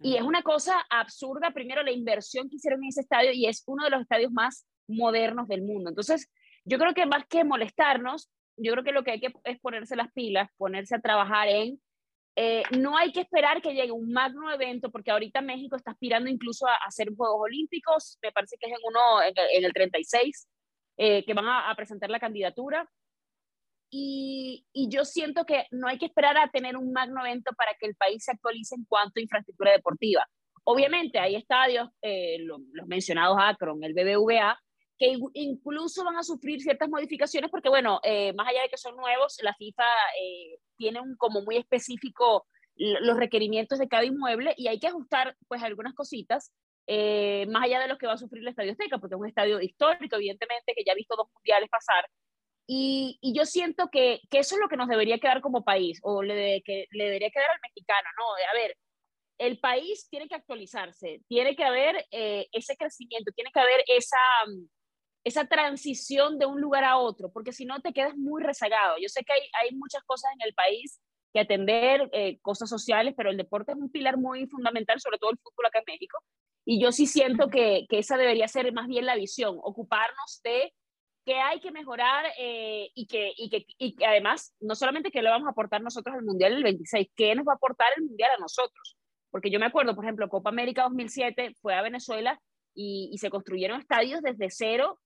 Y 0.00 0.16
es 0.16 0.22
una 0.22 0.42
cosa 0.42 0.84
absurda, 0.90 1.52
primero, 1.52 1.82
la 1.84 1.92
inversión 1.92 2.48
que 2.48 2.56
hicieron 2.56 2.82
en 2.82 2.88
ese 2.88 3.02
estadio 3.02 3.30
y 3.32 3.46
es 3.46 3.62
uno 3.66 3.84
de 3.84 3.90
los 3.90 4.00
estadios 4.00 4.32
más 4.32 4.66
modernos 4.88 5.46
del 5.46 5.62
mundo. 5.62 5.90
Entonces, 5.90 6.28
yo 6.64 6.78
creo 6.78 6.92
que 6.92 7.06
más 7.06 7.24
que 7.28 7.44
molestarnos, 7.44 8.28
yo 8.56 8.72
creo 8.72 8.84
que 8.84 8.92
lo 8.92 9.04
que 9.04 9.12
hay 9.12 9.20
que 9.20 9.32
es 9.44 9.60
ponerse 9.60 9.94
las 9.94 10.10
pilas, 10.12 10.50
ponerse 10.56 10.96
a 10.96 11.00
trabajar 11.00 11.48
en 11.48 11.80
eh, 12.34 12.62
no 12.78 12.96
hay 12.96 13.12
que 13.12 13.20
esperar 13.20 13.60
que 13.60 13.74
llegue 13.74 13.92
un 13.92 14.10
magno 14.10 14.50
evento, 14.50 14.90
porque 14.90 15.10
ahorita 15.10 15.42
México 15.42 15.76
está 15.76 15.90
aspirando 15.90 16.30
incluso 16.30 16.66
a, 16.66 16.74
hacer 16.86 17.08
Juegos 17.14 17.40
Olímpicos, 17.42 18.18
me 18.22 18.32
parece 18.32 18.56
que 18.58 18.70
es 18.70 18.72
en, 18.72 18.78
uno, 18.84 19.22
en, 19.22 19.64
el 19.64 19.72
36, 19.72 20.48
eh, 20.96 21.24
que 21.24 21.34
van 21.34 21.46
a, 21.48 21.74
presentar 21.76 22.08
la 22.10 22.20
candidatura. 22.20 22.88
Y, 23.90 24.64
yo 24.88 25.04
siento 25.04 25.44
que 25.44 25.66
no 25.70 25.88
hay 25.88 25.98
que 25.98 26.06
esperar 26.06 26.38
a 26.38 26.50
tener 26.50 26.76
un 26.78 26.92
magno 26.92 27.20
evento 27.20 27.52
para 27.54 27.72
que 27.78 27.86
el 27.86 27.94
país 27.96 28.24
se 28.24 28.32
actualice 28.32 28.74
en 28.76 28.86
cuanto 28.86 29.18
a 29.18 29.22
infraestructura 29.22 29.72
deportiva. 29.72 30.26
Obviamente 30.64 31.18
hay 31.18 31.36
estadios, 31.36 31.90
eh, 32.00 32.38
los 32.40 32.86
mencionados 32.86 33.36
Akron, 33.38 33.82
el 33.84 33.92
BBVA, 33.92 34.58
que 34.98 35.16
incluso 35.34 36.04
van 36.04 36.16
a 36.16 36.22
sufrir 36.22 36.60
ciertas 36.60 36.88
modificaciones 36.88 37.50
porque, 37.50 37.68
bueno, 37.68 38.00
eh, 38.02 38.32
más 38.34 38.48
allá 38.48 38.62
de 38.62 38.68
que 38.68 38.76
son 38.76 38.96
nuevos, 38.96 39.38
la 39.42 39.54
FIFA 39.54 39.84
eh, 40.20 40.58
tiene 40.76 41.00
un, 41.00 41.16
como 41.16 41.42
muy 41.42 41.56
específico 41.56 42.46
los 42.74 43.16
requerimientos 43.16 43.78
de 43.78 43.88
cada 43.88 44.04
inmueble 44.04 44.54
y 44.56 44.66
hay 44.66 44.78
que 44.80 44.86
ajustar 44.86 45.36
pues 45.46 45.62
algunas 45.62 45.94
cositas, 45.94 46.52
eh, 46.86 47.46
más 47.50 47.64
allá 47.64 47.80
de 47.80 47.88
lo 47.88 47.98
que 47.98 48.06
va 48.06 48.14
a 48.14 48.18
sufrir 48.18 48.42
el 48.42 48.48
Estadio 48.48 48.72
Azteca, 48.72 48.98
porque 48.98 49.14
es 49.14 49.20
un 49.20 49.28
estadio 49.28 49.60
histórico, 49.60 50.16
evidentemente, 50.16 50.72
que 50.74 50.82
ya 50.84 50.92
ha 50.92 50.96
visto 50.96 51.14
dos 51.16 51.28
mundiales 51.34 51.68
pasar. 51.68 52.08
Y, 52.66 53.18
y 53.20 53.36
yo 53.36 53.44
siento 53.44 53.88
que, 53.90 54.20
que, 54.30 54.38
eso 54.38 54.54
es 54.54 54.60
lo 54.60 54.68
que 54.68 54.76
nos 54.76 54.88
debería 54.88 55.18
quedar 55.18 55.42
como 55.42 55.64
país, 55.64 56.00
o 56.02 56.22
le, 56.22 56.62
que 56.62 56.86
le 56.92 57.04
debería 57.04 57.30
quedar 57.30 57.50
al 57.50 57.60
mexicano, 57.60 58.08
¿no? 58.18 58.24
A 58.50 58.54
ver, 58.54 58.76
el 59.38 59.58
país 59.58 60.08
tiene 60.08 60.28
que 60.28 60.36
actualizarse, 60.36 61.20
tiene 61.28 61.54
que 61.56 61.64
haber 61.64 62.06
ese 62.10 62.76
crecimiento, 62.76 63.32
tiene 63.32 63.50
que 63.52 63.60
haber 63.60 63.82
esa 63.86 64.18
esa 65.24 65.46
transición 65.46 66.38
de 66.38 66.46
un 66.46 66.60
lugar 66.60 66.84
a 66.84 66.96
otro, 66.96 67.30
porque 67.30 67.52
si 67.52 67.64
no 67.64 67.80
te 67.80 67.92
quedas 67.92 68.16
muy 68.16 68.42
rezagado. 68.42 68.96
Yo 69.00 69.08
sé 69.08 69.22
que 69.24 69.32
hay, 69.32 69.40
hay 69.62 69.76
muchas 69.76 70.02
cosas 70.04 70.32
en 70.34 70.46
el 70.46 70.54
país 70.54 71.00
que 71.32 71.40
atender, 71.40 72.10
eh, 72.12 72.38
cosas 72.40 72.68
sociales, 72.68 73.14
pero 73.16 73.30
el 73.30 73.36
deporte 73.36 73.72
es 73.72 73.78
un 73.78 73.90
pilar 73.90 74.18
muy 74.18 74.46
fundamental, 74.46 75.00
sobre 75.00 75.18
todo 75.18 75.30
el 75.30 75.38
fútbol 75.38 75.66
acá 75.66 75.78
en 75.78 75.84
México. 75.86 76.18
Y 76.64 76.80
yo 76.80 76.92
sí 76.92 77.06
siento 77.06 77.48
que, 77.48 77.86
que 77.88 77.98
esa 77.98 78.16
debería 78.16 78.46
ser 78.48 78.72
más 78.72 78.86
bien 78.86 79.06
la 79.06 79.16
visión, 79.16 79.58
ocuparnos 79.62 80.40
de 80.44 80.72
que 81.24 81.36
hay 81.36 81.60
que 81.60 81.70
mejorar 81.70 82.26
eh, 82.38 82.90
y, 82.94 83.06
que, 83.06 83.32
y, 83.36 83.48
que, 83.48 83.64
y 83.78 83.94
que 83.94 84.04
además 84.04 84.54
no 84.60 84.74
solamente 84.74 85.10
que 85.10 85.22
le 85.22 85.30
vamos 85.30 85.46
a 85.46 85.52
aportar 85.52 85.80
nosotros 85.80 86.14
al 86.16 86.24
Mundial 86.24 86.52
el 86.52 86.64
26, 86.64 87.08
¿qué 87.14 87.34
nos 87.34 87.46
va 87.46 87.52
a 87.52 87.56
aportar 87.56 87.88
el 87.96 88.04
Mundial 88.04 88.32
a 88.36 88.40
nosotros? 88.40 88.96
Porque 89.30 89.50
yo 89.50 89.60
me 89.60 89.66
acuerdo, 89.66 89.94
por 89.94 90.04
ejemplo, 90.04 90.28
Copa 90.28 90.50
América 90.50 90.82
2007 90.82 91.54
fue 91.60 91.74
a 91.74 91.82
Venezuela 91.82 92.40
y 92.74 93.16
se 93.18 93.28
construyeron 93.30 93.80
estadios 93.80 94.22
desde 94.22 94.48
cero 94.50 94.98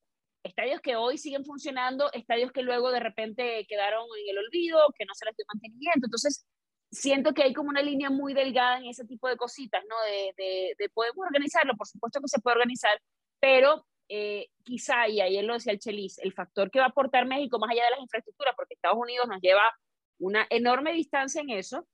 estadios 0.47 0.81
que 0.81 0.97
hoy 0.97 1.19
siguen 1.19 1.45
funcionando, 1.45 2.11
estadios 2.13 2.53
que 2.53 2.63
luego 2.63 2.91
de 2.91 3.01
repente 3.01 3.67
quedaron 3.69 4.07
en 4.25 4.31
el 4.31 4.39
olvido, 4.39 4.79
que 4.99 5.05
no 5.05 5.15
se 5.15 5.27
les 5.27 5.37
dio 5.37 5.47
mantenimiento. 5.53 6.07
Entonces, 6.07 6.47
siento 6.91 7.35
que 7.35 7.43
hay 7.43 7.53
como 7.53 7.71
una 7.71 7.83
línea 7.83 8.11
muy 8.11 8.35
delgada 8.35 8.79
en 8.79 8.87
ese 8.87 9.05
tipo 9.05 9.29
de 9.29 9.37
cositas, 9.37 9.83
¿no? 9.89 9.97
De, 10.03 10.33
de, 10.37 10.75
de 10.79 10.89
podemos 10.91 11.27
organizarlo, 11.27 11.77
por 11.77 11.87
supuesto 11.87 12.21
que 12.21 12.29
se 12.29 12.41
puede 12.41 12.57
organizar, 12.57 12.99
pero 13.41 13.85
eh, 14.09 14.49
quizá, 14.63 15.09
y 15.09 15.21
él 15.21 15.47
lo 15.47 15.55
decía 15.55 15.73
el 15.73 15.81
Chelis, 15.81 16.19
el 16.19 16.33
factor 16.33 16.71
que 16.71 16.79
va 16.79 16.87
a 16.87 16.89
aportar 16.89 17.27
México 17.27 17.59
más 17.59 17.71
allá 17.71 17.85
de 17.85 17.91
las 17.91 18.01
infraestructuras, 18.01 18.55
porque 18.57 18.75
Estados 18.75 18.99
Unidos 18.99 19.27
nos 19.29 19.41
lleva 19.41 19.73
una 20.19 20.47
enorme 20.51 20.93
distancia 20.93 21.41
en 21.41 21.51
eso, 21.51 21.87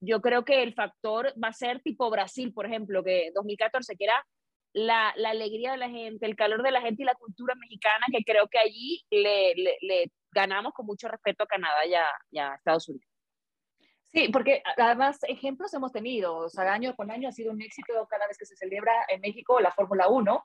yo 0.00 0.20
creo 0.20 0.44
que 0.44 0.62
el 0.62 0.74
factor 0.74 1.32
va 1.42 1.48
a 1.48 1.52
ser 1.52 1.80
tipo 1.80 2.10
Brasil, 2.10 2.52
por 2.52 2.66
ejemplo, 2.66 3.02
que 3.02 3.30
2014, 3.34 3.96
que 3.96 4.04
era 4.04 4.26
la, 4.76 5.14
la, 5.16 5.30
alegría 5.30 5.72
de 5.72 5.78
la 5.78 5.88
gente, 5.88 6.26
el 6.26 6.36
calor 6.36 6.62
de 6.62 6.70
la 6.70 6.82
gente 6.82 7.02
y 7.02 7.06
la 7.06 7.14
cultura 7.14 7.54
mexicana, 7.54 8.04
que 8.12 8.22
creo 8.24 8.46
que 8.46 8.58
allí 8.58 9.02
le, 9.10 9.54
le, 9.54 10.12
ganamos 10.32 10.74
con 10.74 10.84
mucho 10.84 11.08
respeto 11.08 11.44
a 11.44 11.46
Canadá 11.46 11.86
y 11.86 11.94
a, 12.38 12.54
Estados 12.54 12.86
Unidos. 12.90 13.08
Sí, 14.02 14.28
porque 14.30 14.62
además 14.76 15.18
ejemplos 15.22 15.72
hemos 15.72 15.92
tenido, 15.92 16.36
o 16.36 16.48
sea, 16.50 16.70
año 16.70 16.94
con 16.94 17.10
año 17.10 17.26
ha 17.26 17.32
sido 17.32 17.52
un 17.52 17.62
éxito 17.62 18.06
cada 18.06 18.26
vez 18.28 18.36
que 18.36 18.44
se 18.44 18.54
celebra 18.54 18.92
en 19.08 19.22
México 19.22 19.60
la 19.60 19.72
Fórmula 19.72 20.08
1, 20.08 20.44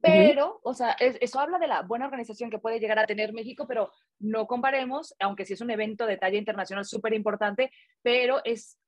pero, 0.00 0.58
o 0.62 0.72
sea, 0.72 0.92
eso 0.98 1.38
habla 1.38 1.58
de 1.58 1.66
la 1.66 1.82
buena 1.82 2.06
organización 2.06 2.48
que 2.48 2.58
puede 2.58 2.80
llegar 2.80 2.98
a 2.98 3.06
tener 3.06 3.34
México, 3.34 3.66
pero 3.68 3.92
no 4.18 4.46
comparemos, 4.46 5.14
aunque 5.20 5.44
sí 5.44 5.52
es 5.52 5.60
un 5.60 5.70
evento 5.70 6.06
de 6.06 6.16
talla 6.16 6.38
internacional 6.38 6.86
súper 6.86 7.12
importante, 7.12 7.70
pero 8.02 8.40
es 8.44 8.78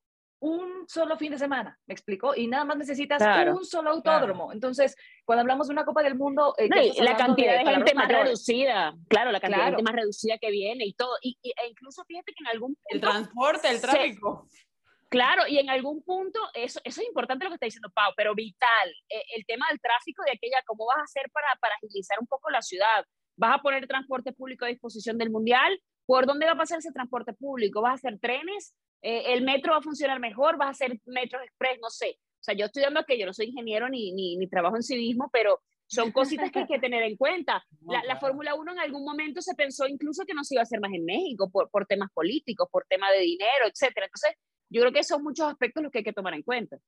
un 0.41 0.89
solo 0.89 1.17
fin 1.17 1.33
de 1.33 1.39
semana, 1.39 1.79
¿me 1.87 1.95
explico? 1.95 2.35
Y 2.35 2.47
nada 2.47 2.65
más 2.65 2.77
necesitas 2.77 3.21
un 3.49 3.65
solo 3.65 3.91
autódromo. 3.91 4.53
Entonces, 4.53 4.97
cuando 5.25 5.41
hablamos 5.41 5.67
de 5.67 5.73
una 5.73 5.85
Copa 5.85 6.03
del 6.03 6.15
Mundo... 6.15 6.55
Eh, 6.59 6.69
la 7.03 7.17
cantidad 7.17 7.59
de, 7.59 7.71
gente 7.71 7.95
más 7.95 8.09
reducida, 8.09 8.95
claro, 9.09 9.33
la 9.33 9.41
cantidad 9.41 9.65
de 9.65 9.71
gente 9.71 9.83
más 9.83 9.95
reducida 9.95 10.39
que 10.39 10.51
viene 10.51 10.85
y 10.87 10.93
todo. 10.95 11.11
Y, 11.23 11.39
e 11.43 11.69
incluso 11.69 12.05
fíjate 12.05 12.33
que 12.33 12.45
en 12.45 12.49
algún 12.49 12.77
punto... 12.77 12.89
El 12.89 13.01
transporte, 13.01 13.69
el 13.69 13.81
tráfico. 13.81 14.47
claro, 15.09 15.43
y 15.49 15.59
en 15.59 15.71
algún 15.71 16.03
punto, 16.03 16.41
eso, 16.55 16.81
eso 16.85 17.01
es 17.01 17.07
importante 17.09 17.45
lo 17.45 17.51
que 17.51 17.55
está 17.55 17.67
diciendo 17.67 17.91
Pau, 17.93 18.13
pero 18.17 18.35
vital, 18.35 18.89
eh, 19.09 19.23
el 19.37 19.45
tema 19.45 19.67
del 19.71 19.81
tráfico 19.81 20.23
de 20.25 20.33
aquella, 20.33 20.63
¿cómo 20.67 20.87
vas 20.87 20.99
a 20.99 21.03
hacer 21.03 21.31
para, 21.33 21.49
para 21.61 21.75
agilizar 21.75 22.19
un 22.21 22.27
poco 22.27 22.51
la 22.51 22.63
ciudad? 22.63 23.05
¿Vas 23.37 23.57
a 23.57 23.63
poner 23.63 23.87
transporte 23.87 24.33
público 24.33 24.65
a 24.65 24.69
disposición 24.69 25.19
del 25.19 25.31
Mundial? 25.31 25.81
¿Por 26.09 26.25
dónde 26.25 26.47
va 26.47 26.53
a 26.53 26.57
pasar 26.57 26.79
ese 26.79 26.91
transporte 26.91 27.35
público? 27.35 27.83
¿Vas 27.83 27.91
a 27.91 27.95
hacer 27.97 28.19
trenes? 28.19 28.75
Eh, 29.03 29.35
el 29.35 29.45
metro 29.45 29.73
va 29.73 29.79
a 29.81 29.83
funcionar 29.83 30.19
mejor, 30.21 30.59
va 30.59 30.71
a 30.71 30.73
ser 30.73 30.99
metro 31.05 31.39
express, 31.43 31.79
no 31.83 31.91
sé. 31.91 32.19
O 32.19 32.43
sea, 32.43 32.55
yo 32.55 32.65
estoy 32.65 32.83
dando 32.83 33.05
que 33.05 33.19
yo 33.19 33.27
no 33.27 33.35
soy 33.35 33.49
ingeniero 33.49 33.91
ni, 33.91 34.13
ni, 34.13 34.39
ni 34.39 34.49
trabajo 34.49 34.77
en 34.77 34.83
civismo, 34.83 35.29
pero 35.31 35.61
son 35.87 36.11
cositas 36.11 36.51
que 36.51 36.61
hay 36.61 36.67
que 36.67 36.79
tener 36.81 37.03
en 37.03 37.15
cuenta. 37.19 37.63
La, 37.83 38.03
la 38.05 38.19
Fórmula 38.19 38.55
1 38.55 38.73
en 38.73 38.79
algún 38.79 39.05
momento 39.05 39.43
se 39.43 39.55
pensó 39.55 39.87
incluso 39.87 40.25
que 40.25 40.33
no 40.33 40.45
se 40.45 40.55
iba 40.55 40.63
a 40.63 40.63
hacer 40.63 40.81
más 40.81 40.95
en 40.95 41.05
México 41.05 41.51
por, 41.51 41.69
por 41.69 41.85
temas 41.85 42.11
políticos, 42.15 42.71
por 42.73 42.87
temas 42.89 43.11
de 43.13 43.21
dinero, 43.21 43.67
etcétera. 43.67 44.07
Entonces, 44.07 44.33
yo 44.71 44.81
creo 44.81 44.93
que 44.95 45.05
son 45.05 45.23
muchos 45.23 45.47
aspectos 45.47 45.83
los 45.83 45.93
que 45.93 45.99
hay 45.99 46.05
que 46.05 46.15
tomar 46.15 46.33
en 46.33 46.43
cuenta. 46.43 46.79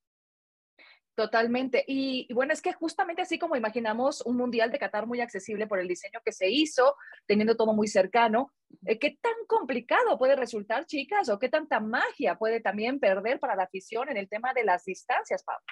Totalmente. 1.15 1.83
Y, 1.87 2.31
bueno, 2.33 2.53
es 2.53 2.61
que 2.61 2.71
justamente 2.73 3.21
así 3.21 3.37
como 3.37 3.55
imaginamos 3.55 4.21
un 4.21 4.37
mundial 4.37 4.71
de 4.71 4.79
Qatar 4.79 5.07
muy 5.07 5.19
accesible 5.19 5.67
por 5.67 5.79
el 5.79 5.87
diseño 5.87 6.21
que 6.23 6.31
se 6.31 6.49
hizo, 6.49 6.95
teniendo 7.27 7.57
todo 7.57 7.73
muy 7.73 7.87
cercano, 7.87 8.53
eh, 8.85 8.97
¿qué 8.97 9.17
tan 9.21 9.33
complicado 9.47 10.17
puede 10.17 10.35
resultar, 10.35 10.85
chicas? 10.85 11.27
¿O 11.29 11.37
qué 11.37 11.49
tanta 11.49 11.79
magia 11.81 12.37
puede 12.37 12.61
también 12.61 12.99
perder 12.99 13.39
para 13.39 13.55
la 13.55 13.63
afición 13.63 14.09
en 14.09 14.17
el 14.17 14.29
tema 14.29 14.53
de 14.53 14.63
las 14.63 14.85
distancias, 14.85 15.43
Pablo? 15.43 15.65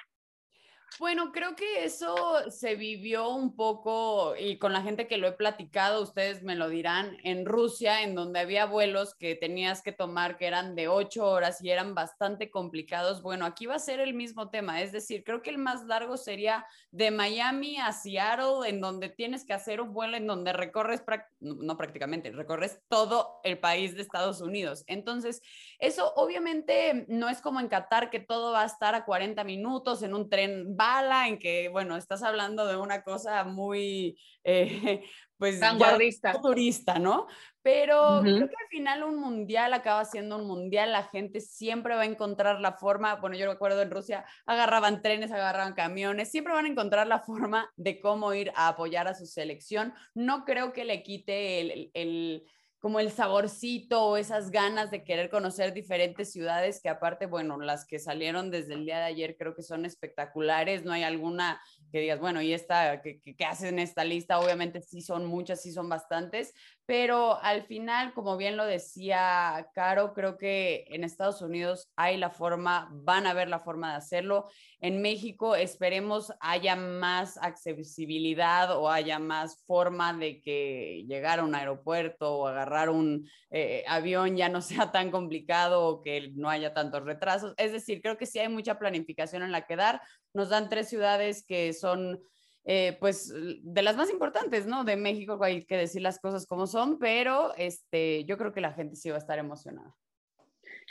Bueno, 0.98 1.32
creo 1.32 1.54
que 1.56 1.84
eso 1.84 2.50
se 2.50 2.74
vivió 2.74 3.30
un 3.30 3.54
poco 3.56 4.34
y 4.36 4.58
con 4.58 4.72
la 4.72 4.82
gente 4.82 5.06
que 5.06 5.16
lo 5.16 5.28
he 5.28 5.32
platicado, 5.32 6.02
ustedes 6.02 6.42
me 6.42 6.56
lo 6.56 6.68
dirán, 6.68 7.16
en 7.22 7.46
Rusia, 7.46 8.02
en 8.02 8.14
donde 8.14 8.40
había 8.40 8.66
vuelos 8.66 9.14
que 9.14 9.34
tenías 9.34 9.82
que 9.82 9.92
tomar 9.92 10.36
que 10.36 10.46
eran 10.46 10.74
de 10.74 10.88
ocho 10.88 11.26
horas 11.26 11.62
y 11.62 11.70
eran 11.70 11.94
bastante 11.94 12.50
complicados. 12.50 13.22
Bueno, 13.22 13.46
aquí 13.46 13.66
va 13.66 13.76
a 13.76 13.78
ser 13.78 14.00
el 14.00 14.14
mismo 14.14 14.50
tema, 14.50 14.82
es 14.82 14.92
decir, 14.92 15.24
creo 15.24 15.42
que 15.42 15.50
el 15.50 15.58
más 15.58 15.84
largo 15.84 16.16
sería 16.16 16.66
de 16.90 17.10
Miami 17.10 17.78
a 17.78 17.92
Seattle, 17.92 18.68
en 18.68 18.80
donde 18.80 19.08
tienes 19.08 19.44
que 19.46 19.54
hacer 19.54 19.80
un 19.80 19.94
vuelo 19.94 20.16
en 20.16 20.26
donde 20.26 20.52
recorres, 20.52 21.02
no 21.40 21.76
prácticamente, 21.76 22.30
recorres 22.32 22.82
todo 22.88 23.40
el 23.44 23.58
país 23.58 23.94
de 23.94 24.02
Estados 24.02 24.40
Unidos. 24.40 24.84
Entonces, 24.86 25.40
eso 25.78 26.12
obviamente 26.16 27.06
no 27.08 27.28
es 27.28 27.40
como 27.40 27.60
en 27.60 27.68
Qatar, 27.68 28.10
que 28.10 28.20
todo 28.20 28.52
va 28.52 28.62
a 28.62 28.66
estar 28.66 28.94
a 28.94 29.04
40 29.04 29.44
minutos 29.44 30.02
en 30.02 30.14
un 30.14 30.28
tren 30.28 30.76
bala, 30.80 31.28
en 31.28 31.38
que, 31.38 31.68
bueno, 31.68 31.98
estás 31.98 32.22
hablando 32.22 32.66
de 32.66 32.78
una 32.78 33.02
cosa 33.02 33.44
muy, 33.44 34.18
eh, 34.44 35.02
pues, 35.36 35.60
vanguardista. 35.60 36.40
turista, 36.40 36.98
¿no? 36.98 37.26
Pero 37.60 38.20
creo 38.22 38.48
que 38.48 38.64
al 38.64 38.68
final 38.70 39.02
un 39.02 39.20
mundial 39.20 39.74
acaba 39.74 40.06
siendo 40.06 40.36
un 40.36 40.46
mundial, 40.46 40.92
la 40.92 41.02
gente 41.02 41.42
siempre 41.42 41.94
va 41.94 42.02
a 42.02 42.06
encontrar 42.06 42.62
la 42.62 42.72
forma, 42.72 43.16
bueno, 43.16 43.36
yo 43.36 43.46
recuerdo 43.46 43.82
en 43.82 43.90
Rusia, 43.90 44.24
agarraban 44.46 45.02
trenes, 45.02 45.30
agarraban 45.32 45.74
camiones, 45.74 46.30
siempre 46.30 46.54
van 46.54 46.64
a 46.64 46.68
encontrar 46.68 47.06
la 47.06 47.18
forma 47.18 47.70
de 47.76 48.00
cómo 48.00 48.32
ir 48.32 48.50
a 48.54 48.68
apoyar 48.68 49.06
a 49.06 49.14
su 49.14 49.26
selección. 49.26 49.92
No 50.14 50.46
creo 50.46 50.72
que 50.72 50.86
le 50.86 51.02
quite 51.02 51.60
el, 51.60 51.90
el 51.92 52.44
como 52.80 52.98
el 52.98 53.10
saborcito 53.10 54.02
o 54.02 54.16
esas 54.16 54.50
ganas 54.50 54.90
de 54.90 55.04
querer 55.04 55.28
conocer 55.28 55.74
diferentes 55.74 56.32
ciudades 56.32 56.80
que 56.82 56.88
aparte, 56.88 57.26
bueno, 57.26 57.60
las 57.60 57.84
que 57.84 57.98
salieron 57.98 58.50
desde 58.50 58.72
el 58.72 58.86
día 58.86 58.98
de 58.98 59.04
ayer 59.04 59.36
creo 59.36 59.54
que 59.54 59.62
son 59.62 59.84
espectaculares, 59.84 60.82
no 60.82 60.92
hay 60.92 61.02
alguna 61.02 61.60
que 61.92 62.00
digas, 62.00 62.20
bueno, 62.20 62.40
y 62.40 62.54
esta, 62.54 63.02
¿qué, 63.02 63.20
qué, 63.20 63.44
hacen 63.44 63.74
en 63.74 63.78
esta 63.80 64.02
lista? 64.02 64.40
Obviamente 64.40 64.80
sí 64.80 65.02
son 65.02 65.26
muchas, 65.26 65.60
sí 65.60 65.72
son 65.72 65.90
bastantes, 65.90 66.54
pero 66.90 67.40
al 67.40 67.62
final, 67.62 68.12
como 68.14 68.36
bien 68.36 68.56
lo 68.56 68.66
decía 68.66 69.68
Caro, 69.74 70.12
creo 70.12 70.36
que 70.36 70.86
en 70.88 71.04
Estados 71.04 71.40
Unidos 71.40 71.88
hay 71.94 72.16
la 72.16 72.30
forma, 72.30 72.88
van 72.90 73.28
a 73.28 73.32
ver 73.32 73.46
la 73.46 73.60
forma 73.60 73.92
de 73.92 73.98
hacerlo. 73.98 74.48
En 74.80 75.00
México 75.00 75.54
esperemos 75.54 76.32
haya 76.40 76.74
más 76.74 77.38
accesibilidad 77.40 78.76
o 78.76 78.90
haya 78.90 79.20
más 79.20 79.62
forma 79.68 80.14
de 80.14 80.42
que 80.42 81.04
llegar 81.06 81.38
a 81.38 81.44
un 81.44 81.54
aeropuerto 81.54 82.38
o 82.38 82.48
agarrar 82.48 82.90
un 82.90 83.24
eh, 83.52 83.84
avión 83.86 84.36
ya 84.36 84.48
no 84.48 84.60
sea 84.60 84.90
tan 84.90 85.12
complicado 85.12 85.86
o 85.86 86.02
que 86.02 86.32
no 86.34 86.50
haya 86.50 86.74
tantos 86.74 87.04
retrasos. 87.04 87.54
Es 87.56 87.70
decir, 87.70 88.02
creo 88.02 88.18
que 88.18 88.26
sí 88.26 88.40
hay 88.40 88.48
mucha 88.48 88.80
planificación 88.80 89.44
en 89.44 89.52
la 89.52 89.64
que 89.64 89.76
dar. 89.76 90.02
Nos 90.34 90.48
dan 90.48 90.68
tres 90.68 90.88
ciudades 90.88 91.44
que 91.46 91.72
son 91.72 92.20
eh, 92.64 92.96
pues 93.00 93.32
de 93.62 93.82
las 93.82 93.96
más 93.96 94.10
importantes, 94.10 94.66
¿no? 94.66 94.84
De 94.84 94.96
México, 94.96 95.42
hay 95.42 95.64
que 95.64 95.76
decir 95.76 96.02
las 96.02 96.20
cosas 96.20 96.46
como 96.46 96.66
son, 96.66 96.98
pero 96.98 97.54
este, 97.56 98.24
yo 98.24 98.36
creo 98.36 98.52
que 98.52 98.60
la 98.60 98.72
gente 98.72 98.96
sí 98.96 99.08
va 99.10 99.16
a 99.16 99.18
estar 99.18 99.38
emocionada. 99.38 99.94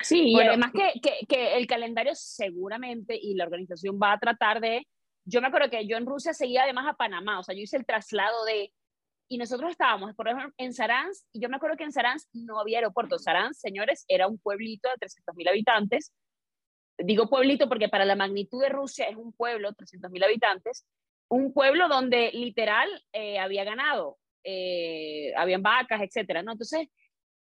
Sí, 0.02 0.32
y 0.32 0.40
además 0.40 0.72
que, 0.74 1.00
que, 1.02 1.26
que, 1.28 1.58
el 1.58 1.68
calendario 1.68 2.14
seguramente 2.16 3.18
y 3.22 3.36
la 3.36 3.44
organización 3.44 4.00
va 4.02 4.14
a 4.14 4.20
tratar 4.20 4.62
de... 4.62 4.88
Yo 5.26 5.42
me 5.42 5.48
acuerdo 5.48 5.70
que 5.70 5.86
yo 5.86 5.98
en 5.98 6.06
Rusia 6.06 6.34
seguía 6.34 6.64
además 6.64 6.88
a 6.88 6.96
Panamá, 6.96 7.40
o 7.40 7.44
sea, 7.44 7.54
yo 7.54 7.62
hice 7.62 7.78
el 7.78 7.86
traslado 7.86 8.46
de... 8.46 8.74
Y 9.32 9.38
nosotros 9.38 9.70
estábamos, 9.70 10.16
por 10.16 10.28
ejemplo, 10.28 10.52
en 10.58 10.74
Saransk, 10.74 11.28
y 11.34 11.42
yo 11.42 11.50
me 11.50 11.58
acuerdo 11.58 11.78
que 11.78 11.84
en 11.84 11.92
Saransk 11.92 12.30
no 12.34 12.60
había 12.60 12.80
aeropuerto. 12.80 13.20
Saransk, 13.20 13.62
señores, 13.62 14.06
era 14.08 14.28
un 14.28 14.40
pueblito 14.40 14.90
de 14.90 15.06
300.000 15.06 15.50
habitantes. 15.50 16.14
Digo 16.98 17.30
pueblito 17.30 17.70
porque 17.70 17.90
para 17.90 18.06
la 18.06 18.16
magnitud 18.16 18.60
de 18.62 18.70
Rusia 18.70 19.06
es 19.06 19.18
un 19.18 19.32
pueblo, 19.34 19.72
300.000 19.74 20.26
habitantes, 20.26 20.86
un 21.30 21.54
pueblo 21.54 21.88
donde 21.88 22.32
literal 22.34 22.90
eh, 23.14 23.40
había 23.40 23.64
ganado, 23.64 24.18
eh, 24.44 25.34
habían 25.38 25.62
vacas, 25.62 26.02
etcétera, 26.02 26.42
¿no? 26.42 26.54
Entonces, 26.54 26.88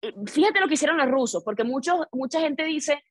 eh, 0.01 0.13
fíjate 0.27 0.59
lo 0.59 0.67
que 0.67 0.73
hicieron 0.73 0.97
los 0.97 1.09
rusos, 1.09 1.43
porque 1.43 1.63
muchos, 1.63 2.05
mucha 2.11 2.39
gente 2.39 2.63
dice, 2.63 3.03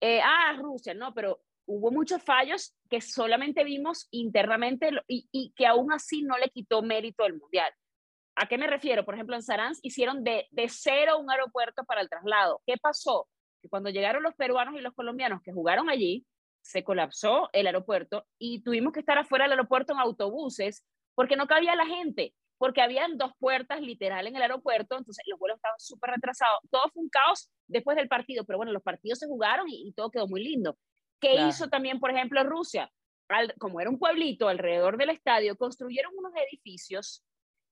eh, 0.00 0.20
ah, 0.22 0.56
Rusia, 0.58 0.94
no, 0.94 1.14
pero 1.14 1.40
hubo 1.66 1.90
muchos 1.90 2.22
fallos 2.22 2.74
que 2.90 3.00
solamente 3.00 3.64
vimos 3.64 4.08
internamente 4.10 4.90
y, 5.06 5.28
y, 5.30 5.52
que 5.54 5.66
aún 5.66 5.92
así 5.92 6.22
no 6.22 6.36
le 6.38 6.48
quitó 6.48 6.82
mérito 6.82 7.24
al 7.24 7.38
mundial. 7.38 7.72
¿A 8.34 8.46
qué 8.46 8.58
me 8.58 8.66
refiero? 8.66 9.04
Por 9.04 9.14
ejemplo, 9.14 9.36
en 9.36 9.42
Saransk 9.42 9.84
hicieron 9.84 10.24
de, 10.24 10.48
de 10.50 10.68
cero 10.68 11.18
un 11.18 11.30
aeropuerto 11.30 11.84
para 11.84 12.00
el 12.00 12.08
traslado. 12.08 12.62
¿Qué 12.66 12.76
pasó? 12.78 13.28
Que 13.60 13.68
cuando 13.68 13.90
llegaron 13.90 14.22
los 14.22 14.34
peruanos 14.34 14.74
y 14.74 14.80
los 14.80 14.94
colombianos 14.94 15.42
que 15.42 15.52
jugaron 15.52 15.88
allí, 15.90 16.26
se 16.62 16.84
colapsó 16.84 17.50
el 17.52 17.66
aeropuerto 17.66 18.26
y 18.38 18.62
tuvimos 18.62 18.92
que 18.92 19.00
estar 19.00 19.18
afuera 19.18 19.44
del 19.44 19.52
aeropuerto 19.52 19.92
en 19.92 19.98
autobuses 19.98 20.84
porque 21.14 21.36
no 21.36 21.46
cabía 21.46 21.74
la 21.76 21.86
gente 21.86 22.34
porque 22.62 22.80
habían 22.80 23.18
dos 23.18 23.32
puertas 23.40 23.80
literal 23.80 24.24
en 24.28 24.36
el 24.36 24.42
aeropuerto, 24.42 24.96
entonces 24.96 25.24
los 25.26 25.36
vuelos 25.36 25.56
estaban 25.56 25.80
súper 25.80 26.10
retrasados. 26.10 26.60
Todo 26.70 26.82
fue 26.92 27.02
un 27.02 27.08
caos 27.08 27.50
después 27.66 27.96
del 27.96 28.06
partido, 28.06 28.44
pero 28.44 28.56
bueno, 28.56 28.70
los 28.70 28.84
partidos 28.84 29.18
se 29.18 29.26
jugaron 29.26 29.68
y, 29.68 29.88
y 29.88 29.92
todo 29.94 30.12
quedó 30.12 30.28
muy 30.28 30.44
lindo. 30.44 30.78
¿Qué 31.20 31.32
claro. 31.32 31.48
hizo 31.48 31.68
también, 31.68 31.98
por 31.98 32.12
ejemplo, 32.12 32.44
Rusia? 32.44 32.88
Al, 33.28 33.52
como 33.58 33.80
era 33.80 33.90
un 33.90 33.98
pueblito 33.98 34.46
alrededor 34.46 34.96
del 34.96 35.10
estadio, 35.10 35.56
construyeron 35.56 36.12
unos 36.16 36.32
edificios 36.36 37.24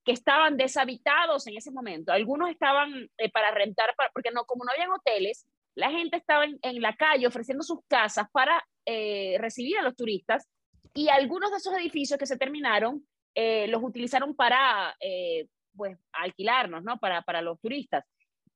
que 0.05 0.11
estaban 0.11 0.57
deshabitados 0.57 1.47
en 1.47 1.57
ese 1.57 1.71
momento. 1.71 2.11
Algunos 2.11 2.51
estaban 2.51 3.09
eh, 3.17 3.31
para 3.31 3.53
rentar, 3.53 3.95
para, 3.97 4.11
porque 4.13 4.33
no, 4.33 4.45
como 4.45 4.65
no 4.65 4.73
habían 4.73 4.91
hoteles, 4.91 5.47
la 5.75 5.91
gente 5.91 6.17
estaba 6.17 6.45
en, 6.45 6.83
la 6.83 6.95
calle 6.97 7.27
ofreciendo 7.27 7.63
sus 7.63 7.81
casas 7.89 8.27
para 8.33 8.65
eh, 8.87 9.37
recibir 9.39 9.79
a 9.79 9.83
los 9.83 9.97
turistas 9.97 10.49
y 10.95 11.09
algunos 11.09 11.51
de 11.51 11.59
esos 11.59 11.75
edificios 11.75 12.19
que 12.19 12.27
se 12.27 12.37
terminaron 12.37 13.07
eh, 13.35 13.69
los 13.69 13.83
utilizaron 13.83 14.35
para, 14.35 14.97
eh, 15.01 15.47
pues, 15.77 15.97
alquilarnos, 16.13 16.83
¿no? 16.83 16.99
Para, 16.99 17.23
para 17.23 17.43
los 17.43 17.61
turistas. 17.61 18.05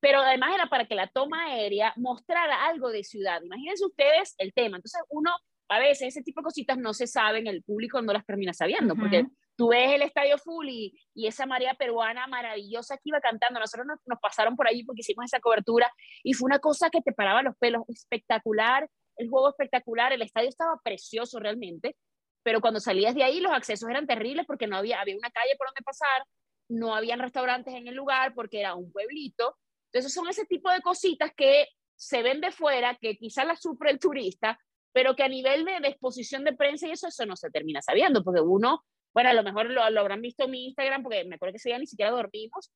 Pero 0.00 0.20
además 0.20 0.54
era 0.54 0.66
para 0.68 0.86
que 0.86 0.94
la 0.94 1.06
toma 1.06 1.46
aérea 1.46 1.94
mostrara 1.96 2.66
algo 2.66 2.90
de 2.90 3.04
ciudad. 3.04 3.40
Imagínense 3.42 3.86
ustedes 3.86 4.34
el 4.38 4.52
tema. 4.52 4.76
Entonces, 4.76 5.00
uno, 5.08 5.30
a 5.68 5.78
veces, 5.78 6.08
ese 6.08 6.22
tipo 6.22 6.40
de 6.40 6.44
cositas 6.44 6.76
no 6.76 6.92
se 6.92 7.06
saben, 7.06 7.46
el 7.46 7.62
público 7.62 8.02
no 8.02 8.12
las 8.12 8.26
termina 8.26 8.52
sabiendo, 8.52 8.96
porque 8.96 9.26
tú 9.56 9.68
ves 9.68 9.92
el 9.92 10.02
estadio 10.02 10.38
full 10.38 10.68
y, 10.68 10.98
y, 11.14 11.26
esa 11.26 11.46
María 11.46 11.74
peruana 11.74 12.26
maravillosa 12.26 12.96
que 12.96 13.02
iba 13.04 13.20
cantando. 13.20 13.60
Nosotros 13.60 13.86
nos, 13.86 13.98
nos 14.06 14.18
pasaron 14.20 14.56
por 14.56 14.68
allí 14.68 14.84
porque 14.84 15.00
hicimos 15.00 15.26
esa 15.26 15.40
cobertura 15.40 15.90
y 16.22 16.34
fue 16.34 16.46
una 16.46 16.58
cosa 16.58 16.90
que 16.90 17.00
te 17.00 17.12
paraba 17.12 17.42
los 17.42 17.56
pelos, 17.56 17.82
espectacular, 17.88 18.88
el 19.16 19.28
juego 19.28 19.48
espectacular, 19.50 20.12
el 20.12 20.22
estadio 20.22 20.48
estaba 20.48 20.80
precioso 20.82 21.38
realmente 21.38 21.96
pero 22.44 22.60
cuando 22.60 22.78
salías 22.78 23.14
de 23.14 23.24
ahí 23.24 23.40
los 23.40 23.52
accesos 23.52 23.88
eran 23.88 24.06
terribles 24.06 24.46
porque 24.46 24.68
no 24.68 24.76
había, 24.76 25.00
había 25.00 25.16
una 25.16 25.30
calle 25.30 25.56
por 25.56 25.66
donde 25.66 25.82
pasar, 25.82 26.24
no 26.68 26.94
habían 26.94 27.18
restaurantes 27.18 27.74
en 27.74 27.88
el 27.88 27.94
lugar 27.94 28.34
porque 28.34 28.60
era 28.60 28.74
un 28.74 28.92
pueblito. 28.92 29.56
Entonces 29.90 30.12
son 30.12 30.28
ese 30.28 30.44
tipo 30.44 30.70
de 30.70 30.82
cositas 30.82 31.32
que 31.34 31.66
se 31.96 32.22
ven 32.22 32.40
de 32.40 32.52
fuera, 32.52 32.96
que 33.00 33.16
quizás 33.16 33.46
las 33.46 33.62
sufre 33.62 33.90
el 33.90 33.98
turista, 33.98 34.58
pero 34.92 35.16
que 35.16 35.22
a 35.22 35.28
nivel 35.28 35.64
de, 35.64 35.80
de, 35.80 35.88
exposición 35.88 36.44
de 36.44 36.52
prensa 36.52 36.86
y 36.86 36.90
eso, 36.90 37.08
eso 37.08 37.24
no 37.24 37.34
se 37.34 37.50
termina 37.50 37.80
sabiendo, 37.80 38.22
porque 38.22 38.42
uno, 38.42 38.84
bueno, 39.14 39.30
a 39.30 39.32
lo 39.32 39.44
mejor 39.44 39.70
lo, 39.70 39.82
habrán 39.82 40.20
visto 40.20 40.44
en 40.44 40.50
mi 40.50 40.66
Instagram, 40.66 41.02
porque 41.02 41.24
me 41.24 41.36
acuerdo 41.36 41.52
que 41.52 41.58
ese 41.58 41.68
día 41.70 41.78
ni 41.78 41.86
siquiera 41.86 42.10
dormimos, 42.10 42.72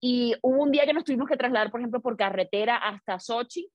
y 0.00 0.34
hubo 0.42 0.62
un 0.62 0.72
día 0.72 0.84
que 0.84 0.92
nos 0.92 1.04
tuvimos 1.04 1.28
que 1.28 1.36
trasladar, 1.36 1.70
por 1.70 1.80
ejemplo, 1.80 2.02
por 2.02 2.16
carretera 2.16 2.76
hasta 2.76 3.18
Sochi, 3.18 3.70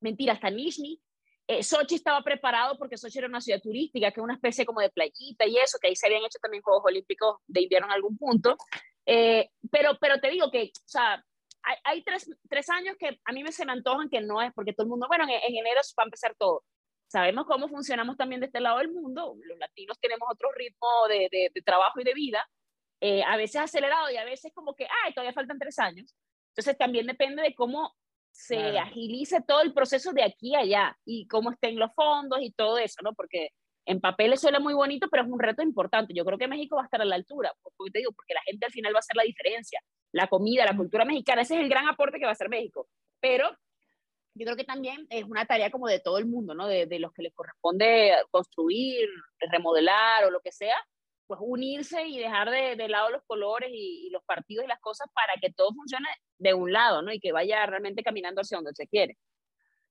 mentira, 0.00 0.32
hasta 0.32 0.50
Nizhny, 0.50 1.00
eh, 1.46 1.62
Sochi 1.62 1.96
estaba 1.96 2.22
preparado 2.22 2.78
porque 2.78 2.96
Sochi 2.96 3.18
era 3.18 3.28
una 3.28 3.40
ciudad 3.40 3.60
turística, 3.60 4.10
que 4.10 4.20
es 4.20 4.24
una 4.24 4.34
especie 4.34 4.64
como 4.64 4.80
de 4.80 4.90
playita 4.90 5.46
y 5.46 5.58
eso, 5.58 5.78
que 5.80 5.88
ahí 5.88 5.96
se 5.96 6.06
habían 6.06 6.24
hecho 6.24 6.38
también 6.40 6.62
Juegos 6.62 6.84
Olímpicos 6.86 7.36
de 7.46 7.62
invierno 7.62 7.88
en 7.88 7.92
algún 7.92 8.16
punto. 8.16 8.56
Eh, 9.04 9.50
pero, 9.70 9.98
pero 10.00 10.20
te 10.20 10.30
digo 10.30 10.50
que, 10.50 10.72
o 10.74 10.88
sea, 10.88 11.22
hay, 11.62 11.76
hay 11.84 12.04
tres, 12.04 12.30
tres, 12.48 12.70
años 12.70 12.96
que 12.98 13.20
a 13.24 13.32
mí 13.32 13.42
me 13.42 13.52
se 13.52 13.66
me 13.66 13.72
antojan 13.72 14.08
que 14.08 14.20
no 14.20 14.40
es, 14.40 14.52
porque 14.54 14.72
todo 14.72 14.84
el 14.84 14.90
mundo, 14.90 15.06
bueno, 15.08 15.24
en, 15.24 15.30
en 15.30 15.56
enero 15.58 15.80
va 15.98 16.04
a 16.04 16.06
empezar 16.06 16.34
todo. 16.38 16.64
Sabemos 17.12 17.44
cómo 17.44 17.68
funcionamos 17.68 18.16
también 18.16 18.40
de 18.40 18.46
este 18.46 18.58
lado 18.58 18.78
del 18.78 18.90
mundo. 18.90 19.34
Los 19.44 19.58
latinos 19.58 19.98
tenemos 20.00 20.26
otro 20.32 20.50
ritmo 20.52 20.88
de, 21.10 21.28
de, 21.30 21.50
de 21.54 21.60
trabajo 21.60 22.00
y 22.00 22.04
de 22.04 22.14
vida, 22.14 22.48
eh, 23.02 23.22
a 23.22 23.36
veces 23.36 23.60
acelerado 23.60 24.10
y 24.10 24.16
a 24.16 24.24
veces 24.24 24.50
como 24.54 24.74
que, 24.74 24.86
ay, 25.04 25.12
todavía 25.12 25.34
faltan 25.34 25.58
tres 25.58 25.78
años. 25.78 26.16
Entonces 26.52 26.78
también 26.78 27.06
depende 27.06 27.42
de 27.42 27.54
cómo 27.54 27.94
se 28.30 28.56
claro. 28.56 28.78
agilice 28.78 29.42
todo 29.46 29.60
el 29.60 29.74
proceso 29.74 30.12
de 30.14 30.22
aquí 30.22 30.54
a 30.54 30.60
allá 30.60 30.98
y 31.04 31.26
cómo 31.26 31.50
estén 31.50 31.78
los 31.78 31.94
fondos 31.94 32.38
y 32.40 32.50
todo 32.52 32.78
eso, 32.78 33.02
¿no? 33.02 33.12
Porque 33.12 33.50
en 33.84 34.00
papel 34.00 34.38
suena 34.38 34.58
muy 34.58 34.72
bonito, 34.72 35.08
pero 35.10 35.24
es 35.24 35.28
un 35.28 35.38
reto 35.38 35.60
importante. 35.60 36.14
Yo 36.14 36.24
creo 36.24 36.38
que 36.38 36.48
México 36.48 36.76
va 36.76 36.82
a 36.82 36.84
estar 36.86 37.02
a 37.02 37.04
la 37.04 37.16
altura, 37.16 37.52
porque 37.60 37.92
te 37.92 37.98
digo, 37.98 38.12
porque 38.12 38.32
la 38.32 38.42
gente 38.46 38.64
al 38.64 38.72
final 38.72 38.94
va 38.94 39.00
a 39.00 39.00
hacer 39.00 39.16
la 39.16 39.24
diferencia. 39.24 39.82
La 40.12 40.28
comida, 40.28 40.64
la 40.64 40.74
cultura 40.74 41.04
mexicana, 41.04 41.42
ese 41.42 41.56
es 41.56 41.60
el 41.60 41.68
gran 41.68 41.86
aporte 41.88 42.18
que 42.18 42.24
va 42.24 42.30
a 42.30 42.32
hacer 42.32 42.48
México. 42.48 42.88
Pero 43.20 43.54
yo 44.34 44.44
creo 44.44 44.56
que 44.56 44.64
también 44.64 45.06
es 45.10 45.24
una 45.24 45.46
tarea 45.46 45.70
como 45.70 45.86
de 45.86 46.00
todo 46.00 46.18
el 46.18 46.26
mundo, 46.26 46.54
¿no? 46.54 46.66
De, 46.66 46.86
de 46.86 46.98
los 46.98 47.12
que 47.12 47.22
les 47.22 47.34
corresponde 47.34 48.12
construir, 48.30 49.08
remodelar 49.50 50.24
o 50.24 50.30
lo 50.30 50.40
que 50.40 50.52
sea, 50.52 50.76
pues 51.26 51.40
unirse 51.42 52.06
y 52.06 52.18
dejar 52.18 52.50
de, 52.50 52.76
de 52.76 52.88
lado 52.88 53.10
los 53.10 53.22
colores 53.24 53.70
y, 53.72 54.06
y, 54.06 54.10
los 54.10 54.24
partidos 54.24 54.64
y 54.64 54.68
las 54.68 54.80
cosas 54.80 55.08
para 55.14 55.34
que 55.40 55.52
todo 55.52 55.72
funcione 55.74 56.08
de 56.38 56.54
un 56.54 56.72
lado, 56.72 57.02
¿no? 57.02 57.12
Y 57.12 57.20
que 57.20 57.32
vaya 57.32 57.64
realmente 57.66 58.02
caminando 58.02 58.40
hacia 58.40 58.58
donde 58.58 58.74
se 58.74 58.88
quiere. 58.88 59.16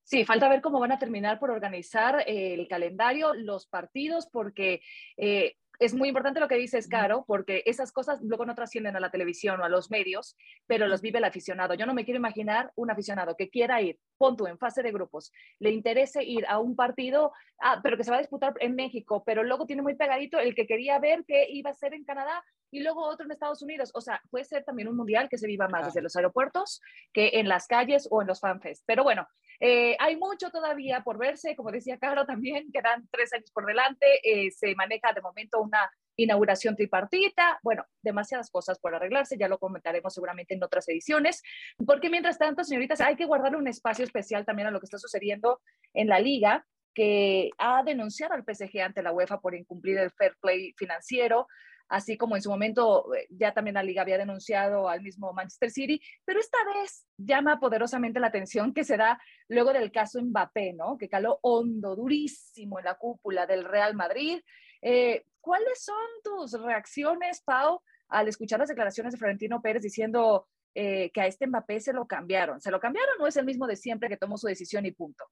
Sí, 0.04 0.24
falta 0.24 0.48
ver 0.48 0.60
cómo 0.60 0.80
van 0.80 0.92
a 0.92 0.98
terminar 0.98 1.38
por 1.38 1.50
organizar 1.50 2.24
eh, 2.26 2.54
el 2.54 2.66
calendario, 2.68 3.34
los 3.34 3.66
partidos, 3.66 4.26
porque 4.26 4.82
eh, 5.16 5.54
es 5.78 5.94
muy 5.94 6.08
importante 6.08 6.40
lo 6.40 6.48
que 6.48 6.56
dices, 6.56 6.88
Caro, 6.88 7.24
porque 7.26 7.62
esas 7.66 7.92
cosas 7.92 8.20
luego 8.22 8.44
no 8.44 8.54
trascienden 8.54 8.96
a 8.96 9.00
la 9.00 9.10
televisión 9.10 9.60
o 9.60 9.64
a 9.64 9.68
los 9.68 9.90
medios, 9.90 10.36
pero 10.66 10.86
los 10.86 11.00
vive 11.00 11.18
el 11.18 11.24
aficionado. 11.24 11.74
Yo 11.74 11.86
no 11.86 11.94
me 11.94 12.04
quiero 12.04 12.18
imaginar 12.18 12.72
un 12.76 12.90
aficionado 12.90 13.36
que 13.36 13.48
quiera 13.48 13.80
ir, 13.80 13.98
pon 14.22 14.36
tú, 14.36 14.46
en 14.46 14.56
fase 14.56 14.84
de 14.84 14.92
grupos, 14.92 15.32
le 15.58 15.72
interese 15.72 16.22
ir 16.22 16.46
a 16.46 16.60
un 16.60 16.76
partido, 16.76 17.32
ah, 17.60 17.80
pero 17.82 17.96
que 17.96 18.04
se 18.04 18.12
va 18.12 18.18
a 18.18 18.20
disputar 18.20 18.54
en 18.60 18.76
México, 18.76 19.24
pero 19.26 19.42
luego 19.42 19.66
tiene 19.66 19.82
muy 19.82 19.96
pegadito 19.96 20.38
el 20.38 20.54
que 20.54 20.68
quería 20.68 21.00
ver 21.00 21.24
que 21.26 21.48
iba 21.50 21.70
a 21.70 21.74
ser 21.74 21.92
en 21.92 22.04
Canadá 22.04 22.44
y 22.70 22.84
luego 22.84 23.02
otro 23.02 23.26
en 23.26 23.32
Estados 23.32 23.62
Unidos. 23.62 23.90
O 23.94 24.00
sea, 24.00 24.22
puede 24.30 24.44
ser 24.44 24.62
también 24.62 24.86
un 24.86 24.96
mundial 24.96 25.28
que 25.28 25.38
se 25.38 25.48
viva 25.48 25.66
más 25.66 25.86
desde 25.86 26.02
los 26.02 26.14
aeropuertos 26.14 26.80
que 27.12 27.30
en 27.40 27.48
las 27.48 27.66
calles 27.66 28.06
o 28.12 28.22
en 28.22 28.28
los 28.28 28.38
fanfests. 28.38 28.84
Pero 28.86 29.02
bueno, 29.02 29.26
eh, 29.58 29.96
hay 29.98 30.16
mucho 30.16 30.50
todavía 30.50 31.00
por 31.00 31.18
verse, 31.18 31.56
como 31.56 31.72
decía 31.72 31.98
Caro 31.98 32.24
también, 32.24 32.70
quedan 32.72 33.08
tres 33.10 33.32
años 33.32 33.50
por 33.50 33.66
delante, 33.66 34.06
eh, 34.22 34.52
se 34.52 34.76
maneja 34.76 35.12
de 35.12 35.20
momento 35.20 35.60
una 35.60 35.90
inauguración 36.16 36.76
tripartita, 36.76 37.58
bueno, 37.62 37.84
demasiadas 38.02 38.50
cosas 38.50 38.78
por 38.78 38.94
arreglarse, 38.94 39.36
ya 39.38 39.48
lo 39.48 39.58
comentaremos 39.58 40.12
seguramente 40.12 40.54
en 40.54 40.62
otras 40.62 40.88
ediciones, 40.88 41.42
porque 41.86 42.10
mientras 42.10 42.38
tanto, 42.38 42.64
señoritas, 42.64 43.00
hay 43.00 43.16
que 43.16 43.24
guardar 43.24 43.56
un 43.56 43.68
espacio 43.68 44.04
especial 44.04 44.44
también 44.44 44.68
a 44.68 44.70
lo 44.70 44.80
que 44.80 44.86
está 44.86 44.98
sucediendo 44.98 45.60
en 45.94 46.08
la 46.08 46.18
liga, 46.18 46.66
que 46.94 47.50
ha 47.58 47.82
denunciado 47.82 48.34
al 48.34 48.44
PSG 48.44 48.80
ante 48.80 49.02
la 49.02 49.12
UEFA 49.12 49.40
por 49.40 49.54
incumplir 49.54 49.98
el 49.98 50.10
fair 50.10 50.36
play 50.40 50.74
financiero, 50.76 51.46
así 51.88 52.16
como 52.16 52.36
en 52.36 52.42
su 52.42 52.50
momento 52.50 53.14
eh, 53.14 53.26
ya 53.30 53.52
también 53.52 53.74
la 53.74 53.82
liga 53.82 54.02
había 54.02 54.18
denunciado 54.18 54.88
al 54.88 55.02
mismo 55.02 55.32
Manchester 55.32 55.70
City, 55.70 56.00
pero 56.24 56.40
esta 56.40 56.58
vez 56.74 57.06
llama 57.16 57.60
poderosamente 57.60 58.20
la 58.20 58.28
atención 58.28 58.72
que 58.72 58.84
se 58.84 58.96
da 58.96 59.20
luego 59.48 59.72
del 59.72 59.92
caso 59.92 60.20
Mbappé, 60.22 60.72
¿no? 60.72 60.96
Que 60.96 61.08
caló 61.08 61.38
hondo, 61.42 61.94
durísimo 61.94 62.78
en 62.78 62.86
la 62.86 62.94
cúpula 62.94 63.46
del 63.46 63.64
Real 63.64 63.94
Madrid. 63.94 64.40
Eh, 64.82 65.24
¿Cuáles 65.40 65.82
son 65.82 65.96
tus 66.22 66.52
reacciones, 66.60 67.42
Pau, 67.42 67.80
al 68.08 68.28
escuchar 68.28 68.60
las 68.60 68.68
declaraciones 68.68 69.12
de 69.12 69.18
Florentino 69.18 69.62
Pérez 69.62 69.82
diciendo 69.82 70.46
eh, 70.74 71.10
que 71.12 71.20
a 71.20 71.26
este 71.26 71.46
Mbappé 71.46 71.80
se 71.80 71.92
lo 71.92 72.06
cambiaron? 72.06 72.60
¿Se 72.60 72.70
lo 72.70 72.80
cambiaron 72.80 73.20
o 73.20 73.26
es 73.26 73.36
el 73.36 73.46
mismo 73.46 73.66
de 73.66 73.76
siempre 73.76 74.08
que 74.08 74.16
tomó 74.16 74.36
su 74.36 74.46
decisión 74.46 74.86
y 74.86 74.92
punto? 74.92 75.24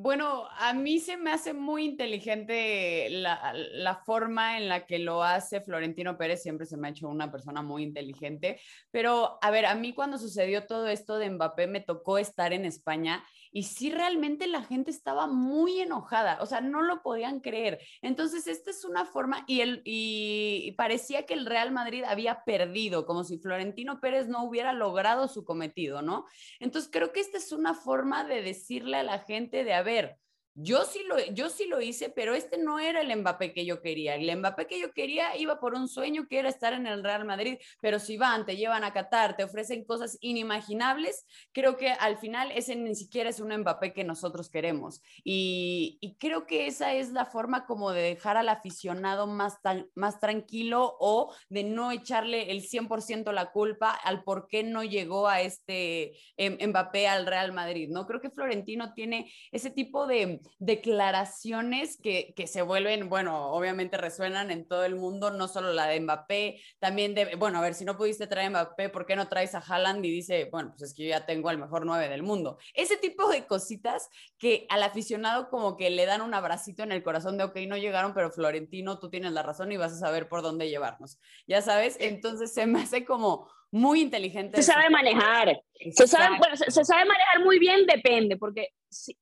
Bueno, 0.00 0.46
a 0.56 0.74
mí 0.74 1.00
se 1.00 1.16
me 1.16 1.32
hace 1.32 1.52
muy 1.52 1.84
inteligente 1.84 3.08
la, 3.10 3.52
la, 3.52 3.96
forma 3.96 4.56
en 4.56 4.68
la 4.68 4.86
que 4.86 5.00
lo 5.00 5.24
hace 5.24 5.60
Florentino 5.60 6.16
Pérez, 6.16 6.40
siempre 6.40 6.66
se 6.66 6.76
me 6.76 6.86
ha 6.86 6.90
hecho 6.92 7.08
una 7.08 7.32
persona 7.32 7.62
muy 7.62 7.82
inteligente, 7.82 8.60
pero 8.92 9.38
a 9.42 9.50
ver, 9.50 9.66
a 9.66 9.74
mí 9.74 9.94
cuando 9.94 10.16
sucedió 10.16 10.66
todo 10.68 10.86
esto 10.86 11.18
de 11.18 11.28
Mbappé 11.30 11.66
me 11.66 11.80
tocó 11.80 12.18
estar 12.18 12.52
en 12.52 12.64
España 12.64 13.24
y 13.52 13.64
sí 13.64 13.90
realmente 13.90 14.46
la 14.46 14.62
gente 14.62 14.90
estaba 14.90 15.26
muy 15.26 15.80
enojada, 15.80 16.38
o 16.40 16.46
sea, 16.46 16.60
no 16.60 16.82
lo 16.82 17.02
podían 17.02 17.40
creer. 17.40 17.80
Entonces, 18.02 18.46
esta 18.46 18.70
es 18.70 18.84
una 18.84 19.04
forma 19.04 19.44
y, 19.46 19.60
el, 19.60 19.82
y 19.84 20.72
parecía 20.72 21.26
que 21.26 21.34
el 21.34 21.46
Real 21.46 21.72
Madrid 21.72 22.04
había 22.04 22.44
perdido, 22.44 23.06
como 23.06 23.24
si 23.24 23.38
Florentino 23.38 24.00
Pérez 24.00 24.28
no 24.28 24.44
hubiera 24.44 24.72
logrado 24.72 25.28
su 25.28 25.44
cometido, 25.44 26.02
¿no? 26.02 26.26
Entonces, 26.60 26.90
creo 26.92 27.12
que 27.12 27.20
esta 27.20 27.38
es 27.38 27.52
una 27.52 27.74
forma 27.74 28.24
de 28.24 28.42
decirle 28.42 28.98
a 28.98 29.02
la 29.02 29.18
gente 29.20 29.64
de, 29.64 29.74
a 29.74 29.82
ver, 29.82 30.18
yo 30.60 30.84
sí, 30.84 31.04
lo, 31.06 31.16
yo 31.32 31.50
sí 31.50 31.66
lo 31.66 31.80
hice, 31.80 32.10
pero 32.10 32.34
este 32.34 32.58
no 32.58 32.80
era 32.80 33.00
el 33.00 33.16
Mbappé 33.16 33.52
que 33.52 33.64
yo 33.64 33.80
quería. 33.80 34.16
El 34.16 34.36
Mbappé 34.36 34.66
que 34.66 34.80
yo 34.80 34.92
quería 34.92 35.36
iba 35.36 35.60
por 35.60 35.74
un 35.74 35.86
sueño 35.86 36.26
que 36.28 36.40
era 36.40 36.48
estar 36.48 36.72
en 36.72 36.88
el 36.88 37.04
Real 37.04 37.24
Madrid, 37.24 37.58
pero 37.80 38.00
si 38.00 38.16
van, 38.16 38.44
te 38.44 38.56
llevan 38.56 38.82
a 38.82 38.92
Qatar, 38.92 39.36
te 39.36 39.44
ofrecen 39.44 39.84
cosas 39.84 40.18
inimaginables, 40.20 41.26
creo 41.52 41.76
que 41.76 41.90
al 41.90 42.18
final 42.18 42.50
ese 42.50 42.74
ni 42.74 42.96
siquiera 42.96 43.30
es 43.30 43.38
un 43.38 43.56
Mbappé 43.56 43.92
que 43.92 44.02
nosotros 44.02 44.50
queremos. 44.50 45.00
Y, 45.22 46.16
creo 46.18 46.46
que 46.46 46.66
esa 46.66 46.92
es 46.92 47.12
la 47.12 47.26
forma 47.26 47.64
como 47.64 47.92
de 47.92 48.02
dejar 48.02 48.36
al 48.36 48.48
aficionado 48.48 49.28
más, 49.28 49.58
más 49.94 50.18
tranquilo 50.18 50.96
o 50.98 51.32
de 51.48 51.62
no 51.62 51.92
echarle 51.92 52.50
el 52.50 52.62
100% 52.62 53.30
la 53.30 53.52
culpa 53.52 53.90
al 53.90 54.24
por 54.24 54.48
qué 54.48 54.64
no 54.64 54.82
llegó 54.82 55.28
a 55.28 55.40
este 55.40 56.14
Mbappé 56.36 57.06
al 57.06 57.26
Real 57.26 57.52
Madrid. 57.52 57.88
No 57.90 58.06
creo 58.06 58.20
que 58.20 58.30
Florentino 58.30 58.92
tiene 58.94 59.30
ese 59.52 59.70
tipo 59.70 60.06
de 60.08 60.40
declaraciones 60.58 61.98
que, 62.02 62.32
que, 62.36 62.46
se 62.46 62.62
vuelven, 62.62 63.08
bueno, 63.08 63.52
obviamente 63.52 63.96
resuenan 63.96 64.50
en 64.50 64.66
todo 64.66 64.84
el 64.84 64.96
mundo, 64.96 65.30
no 65.30 65.48
solo 65.48 65.72
la 65.72 65.86
de 65.86 66.00
Mbappé, 66.00 66.60
también 66.78 67.14
de, 67.14 67.36
bueno, 67.36 67.58
a 67.58 67.62
ver, 67.62 67.74
si 67.74 67.84
no 67.84 67.96
pudiste 67.96 68.26
traer 68.26 68.48
a 68.48 68.50
Mbappé, 68.50 68.88
¿por 68.88 69.06
qué 69.06 69.16
no 69.16 69.28
traes 69.28 69.54
a 69.54 69.58
Haaland? 69.58 70.04
Y 70.04 70.10
dice, 70.10 70.48
bueno, 70.50 70.70
pues 70.70 70.90
es 70.90 70.94
que 70.94 71.04
yo 71.04 71.10
ya 71.10 71.26
tengo 71.26 71.48
al 71.48 71.58
mejor 71.58 71.84
nueve 71.86 72.08
del 72.08 72.22
mundo. 72.22 72.58
Ese 72.74 72.96
tipo 72.96 73.28
de 73.28 73.46
cositas 73.46 74.08
que 74.38 74.66
al 74.70 74.82
aficionado 74.82 75.48
como 75.50 75.76
que 75.76 75.90
le 75.90 76.06
dan 76.06 76.20
un 76.20 76.34
abracito 76.34 76.82
en 76.82 76.92
el 76.92 77.02
corazón 77.02 77.36
de, 77.38 77.44
ok, 77.44 77.56
no 77.66 77.76
llegaron, 77.76 78.14
pero 78.14 78.30
Florentino, 78.30 78.98
tú 78.98 79.10
tienes 79.10 79.32
la 79.32 79.42
razón 79.42 79.72
y 79.72 79.76
vas 79.76 79.92
a 79.92 79.98
saber 79.98 80.28
por 80.28 80.42
dónde 80.42 80.68
llevarnos. 80.68 81.18
Ya 81.46 81.62
sabes, 81.62 81.96
entonces 82.00 82.52
se 82.52 82.66
me 82.66 82.82
hace 82.82 83.04
como 83.04 83.48
muy 83.70 84.00
inteligente. 84.00 84.62
Se 84.62 84.72
sabe 84.72 84.90
manejar. 84.90 85.62
Se 85.92 86.06
sabe, 86.06 86.38
bueno, 86.38 86.56
se, 86.56 86.84
sabe 86.84 87.04
manejar 87.04 87.44
muy 87.44 87.58
bien, 87.58 87.86
depende, 87.86 88.36
porque 88.36 88.70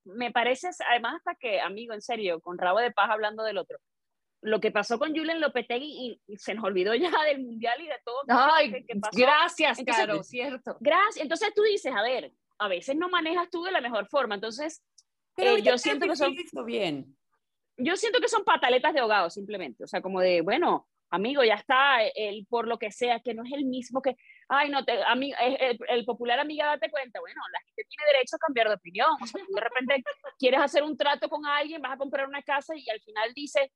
me 0.04 0.30
parece, 0.30 0.70
además 0.90 1.16
hasta 1.16 1.34
que, 1.34 1.60
amigo, 1.60 1.92
en 1.92 2.02
serio, 2.02 2.40
con 2.40 2.58
rabo 2.58 2.78
de 2.78 2.92
paz 2.92 3.10
hablando 3.10 3.42
del 3.42 3.58
otro, 3.58 3.78
lo 4.42 4.60
que 4.60 4.70
pasó 4.70 4.98
con 4.98 5.14
Julen 5.14 5.40
Lopetegui 5.40 6.20
y, 6.26 6.36
se 6.36 6.54
nos 6.54 6.64
olvidó 6.64 6.94
ya 6.94 7.10
del 7.26 7.42
mundial 7.42 7.80
y 7.80 7.86
de 7.86 8.00
todo. 8.04 8.22
Ay, 8.28 8.86
gracias, 9.12 9.78
claro, 9.84 10.22
cierto. 10.22 10.76
Gracias. 10.80 11.22
Entonces 11.22 11.52
tú 11.54 11.62
dices, 11.62 11.92
a 11.94 12.02
ver, 12.02 12.32
a 12.58 12.68
veces 12.68 12.96
no 12.96 13.08
manejas 13.08 13.50
tú 13.50 13.64
de 13.64 13.72
la 13.72 13.80
mejor 13.80 14.06
forma, 14.06 14.36
entonces 14.36 14.82
eh, 15.36 15.60
yo 15.62 15.76
siento 15.78 16.06
que 16.06 16.16
son... 16.16 16.34
Bien. 16.64 17.16
Yo 17.78 17.94
siento 17.96 18.20
que 18.20 18.28
son 18.28 18.42
pataletas 18.42 18.94
de 18.94 19.00
ahogado, 19.00 19.28
simplemente. 19.28 19.84
O 19.84 19.86
sea, 19.86 20.00
como 20.00 20.20
de, 20.20 20.40
bueno, 20.40 20.88
amigo, 21.16 21.42
ya 21.44 21.54
está, 21.54 22.02
el 22.02 22.46
por 22.48 22.68
lo 22.68 22.78
que 22.78 22.92
sea, 22.92 23.20
que 23.20 23.34
no 23.34 23.44
es 23.44 23.52
el 23.52 23.64
mismo 23.64 24.00
que, 24.00 24.16
ay, 24.48 24.70
no, 24.70 24.84
te, 24.84 24.92
el, 24.94 25.78
el, 25.88 26.04
popular 26.04 26.38
amiga, 26.38 26.66
date 26.66 26.90
cuenta, 26.90 27.20
bueno, 27.20 27.40
la 27.52 27.60
gente 27.60 27.82
tiene 27.88 28.12
derecho 28.12 28.36
a 28.36 28.46
cambiar 28.46 28.68
de 28.68 28.74
opinión, 28.74 29.10
o 29.20 29.26
sea, 29.26 29.42
de 29.48 29.60
repente 29.60 30.04
quieres 30.38 30.60
hacer 30.60 30.82
un 30.82 30.96
trato 30.96 31.28
con 31.28 31.44
alguien, 31.44 31.82
vas 31.82 31.92
a 31.92 31.98
comprar 31.98 32.28
una 32.28 32.42
casa 32.42 32.74
y 32.76 32.88
al 32.88 33.00
final 33.00 33.32
dices, 33.34 33.70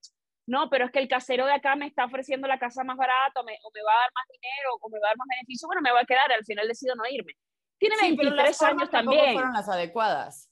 no, 0.47 0.69
pero 0.71 0.87
es 0.87 0.91
que 0.91 0.99
el 0.99 1.09
casero 1.09 1.47
de 1.47 1.53
acá 1.53 1.77
me 1.77 1.87
está 1.87 2.05
ofreciendo 2.05 2.49
la 2.49 2.59
casa 2.59 2.83
más 2.85 2.97
barata, 2.97 3.41
o 3.41 3.45
me, 3.45 3.59
o 3.63 3.71
me 3.75 3.83
va 3.83 3.93
a 3.93 4.01
dar 4.01 4.11
más 4.15 4.27
dinero, 4.29 4.71
o 4.81 4.89
me 4.89 4.99
va 4.99 5.07
a 5.07 5.11
dar 5.11 5.17
más 5.17 5.29
beneficio, 5.29 5.69
bueno, 5.69 5.83
me 5.83 5.93
voy 5.93 6.01
a 6.01 6.07
quedar, 6.07 6.33
al 6.33 6.45
final 6.45 6.67
decido 6.67 6.95
no 6.95 7.05
irme. 7.09 7.35
Tiene 7.79 7.97
23 8.01 8.63
años 8.63 8.91
también. 8.91 9.35
fueron 9.35 9.53
las 9.53 9.69
adecuadas. 9.69 10.51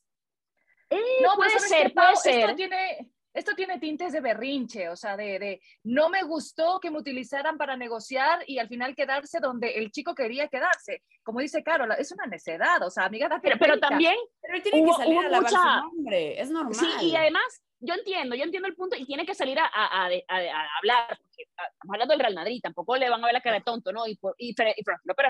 Eh, 0.89 1.23
no, 1.23 1.35
puede 1.37 1.59
ser, 1.59 1.93
puede 1.93 2.17
ser. 2.17 2.41
Esto 2.41 2.57
tiene, 2.57 3.11
esto 3.35 3.55
tiene 3.55 3.79
tintes 3.79 4.13
de 4.13 4.21
berrinche, 4.21 4.89
o 4.89 4.97
sea, 4.97 5.17
de, 5.17 5.61
no 5.85 6.09
me 6.09 6.23
gustó 6.23 6.81
que 6.81 6.91
me 6.91 6.99
utilizaran 6.99 7.57
para 7.57 7.77
negociar 7.77 8.43
y 8.47 8.59
al 8.59 8.69
final 8.69 8.95
quedarse 8.95 9.39
donde 9.41 9.77
el 9.77 9.91
chico 9.91 10.15
quería 10.15 10.49
quedarse. 10.49 11.03
Como 11.23 11.41
dice 11.41 11.63
Carol, 11.63 11.93
es 11.99 12.11
una 12.13 12.27
necedad, 12.27 12.83
o 12.83 12.91
sea, 12.91 13.05
amiga, 13.05 13.29
pero, 13.43 13.57
pero, 13.59 13.79
también 13.79 14.17
pero 14.41 14.63
tiene 14.63 14.85
que 14.85 14.93
salir 14.95 15.19
a 15.19 15.29
lavar 15.29 15.51
su 15.51 15.57
nombre, 15.57 16.41
es 16.41 16.51
normal. 16.51 16.75
Sí, 16.75 17.07
y 17.07 17.17
además, 17.17 17.63
yo 17.81 17.95
entiendo, 17.95 18.35
yo 18.35 18.45
entiendo 18.45 18.69
el 18.69 18.75
punto 18.75 18.97
y 18.97 19.05
tiene 19.05 19.25
que 19.25 19.35
salir 19.35 19.59
a, 19.59 19.67
a, 19.67 20.07
a, 20.07 20.69
hablar, 20.79 21.19
porque 21.23 21.43
estamos 21.43 21.95
hablando 21.95 22.13
del 22.13 22.21
Real 22.21 22.35
Madrid, 22.35 22.61
tampoco 22.63 22.97
le 22.97 23.11
van 23.11 23.23
a 23.23 23.27
ver 23.27 23.35
la 23.35 23.43
cara 23.43 23.59
de 23.59 23.65
tonto, 23.65 23.93
¿no? 23.93 24.07
Y, 24.07 24.17
por, 24.17 24.35
y, 24.39 24.55
pero 24.55 24.73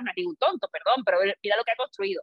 no 0.02 0.10
es 0.10 0.16
ningún 0.16 0.36
tonto, 0.36 0.68
perdón, 0.68 1.04
pero 1.04 1.18
mira 1.42 1.56
lo 1.56 1.64
que 1.64 1.72
ha 1.72 1.76
construido. 1.76 2.22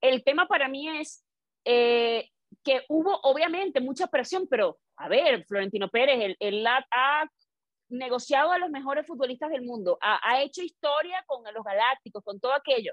El 0.00 0.22
tema 0.22 0.46
para 0.46 0.68
mí 0.68 0.88
es 0.98 1.24
eh, 1.64 2.30
que 2.62 2.82
hubo 2.88 3.18
obviamente 3.22 3.80
mucha 3.80 4.06
presión, 4.06 4.46
pero 4.48 4.78
a 4.96 5.08
ver, 5.08 5.44
Florentino 5.46 5.88
Pérez, 5.88 6.36
él, 6.38 6.66
ha, 6.66 7.28
negociado 7.88 8.52
a 8.52 8.58
los 8.58 8.70
mejores 8.70 9.06
futbolistas 9.06 9.50
del 9.50 9.62
mundo, 9.62 9.98
ha, 10.00 10.42
hecho 10.42 10.62
historia 10.62 11.22
con 11.26 11.42
los 11.52 11.64
Galácticos, 11.64 12.24
con 12.24 12.40
todo 12.40 12.52
aquello. 12.52 12.92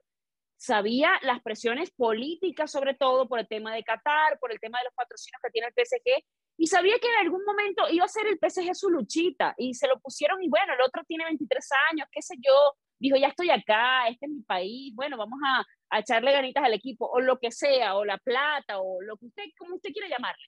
Sabía 0.57 1.11
las 1.23 1.41
presiones 1.41 1.91
políticas, 1.91 2.71
sobre 2.71 2.93
todo 2.93 3.27
por 3.27 3.39
el 3.39 3.47
tema 3.47 3.73
de 3.73 3.83
Qatar, 3.83 4.37
por 4.39 4.51
el 4.51 4.59
tema 4.59 4.77
de 4.79 4.85
los 4.85 4.93
patrocinios 4.93 5.41
que 5.43 5.49
tiene 5.49 5.69
el 5.69 5.73
PSG, 5.73 6.23
y 6.57 6.67
sabía 6.67 6.99
que 6.99 7.07
en 7.07 7.25
algún 7.25 7.43
momento 7.43 7.89
iba 7.89 8.05
a 8.05 8.09
ser 8.09 8.27
el 8.27 8.37
PSG 8.37 8.75
su 8.75 8.89
luchita, 8.89 9.55
y 9.57 9.73
se 9.73 9.87
lo 9.87 9.99
pusieron, 9.99 10.43
y 10.43 10.49
bueno, 10.49 10.73
el 10.73 10.81
otro 10.81 11.03
tiene 11.07 11.25
23 11.25 11.69
años, 11.91 12.07
qué 12.11 12.21
sé 12.21 12.35
yo, 12.37 12.53
dijo, 13.01 13.17
ya 13.17 13.27
estoy 13.27 13.49
acá, 13.49 14.07
este 14.07 14.25
es 14.27 14.31
mi 14.31 14.41
país, 14.43 14.93
bueno, 14.95 15.17
vamos 15.17 15.39
a, 15.45 15.63
a 15.89 15.99
echarle 15.99 16.31
ganitas 16.31 16.63
al 16.63 16.73
equipo, 16.73 17.07
o 17.07 17.19
lo 17.19 17.37
que 17.39 17.51
sea, 17.51 17.95
o 17.95 18.05
la 18.05 18.17
plata, 18.17 18.79
o 18.79 19.01
lo 19.01 19.17
que 19.17 19.25
usted, 19.27 19.43
como 19.57 19.75
usted 19.75 19.91
quiera 19.91 20.09
llamarle 20.09 20.43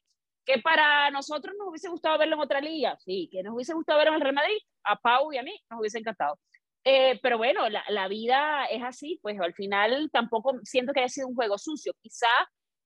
que 0.46 0.60
para 0.60 1.10
nosotros 1.12 1.56
nos 1.58 1.70
hubiese 1.70 1.90
gustado 1.90 2.18
verlo 2.18 2.36
en 2.36 2.42
otra 2.42 2.60
liga, 2.62 2.98
sí, 3.00 3.30
que 3.32 3.44
nos 3.44 3.56
hubiese 3.56 3.74
gustado 3.74 4.00
verlo 4.00 4.12
en 4.12 4.16
el 4.16 4.22
Real 4.22 4.36
Madrid, 4.36 4.58
a 4.84 4.98
Pau 4.98 5.32
y 5.32 5.38
a 5.38 5.44
mí 5.44 5.54
nos 5.70 5.80
hubiese 5.80 6.00
encantado. 6.00 6.38
Eh, 6.84 7.18
pero 7.24 7.38
bueno, 7.38 7.70
la, 7.70 7.84
la, 7.88 8.10
vida 8.10 8.66
es 8.66 8.84
así, 8.84 9.20
pues 9.22 9.40
al 9.40 9.54
final 9.54 10.10
tampoco 10.12 10.54
siento 10.64 10.92
que 10.92 11.00
haya 11.00 11.10
sido 11.10 11.30
un 11.30 11.36
juego 11.36 11.58
sucio. 11.58 11.94
Quizá 12.02 12.28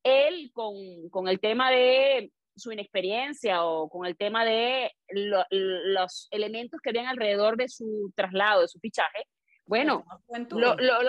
él 0.04 0.52
con, 0.54 0.76
con 1.10 1.28
el 1.28 1.40
tema 1.40 1.72
de 1.72 2.32
su 2.56 2.72
inexperiencia 2.72 3.64
o 3.66 3.90
con 3.90 4.06
el 4.06 4.16
tema 4.16 4.46
de 4.46 4.92
los 5.10 6.28
elementos 6.32 6.80
que 6.82 6.90
habían 6.90 7.08
alrededor 7.08 7.58
de 7.58 7.70
su 7.70 8.12
traslado, 8.16 8.62
de 8.62 8.68
su 8.68 8.80
fichaje, 8.80 9.26
bueno, 9.68 10.06
lo, 10.52 10.76
lo, 10.76 11.00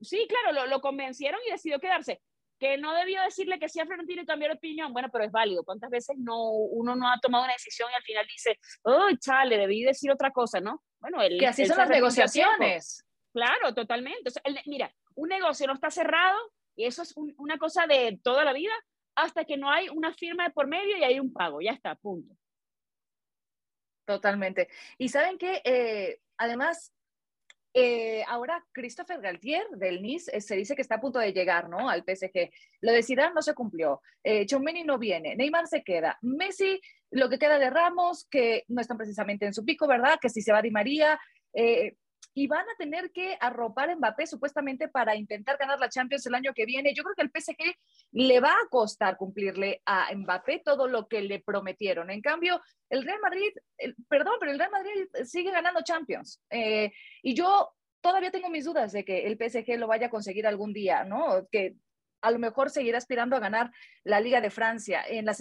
sí, 0.00 0.26
claro, 0.28 0.66
lo, 0.66 0.80
convencieron 0.80 1.40
y 1.46 1.52
decidió 1.52 1.78
quedarse 1.78 2.20
que 2.58 2.76
no 2.76 2.92
debió 2.92 3.22
decirle 3.22 3.58
que 3.58 3.68
sí 3.68 3.78
a 3.78 3.86
Florentino 3.86 4.22
y 4.22 4.26
cambiar 4.26 4.50
de 4.50 4.56
opinión, 4.56 4.92
bueno, 4.92 5.08
pero 5.12 5.24
es 5.24 5.30
válido. 5.30 5.62
¿Cuántas 5.62 5.90
veces 5.90 6.16
no, 6.18 6.50
uno 6.50 6.96
no 6.96 7.08
ha 7.08 7.20
tomado 7.20 7.44
una 7.44 7.52
decisión 7.52 7.88
y 7.92 7.94
al 7.94 8.02
final 8.02 8.26
dice, 8.26 8.58
oh, 8.82 9.08
chale, 9.20 9.56
debí 9.56 9.84
decir 9.84 10.10
otra 10.10 10.32
cosa, 10.32 10.58
¿no? 10.58 10.82
Bueno, 10.98 11.22
el, 11.22 11.38
que 11.38 11.46
así 11.46 11.64
son 11.66 11.78
las 11.78 11.88
negociaciones. 11.88 13.04
Claro, 13.32 13.74
totalmente. 13.74 14.32
mira, 14.66 14.92
un 15.14 15.28
negocio 15.28 15.68
no 15.68 15.74
está 15.74 15.90
cerrado 15.90 16.36
y 16.74 16.86
eso 16.86 17.02
es 17.02 17.14
una 17.16 17.58
cosa 17.58 17.86
de 17.86 18.18
toda 18.22 18.44
la 18.44 18.52
vida 18.52 18.72
hasta 19.14 19.44
que 19.44 19.56
no 19.56 19.70
hay 19.70 19.88
una 19.88 20.12
firma 20.14 20.44
de 20.44 20.50
por 20.50 20.66
medio 20.66 20.96
y 20.96 21.04
hay 21.04 21.20
un 21.20 21.32
pago, 21.32 21.60
ya 21.60 21.72
está, 21.72 21.94
punto. 21.94 22.34
Totalmente. 24.04 24.68
Y 24.96 25.08
saben 25.10 25.38
que, 25.38 25.60
eh, 25.64 26.20
además, 26.38 26.94
eh, 27.80 28.24
ahora 28.26 28.64
Christopher 28.72 29.20
Galtier 29.20 29.64
del 29.70 30.02
Nice 30.02 30.36
eh, 30.36 30.40
se 30.40 30.56
dice 30.56 30.74
que 30.74 30.82
está 30.82 30.96
a 30.96 31.00
punto 31.00 31.20
de 31.20 31.32
llegar 31.32 31.68
¿no? 31.68 31.88
al 31.88 32.02
PSG. 32.02 32.50
Lo 32.80 32.90
de 32.90 33.04
Zidane 33.04 33.34
no 33.34 33.42
se 33.42 33.54
cumplió. 33.54 34.02
Eh, 34.24 34.46
no 34.84 34.98
viene. 34.98 35.36
Neymar 35.36 35.68
se 35.68 35.84
queda. 35.84 36.18
Messi, 36.22 36.80
lo 37.12 37.28
que 37.28 37.38
queda 37.38 37.56
de 37.58 37.70
Ramos, 37.70 38.26
que 38.28 38.64
no 38.66 38.80
están 38.80 38.96
precisamente 38.96 39.46
en 39.46 39.54
su 39.54 39.64
pico, 39.64 39.86
¿verdad? 39.86 40.18
Que 40.20 40.28
si 40.28 40.42
se 40.42 40.52
va 40.52 40.60
Di 40.60 40.72
María. 40.72 41.20
Eh, 41.54 41.94
y 42.38 42.46
van 42.46 42.68
a 42.68 42.76
tener 42.78 43.10
que 43.10 43.36
arropar 43.40 43.90
a 43.90 43.96
Mbappé 43.96 44.24
supuestamente 44.28 44.86
para 44.86 45.16
intentar 45.16 45.58
ganar 45.58 45.80
la 45.80 45.88
Champions 45.88 46.24
el 46.24 46.36
año 46.36 46.54
que 46.54 46.66
viene. 46.66 46.94
Yo 46.94 47.02
creo 47.02 47.16
que 47.16 47.22
el 47.22 47.32
PSG 47.34 47.76
le 48.12 48.38
va 48.38 48.52
a 48.52 48.68
costar 48.70 49.16
cumplirle 49.16 49.82
a 49.84 50.14
Mbappé 50.14 50.62
todo 50.64 50.86
lo 50.86 51.08
que 51.08 51.20
le 51.20 51.40
prometieron. 51.40 52.10
En 52.10 52.20
cambio, 52.20 52.60
el 52.90 53.02
Real 53.02 53.18
Madrid, 53.20 53.50
perdón, 54.08 54.34
pero 54.38 54.52
el 54.52 54.58
Real 54.60 54.70
Madrid 54.70 55.08
sigue 55.24 55.50
ganando 55.50 55.82
Champions. 55.82 56.40
Eh, 56.48 56.92
y 57.22 57.34
yo 57.34 57.72
todavía 58.00 58.30
tengo 58.30 58.50
mis 58.50 58.64
dudas 58.64 58.92
de 58.92 59.04
que 59.04 59.26
el 59.26 59.36
PSG 59.36 59.76
lo 59.76 59.88
vaya 59.88 60.06
a 60.06 60.10
conseguir 60.10 60.46
algún 60.46 60.72
día, 60.72 61.02
¿no? 61.02 61.48
Que 61.50 61.74
a 62.20 62.30
lo 62.30 62.38
mejor 62.38 62.70
seguirá 62.70 62.98
aspirando 62.98 63.36
a 63.36 63.40
ganar 63.40 63.70
la 64.04 64.20
Liga 64.20 64.40
de 64.40 64.50
Francia. 64.50 65.02
En 65.06 65.24
la 65.24 65.34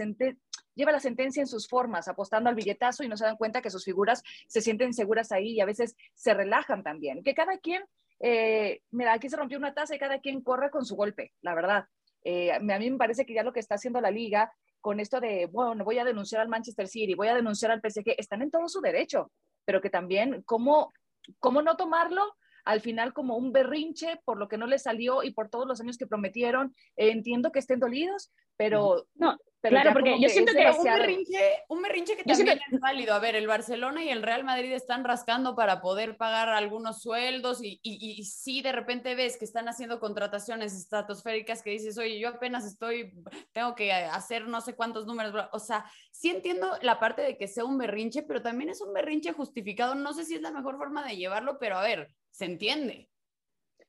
lleva 0.75 0.91
la 0.91 0.99
sentencia 0.99 1.41
en 1.41 1.47
sus 1.47 1.67
formas, 1.67 2.07
apostando 2.07 2.49
al 2.49 2.55
billetazo 2.55 3.03
y 3.03 3.07
no 3.07 3.17
se 3.17 3.25
dan 3.25 3.37
cuenta 3.37 3.61
que 3.61 3.71
sus 3.71 3.83
figuras 3.83 4.23
se 4.47 4.61
sienten 4.61 4.93
seguras 4.93 5.31
ahí 5.31 5.53
y 5.53 5.61
a 5.61 5.65
veces 5.65 5.95
se 6.13 6.33
relajan 6.33 6.83
también. 6.83 7.23
Que 7.23 7.33
cada 7.33 7.57
quien, 7.57 7.83
eh, 8.19 8.81
mira, 8.91 9.13
aquí 9.13 9.29
se 9.29 9.37
rompió 9.37 9.57
una 9.57 9.73
taza 9.73 9.95
y 9.95 9.99
cada 9.99 10.19
quien 10.19 10.41
corre 10.41 10.69
con 10.69 10.85
su 10.85 10.95
golpe, 10.95 11.33
la 11.41 11.55
verdad. 11.55 11.85
Eh, 12.23 12.51
a 12.51 12.59
mí 12.59 12.91
me 12.91 12.97
parece 12.97 13.25
que 13.25 13.33
ya 13.33 13.43
lo 13.43 13.53
que 13.53 13.59
está 13.59 13.75
haciendo 13.75 14.01
la 14.01 14.11
liga 14.11 14.51
con 14.79 14.99
esto 14.99 15.19
de, 15.19 15.47
bueno, 15.47 15.83
voy 15.83 15.97
a 15.97 16.05
denunciar 16.05 16.41
al 16.41 16.49
Manchester 16.49 16.87
City, 16.87 17.15
voy 17.15 17.27
a 17.27 17.35
denunciar 17.35 17.71
al 17.71 17.81
PSG, 17.81 18.15
están 18.17 18.41
en 18.41 18.51
todo 18.51 18.67
su 18.69 18.79
derecho, 18.79 19.31
pero 19.65 19.81
que 19.81 19.89
también, 19.89 20.43
¿cómo, 20.43 20.93
cómo 21.39 21.61
no 21.61 21.75
tomarlo 21.75 22.35
al 22.67 22.81
final 22.81 23.13
como 23.13 23.37
un 23.37 23.53
berrinche 23.53 24.19
por 24.25 24.37
lo 24.37 24.49
que 24.49 24.57
no 24.57 24.67
les 24.67 24.83
salió 24.83 25.23
y 25.23 25.31
por 25.31 25.49
todos 25.49 25.65
los 25.65 25.79
años 25.79 25.97
que 25.97 26.05
prometieron. 26.05 26.75
Eh, 26.97 27.11
entiendo 27.11 27.51
que 27.51 27.59
estén 27.59 27.79
dolidos, 27.79 28.29
pero 28.57 29.07
no, 29.15 29.37
claro, 29.69 29.93
porque 29.93 30.19
yo 30.19 30.29
siento 30.29 30.53
que 30.53 30.65
un 30.65 30.83
berrinche, 30.83 31.63
un 31.69 31.81
berrinche 31.81 32.15
que 32.15 32.23
también 32.23 32.59
es 32.71 32.79
válido. 32.79 33.13
A 33.13 33.19
ver, 33.19 33.35
el 33.35 33.47
Barcelona 33.47 34.03
y 34.03 34.09
el 34.09 34.23
Real 34.23 34.43
Madrid 34.43 34.71
están 34.73 35.03
rascando 35.03 35.55
para 35.55 35.81
poder 35.81 36.17
pagar 36.17 36.49
algunos 36.49 37.01
sueldos 37.01 37.63
y, 37.63 37.79
y, 37.81 38.19
y 38.19 38.23
si 38.23 38.61
de 38.61 38.71
repente 38.71 39.15
ves 39.15 39.37
que 39.37 39.45
están 39.45 39.67
haciendo 39.67 39.99
contrataciones 39.99 40.73
estratosféricas 40.73 41.61
que 41.63 41.71
dices, 41.71 41.97
oye, 41.97 42.19
yo 42.19 42.29
apenas 42.29 42.65
estoy, 42.65 43.13
tengo 43.51 43.75
que 43.75 43.91
hacer 43.91 44.47
no 44.47 44.61
sé 44.61 44.75
cuántos 44.75 45.05
números, 45.05 45.33
o 45.51 45.59
sea, 45.59 45.85
sí 46.11 46.29
entiendo 46.29 46.77
la 46.81 46.99
parte 46.99 47.21
de 47.21 47.37
que 47.37 47.47
sea 47.47 47.65
un 47.65 47.77
berrinche, 47.77 48.23
pero 48.23 48.41
también 48.41 48.69
es 48.69 48.81
un 48.81 48.93
berrinche 48.93 49.33
justificado. 49.33 49.95
No 49.95 50.13
sé 50.13 50.25
si 50.25 50.35
es 50.35 50.41
la 50.41 50.51
mejor 50.51 50.77
forma 50.77 51.07
de 51.07 51.15
llevarlo, 51.15 51.57
pero 51.59 51.77
a 51.77 51.83
ver, 51.83 52.09
se 52.31 52.45
entiende. 52.45 53.09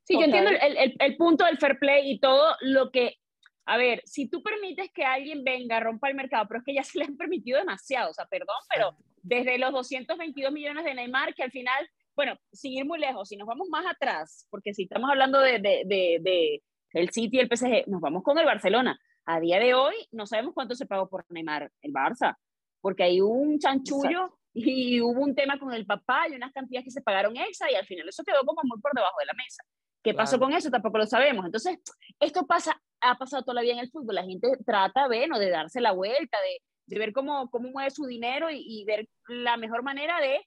Sí, 0.05 0.15
yo 0.15 0.23
entiendo 0.23 0.51
el, 0.51 0.77
el, 0.77 0.97
el 0.99 1.17
punto 1.17 1.45
del 1.45 1.59
fair 1.59 1.79
play 1.79 2.11
y 2.11 2.19
todo 2.19 2.57
lo 2.61 2.91
que 2.91 3.19
a 3.69 3.77
ver, 3.77 4.01
si 4.07 4.27
tú 4.27 4.43
permites 4.43 4.91
que 4.95 5.05
alguien 5.05 5.45
venga, 5.45 5.79
rompa 5.79 6.09
el 6.09 6.15
mercado, 6.15 6.47
pero 6.49 6.61
es 6.61 6.65
que 6.65 6.73
ya 6.73 6.83
se 6.83 6.99
le 6.99 7.05
han 7.05 7.19
permitido 7.19 7.59
demasiado, 7.59 8.11
o 8.11 8.15
sea, 8.15 8.25
perdón, 8.25 8.57
pero 8.75 8.97
desde 9.23 9.59
los 9.59 9.73
222 9.73 10.51
millones 10.51 10.85
de 10.85 10.95
Neymar, 10.95 11.35
que 11.35 11.43
al 11.43 11.51
final, 11.51 11.87
bueno, 12.17 12.35
sin 12.51 12.73
ir 12.73 12.87
muy 12.87 12.99
lejos, 12.99 13.29
si 13.29 13.37
nos 13.37 13.47
vamos 13.47 13.69
más 13.69 13.85
atrás, 13.85 14.47
porque 14.49 14.73
si 14.73 14.85
estamos 14.85 15.11
hablando 15.11 15.39
de, 15.41 15.59
de, 15.59 15.83
de, 15.85 16.19
de 16.23 16.63
el 16.95 17.11
City 17.11 17.37
y 17.37 17.41
el 17.41 17.55
PSG, 17.55 17.89
nos 17.89 18.01
vamos 18.01 18.23
con 18.23 18.39
el 18.39 18.47
Barcelona. 18.47 18.99
A 19.27 19.39
día 19.39 19.59
de 19.59 19.75
hoy 19.75 19.95
no 20.13 20.25
sabemos 20.25 20.55
cuánto 20.55 20.75
se 20.75 20.87
pagó 20.87 21.07
por 21.07 21.27
Neymar 21.29 21.71
el 21.83 21.93
Barça, 21.93 22.39
porque 22.81 23.03
hay 23.03 23.21
un 23.21 23.59
chanchullo 23.59 24.39
y 24.55 25.03
hubo 25.03 25.21
un 25.21 25.35
tema 25.35 25.59
con 25.59 25.75
el 25.75 25.85
papá 25.85 26.27
y 26.27 26.37
unas 26.37 26.55
cantidades 26.55 26.87
que 26.87 26.91
se 26.91 27.03
pagaron 27.03 27.37
extra 27.37 27.71
y 27.71 27.75
al 27.75 27.85
final 27.85 28.09
eso 28.09 28.25
quedó 28.25 28.47
como 28.47 28.63
muy 28.65 28.81
por 28.81 28.95
debajo 28.95 29.17
de 29.21 29.27
la 29.27 29.35
mesa. 29.35 29.63
¿Qué 30.09 30.15
pasó 30.15 30.39
con 30.39 30.55
eso? 30.55 30.71
Tampoco 30.71 30.97
lo 30.97 31.07
sabemos. 31.07 31.45
Entonces, 31.45 31.79
esto 32.19 32.47
pasa, 32.47 32.81
ha 33.01 33.19
pasado 33.19 33.43
todavía 33.43 33.75
en 33.75 33.81
el 33.81 33.91
fútbol. 33.91 34.15
La 34.15 34.25
gente 34.25 34.49
trata, 34.65 35.07
bueno, 35.07 35.39
de 35.39 35.51
darse 35.51 35.83
la 35.83 35.93
vuelta, 35.93 36.39
de, 36.41 36.63
de 36.87 36.99
ver 36.99 37.13
cómo, 37.13 37.51
cómo 37.51 37.69
mueve 37.69 37.91
su 37.91 38.07
dinero 38.07 38.51
y, 38.51 38.65
y 38.67 38.85
ver 38.87 39.07
la 39.29 39.59
mejor 39.59 39.83
manera 39.83 40.19
de, 40.21 40.41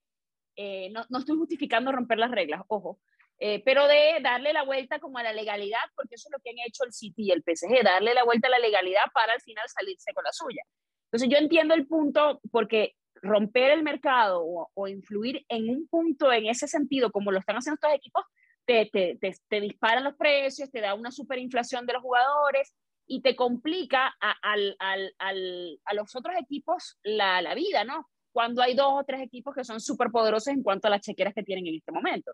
eh, 0.56 0.90
no, 0.90 1.06
no, 1.10 1.20
estoy 1.20 1.38
justificando 1.38 1.92
romper 1.92 2.18
las 2.18 2.32
reglas, 2.32 2.64
ojo, 2.70 3.00
eh, 3.38 3.62
pero 3.64 3.88
de 3.88 4.18
darle 4.24 4.52
la 4.52 4.64
vuelta 4.64 5.00
como 5.00 5.20
a 5.20 5.24
la 5.24 5.32
legalidad, 5.32 5.80
porque 5.96 6.16
eso 6.16 6.28
es 6.28 6.32
lo 6.32 6.40
que 6.44 6.50
han 6.50 6.68
hecho 6.68 6.84
el 6.84 6.92
City 6.92 7.26
y 7.26 7.32
el 7.32 7.44
PSG, 7.44 7.84
darle 7.84 8.16
la 8.16 8.24
vuelta 8.24 8.48
a 8.48 8.52
la 8.52 8.60
legalidad 8.60 9.04
para 9.14 9.34
al 9.34 9.42
final 9.42 9.66
salirse 9.68 10.12
con 10.14 10.24
la 10.24 10.32
suya. 10.32 10.64
Entonces 11.12 11.30
yo 11.30 11.38
entiendo 11.38 11.76
el 11.76 11.86
punto 11.86 12.42
porque 12.52 12.96
romper 13.22 13.72
el 13.72 13.84
mercado 13.84 14.44
o, 14.44 14.72
o 14.74 14.88
influir 14.88 15.46
en 15.50 15.70
un 15.70 15.88
punto 15.88 16.32
en 16.32 16.48
ese 16.48 16.68
sentido, 16.68 17.12
como 17.12 17.32
lo 17.32 17.38
están 17.38 17.58
haciendo 17.58 17.76
estos 17.76 17.94
equipos, 17.94 18.26
te, 18.66 18.90
te, 18.92 19.18
te, 19.48 19.62
disparan 19.62 20.04
los 20.04 20.16
precios, 20.16 20.72
te 20.72 20.82
da 20.82 20.94
una 20.94 21.12
superinflación 21.12 21.86
de 21.86 21.94
los 21.94 22.02
jugadores 22.02 22.74
y 23.08 23.22
te 23.22 23.36
complica 23.36 24.16
a, 24.22 24.32
al, 24.42 24.76
al, 24.80 25.80
a 25.86 25.94
los 25.94 26.16
otros 26.16 26.36
equipos 26.40 26.98
la, 27.04 27.42
la, 27.42 27.54
vida, 27.56 27.84
¿no? 27.84 28.08
Cuando 28.32 28.62
hay 28.62 28.74
dos 28.74 28.94
o 28.94 29.04
tres 29.06 29.22
equipos 29.22 29.54
que 29.54 29.66
son 29.66 29.82
súper 29.82 30.10
poderosos 30.10 30.48
en 30.48 30.64
cuanto 30.64 30.88
a 30.88 30.92
las 30.92 31.02
chequeras 31.02 31.34
que 31.34 31.44
tienen 31.44 31.68
en 31.68 31.76
este 31.76 31.92
momento. 31.92 32.32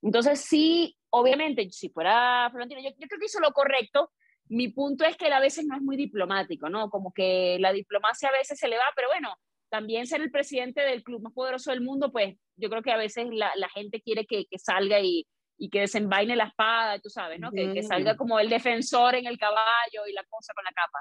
Entonces, 0.00 0.40
sí, 0.40 0.96
obviamente, 1.10 1.68
si 1.70 1.88
fuera 1.88 2.48
Florentino, 2.50 2.80
yo, 2.80 2.90
yo 2.90 3.08
creo 3.08 3.18
que 3.18 3.26
hizo 3.26 3.40
lo 3.40 3.52
correcto. 3.52 4.10
Mi 4.48 4.68
punto 4.68 5.04
es 5.04 5.16
que 5.16 5.26
él 5.26 5.32
a 5.32 5.40
veces 5.40 5.64
no 5.64 5.76
es 5.76 5.82
muy 5.82 5.96
diplomático, 5.96 6.68
¿no? 6.68 6.90
Como 6.90 7.12
que 7.12 7.56
la 7.60 7.72
diplomacia 7.72 8.28
a 8.28 8.32
veces 8.32 8.58
se 8.58 8.68
le 8.68 8.76
va, 8.76 8.84
pero 8.94 9.08
bueno, 9.08 9.34
también 9.70 10.06
ser 10.06 10.20
el 10.20 10.30
presidente 10.30 10.82
del 10.82 11.02
club 11.02 11.22
más 11.22 11.32
poderoso 11.32 11.70
del 11.70 11.80
mundo, 11.80 12.12
pues 12.12 12.36
yo 12.56 12.68
creo 12.68 12.82
que 12.82 12.92
a 12.92 12.96
veces 12.96 13.28
la, 13.30 13.50
la 13.56 13.68
gente 13.70 14.02
quiere 14.02 14.26
que, 14.26 14.44
que 14.46 14.58
salga 14.58 15.00
y, 15.00 15.26
y 15.62 15.70
que 15.70 15.82
desenvaine 15.82 16.34
la 16.34 16.46
espada, 16.46 16.98
tú 16.98 17.08
sabes, 17.08 17.38
¿no? 17.38 17.52
Que, 17.52 17.72
que, 17.72 17.84
salga 17.84 18.16
como 18.16 18.40
el 18.40 18.50
defensor 18.50 19.14
en 19.14 19.26
el 19.26 19.38
caballo 19.38 20.08
y 20.08 20.12
la 20.12 20.24
cosa 20.24 20.52
con 20.54 20.64
la 20.64 20.72
capa. 20.72 20.98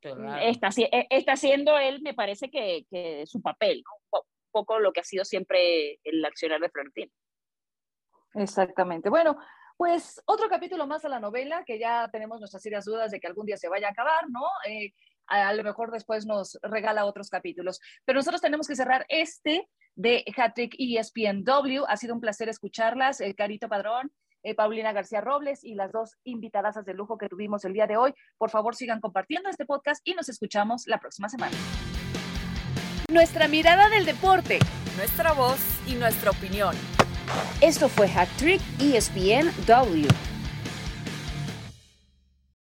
Claro. 0.00 0.36
Está, 0.42 0.70
e, 0.76 1.06
está 1.10 1.34
haciendo 1.34 1.78
él, 1.78 2.02
me 2.02 2.12
parece 2.12 2.50
que, 2.50 2.86
que 2.90 3.24
su 3.26 3.40
papel, 3.40 3.84
¿no? 3.84 4.18
un 4.18 4.22
poco 4.50 4.80
lo 4.80 4.92
que 4.92 4.98
ha 4.98 5.04
sido 5.04 5.24
siempre 5.24 6.00
el 6.02 6.24
accionar 6.24 6.60
de 6.60 6.70
Florentino. 6.70 7.12
Exactamente. 8.34 9.10
Bueno, 9.10 9.38
pues 9.76 10.20
otro 10.26 10.48
capítulo 10.48 10.88
más 10.88 11.04
a 11.04 11.08
la 11.08 11.20
novela, 11.20 11.62
que 11.64 11.78
ya 11.78 12.08
tenemos 12.10 12.40
nuestras 12.40 12.64
serias 12.64 12.84
dudas 12.86 13.12
de 13.12 13.20
que 13.20 13.28
algún 13.28 13.46
día 13.46 13.58
se 13.58 13.68
vaya 13.68 13.86
a 13.86 13.92
acabar, 13.92 14.28
¿no? 14.28 14.42
Eh, 14.66 14.92
a 15.30 15.52
lo 15.54 15.62
mejor 15.62 15.90
después 15.90 16.26
nos 16.26 16.58
regala 16.62 17.04
otros 17.04 17.30
capítulos. 17.30 17.80
Pero 18.04 18.18
nosotros 18.18 18.40
tenemos 18.40 18.66
que 18.66 18.76
cerrar 18.76 19.06
este 19.08 19.68
de 19.94 20.24
Hattrick 20.36 20.74
ESPNW. 20.78 21.84
Ha 21.88 21.96
sido 21.96 22.14
un 22.14 22.20
placer 22.20 22.48
escucharlas, 22.48 23.20
eh, 23.20 23.34
Carito 23.34 23.68
Padrón, 23.68 24.12
eh, 24.42 24.54
Paulina 24.54 24.92
García 24.92 25.20
Robles 25.20 25.64
y 25.64 25.74
las 25.74 25.92
dos 25.92 26.16
invitadas 26.24 26.82
de 26.84 26.94
lujo 26.94 27.18
que 27.18 27.28
tuvimos 27.28 27.64
el 27.64 27.72
día 27.72 27.86
de 27.86 27.96
hoy. 27.96 28.14
Por 28.38 28.50
favor, 28.50 28.74
sigan 28.74 29.00
compartiendo 29.00 29.50
este 29.50 29.66
podcast 29.66 30.00
y 30.04 30.14
nos 30.14 30.28
escuchamos 30.28 30.86
la 30.86 30.98
próxima 30.98 31.28
semana. 31.28 31.56
Nuestra 33.10 33.48
mirada 33.48 33.88
del 33.88 34.06
deporte, 34.06 34.60
nuestra 34.96 35.32
voz 35.32 35.58
y 35.86 35.94
nuestra 35.94 36.30
opinión. 36.30 36.74
Esto 37.60 37.88
fue 37.88 38.08
Hattrick 38.08 38.60
ESPNW. 38.80 40.29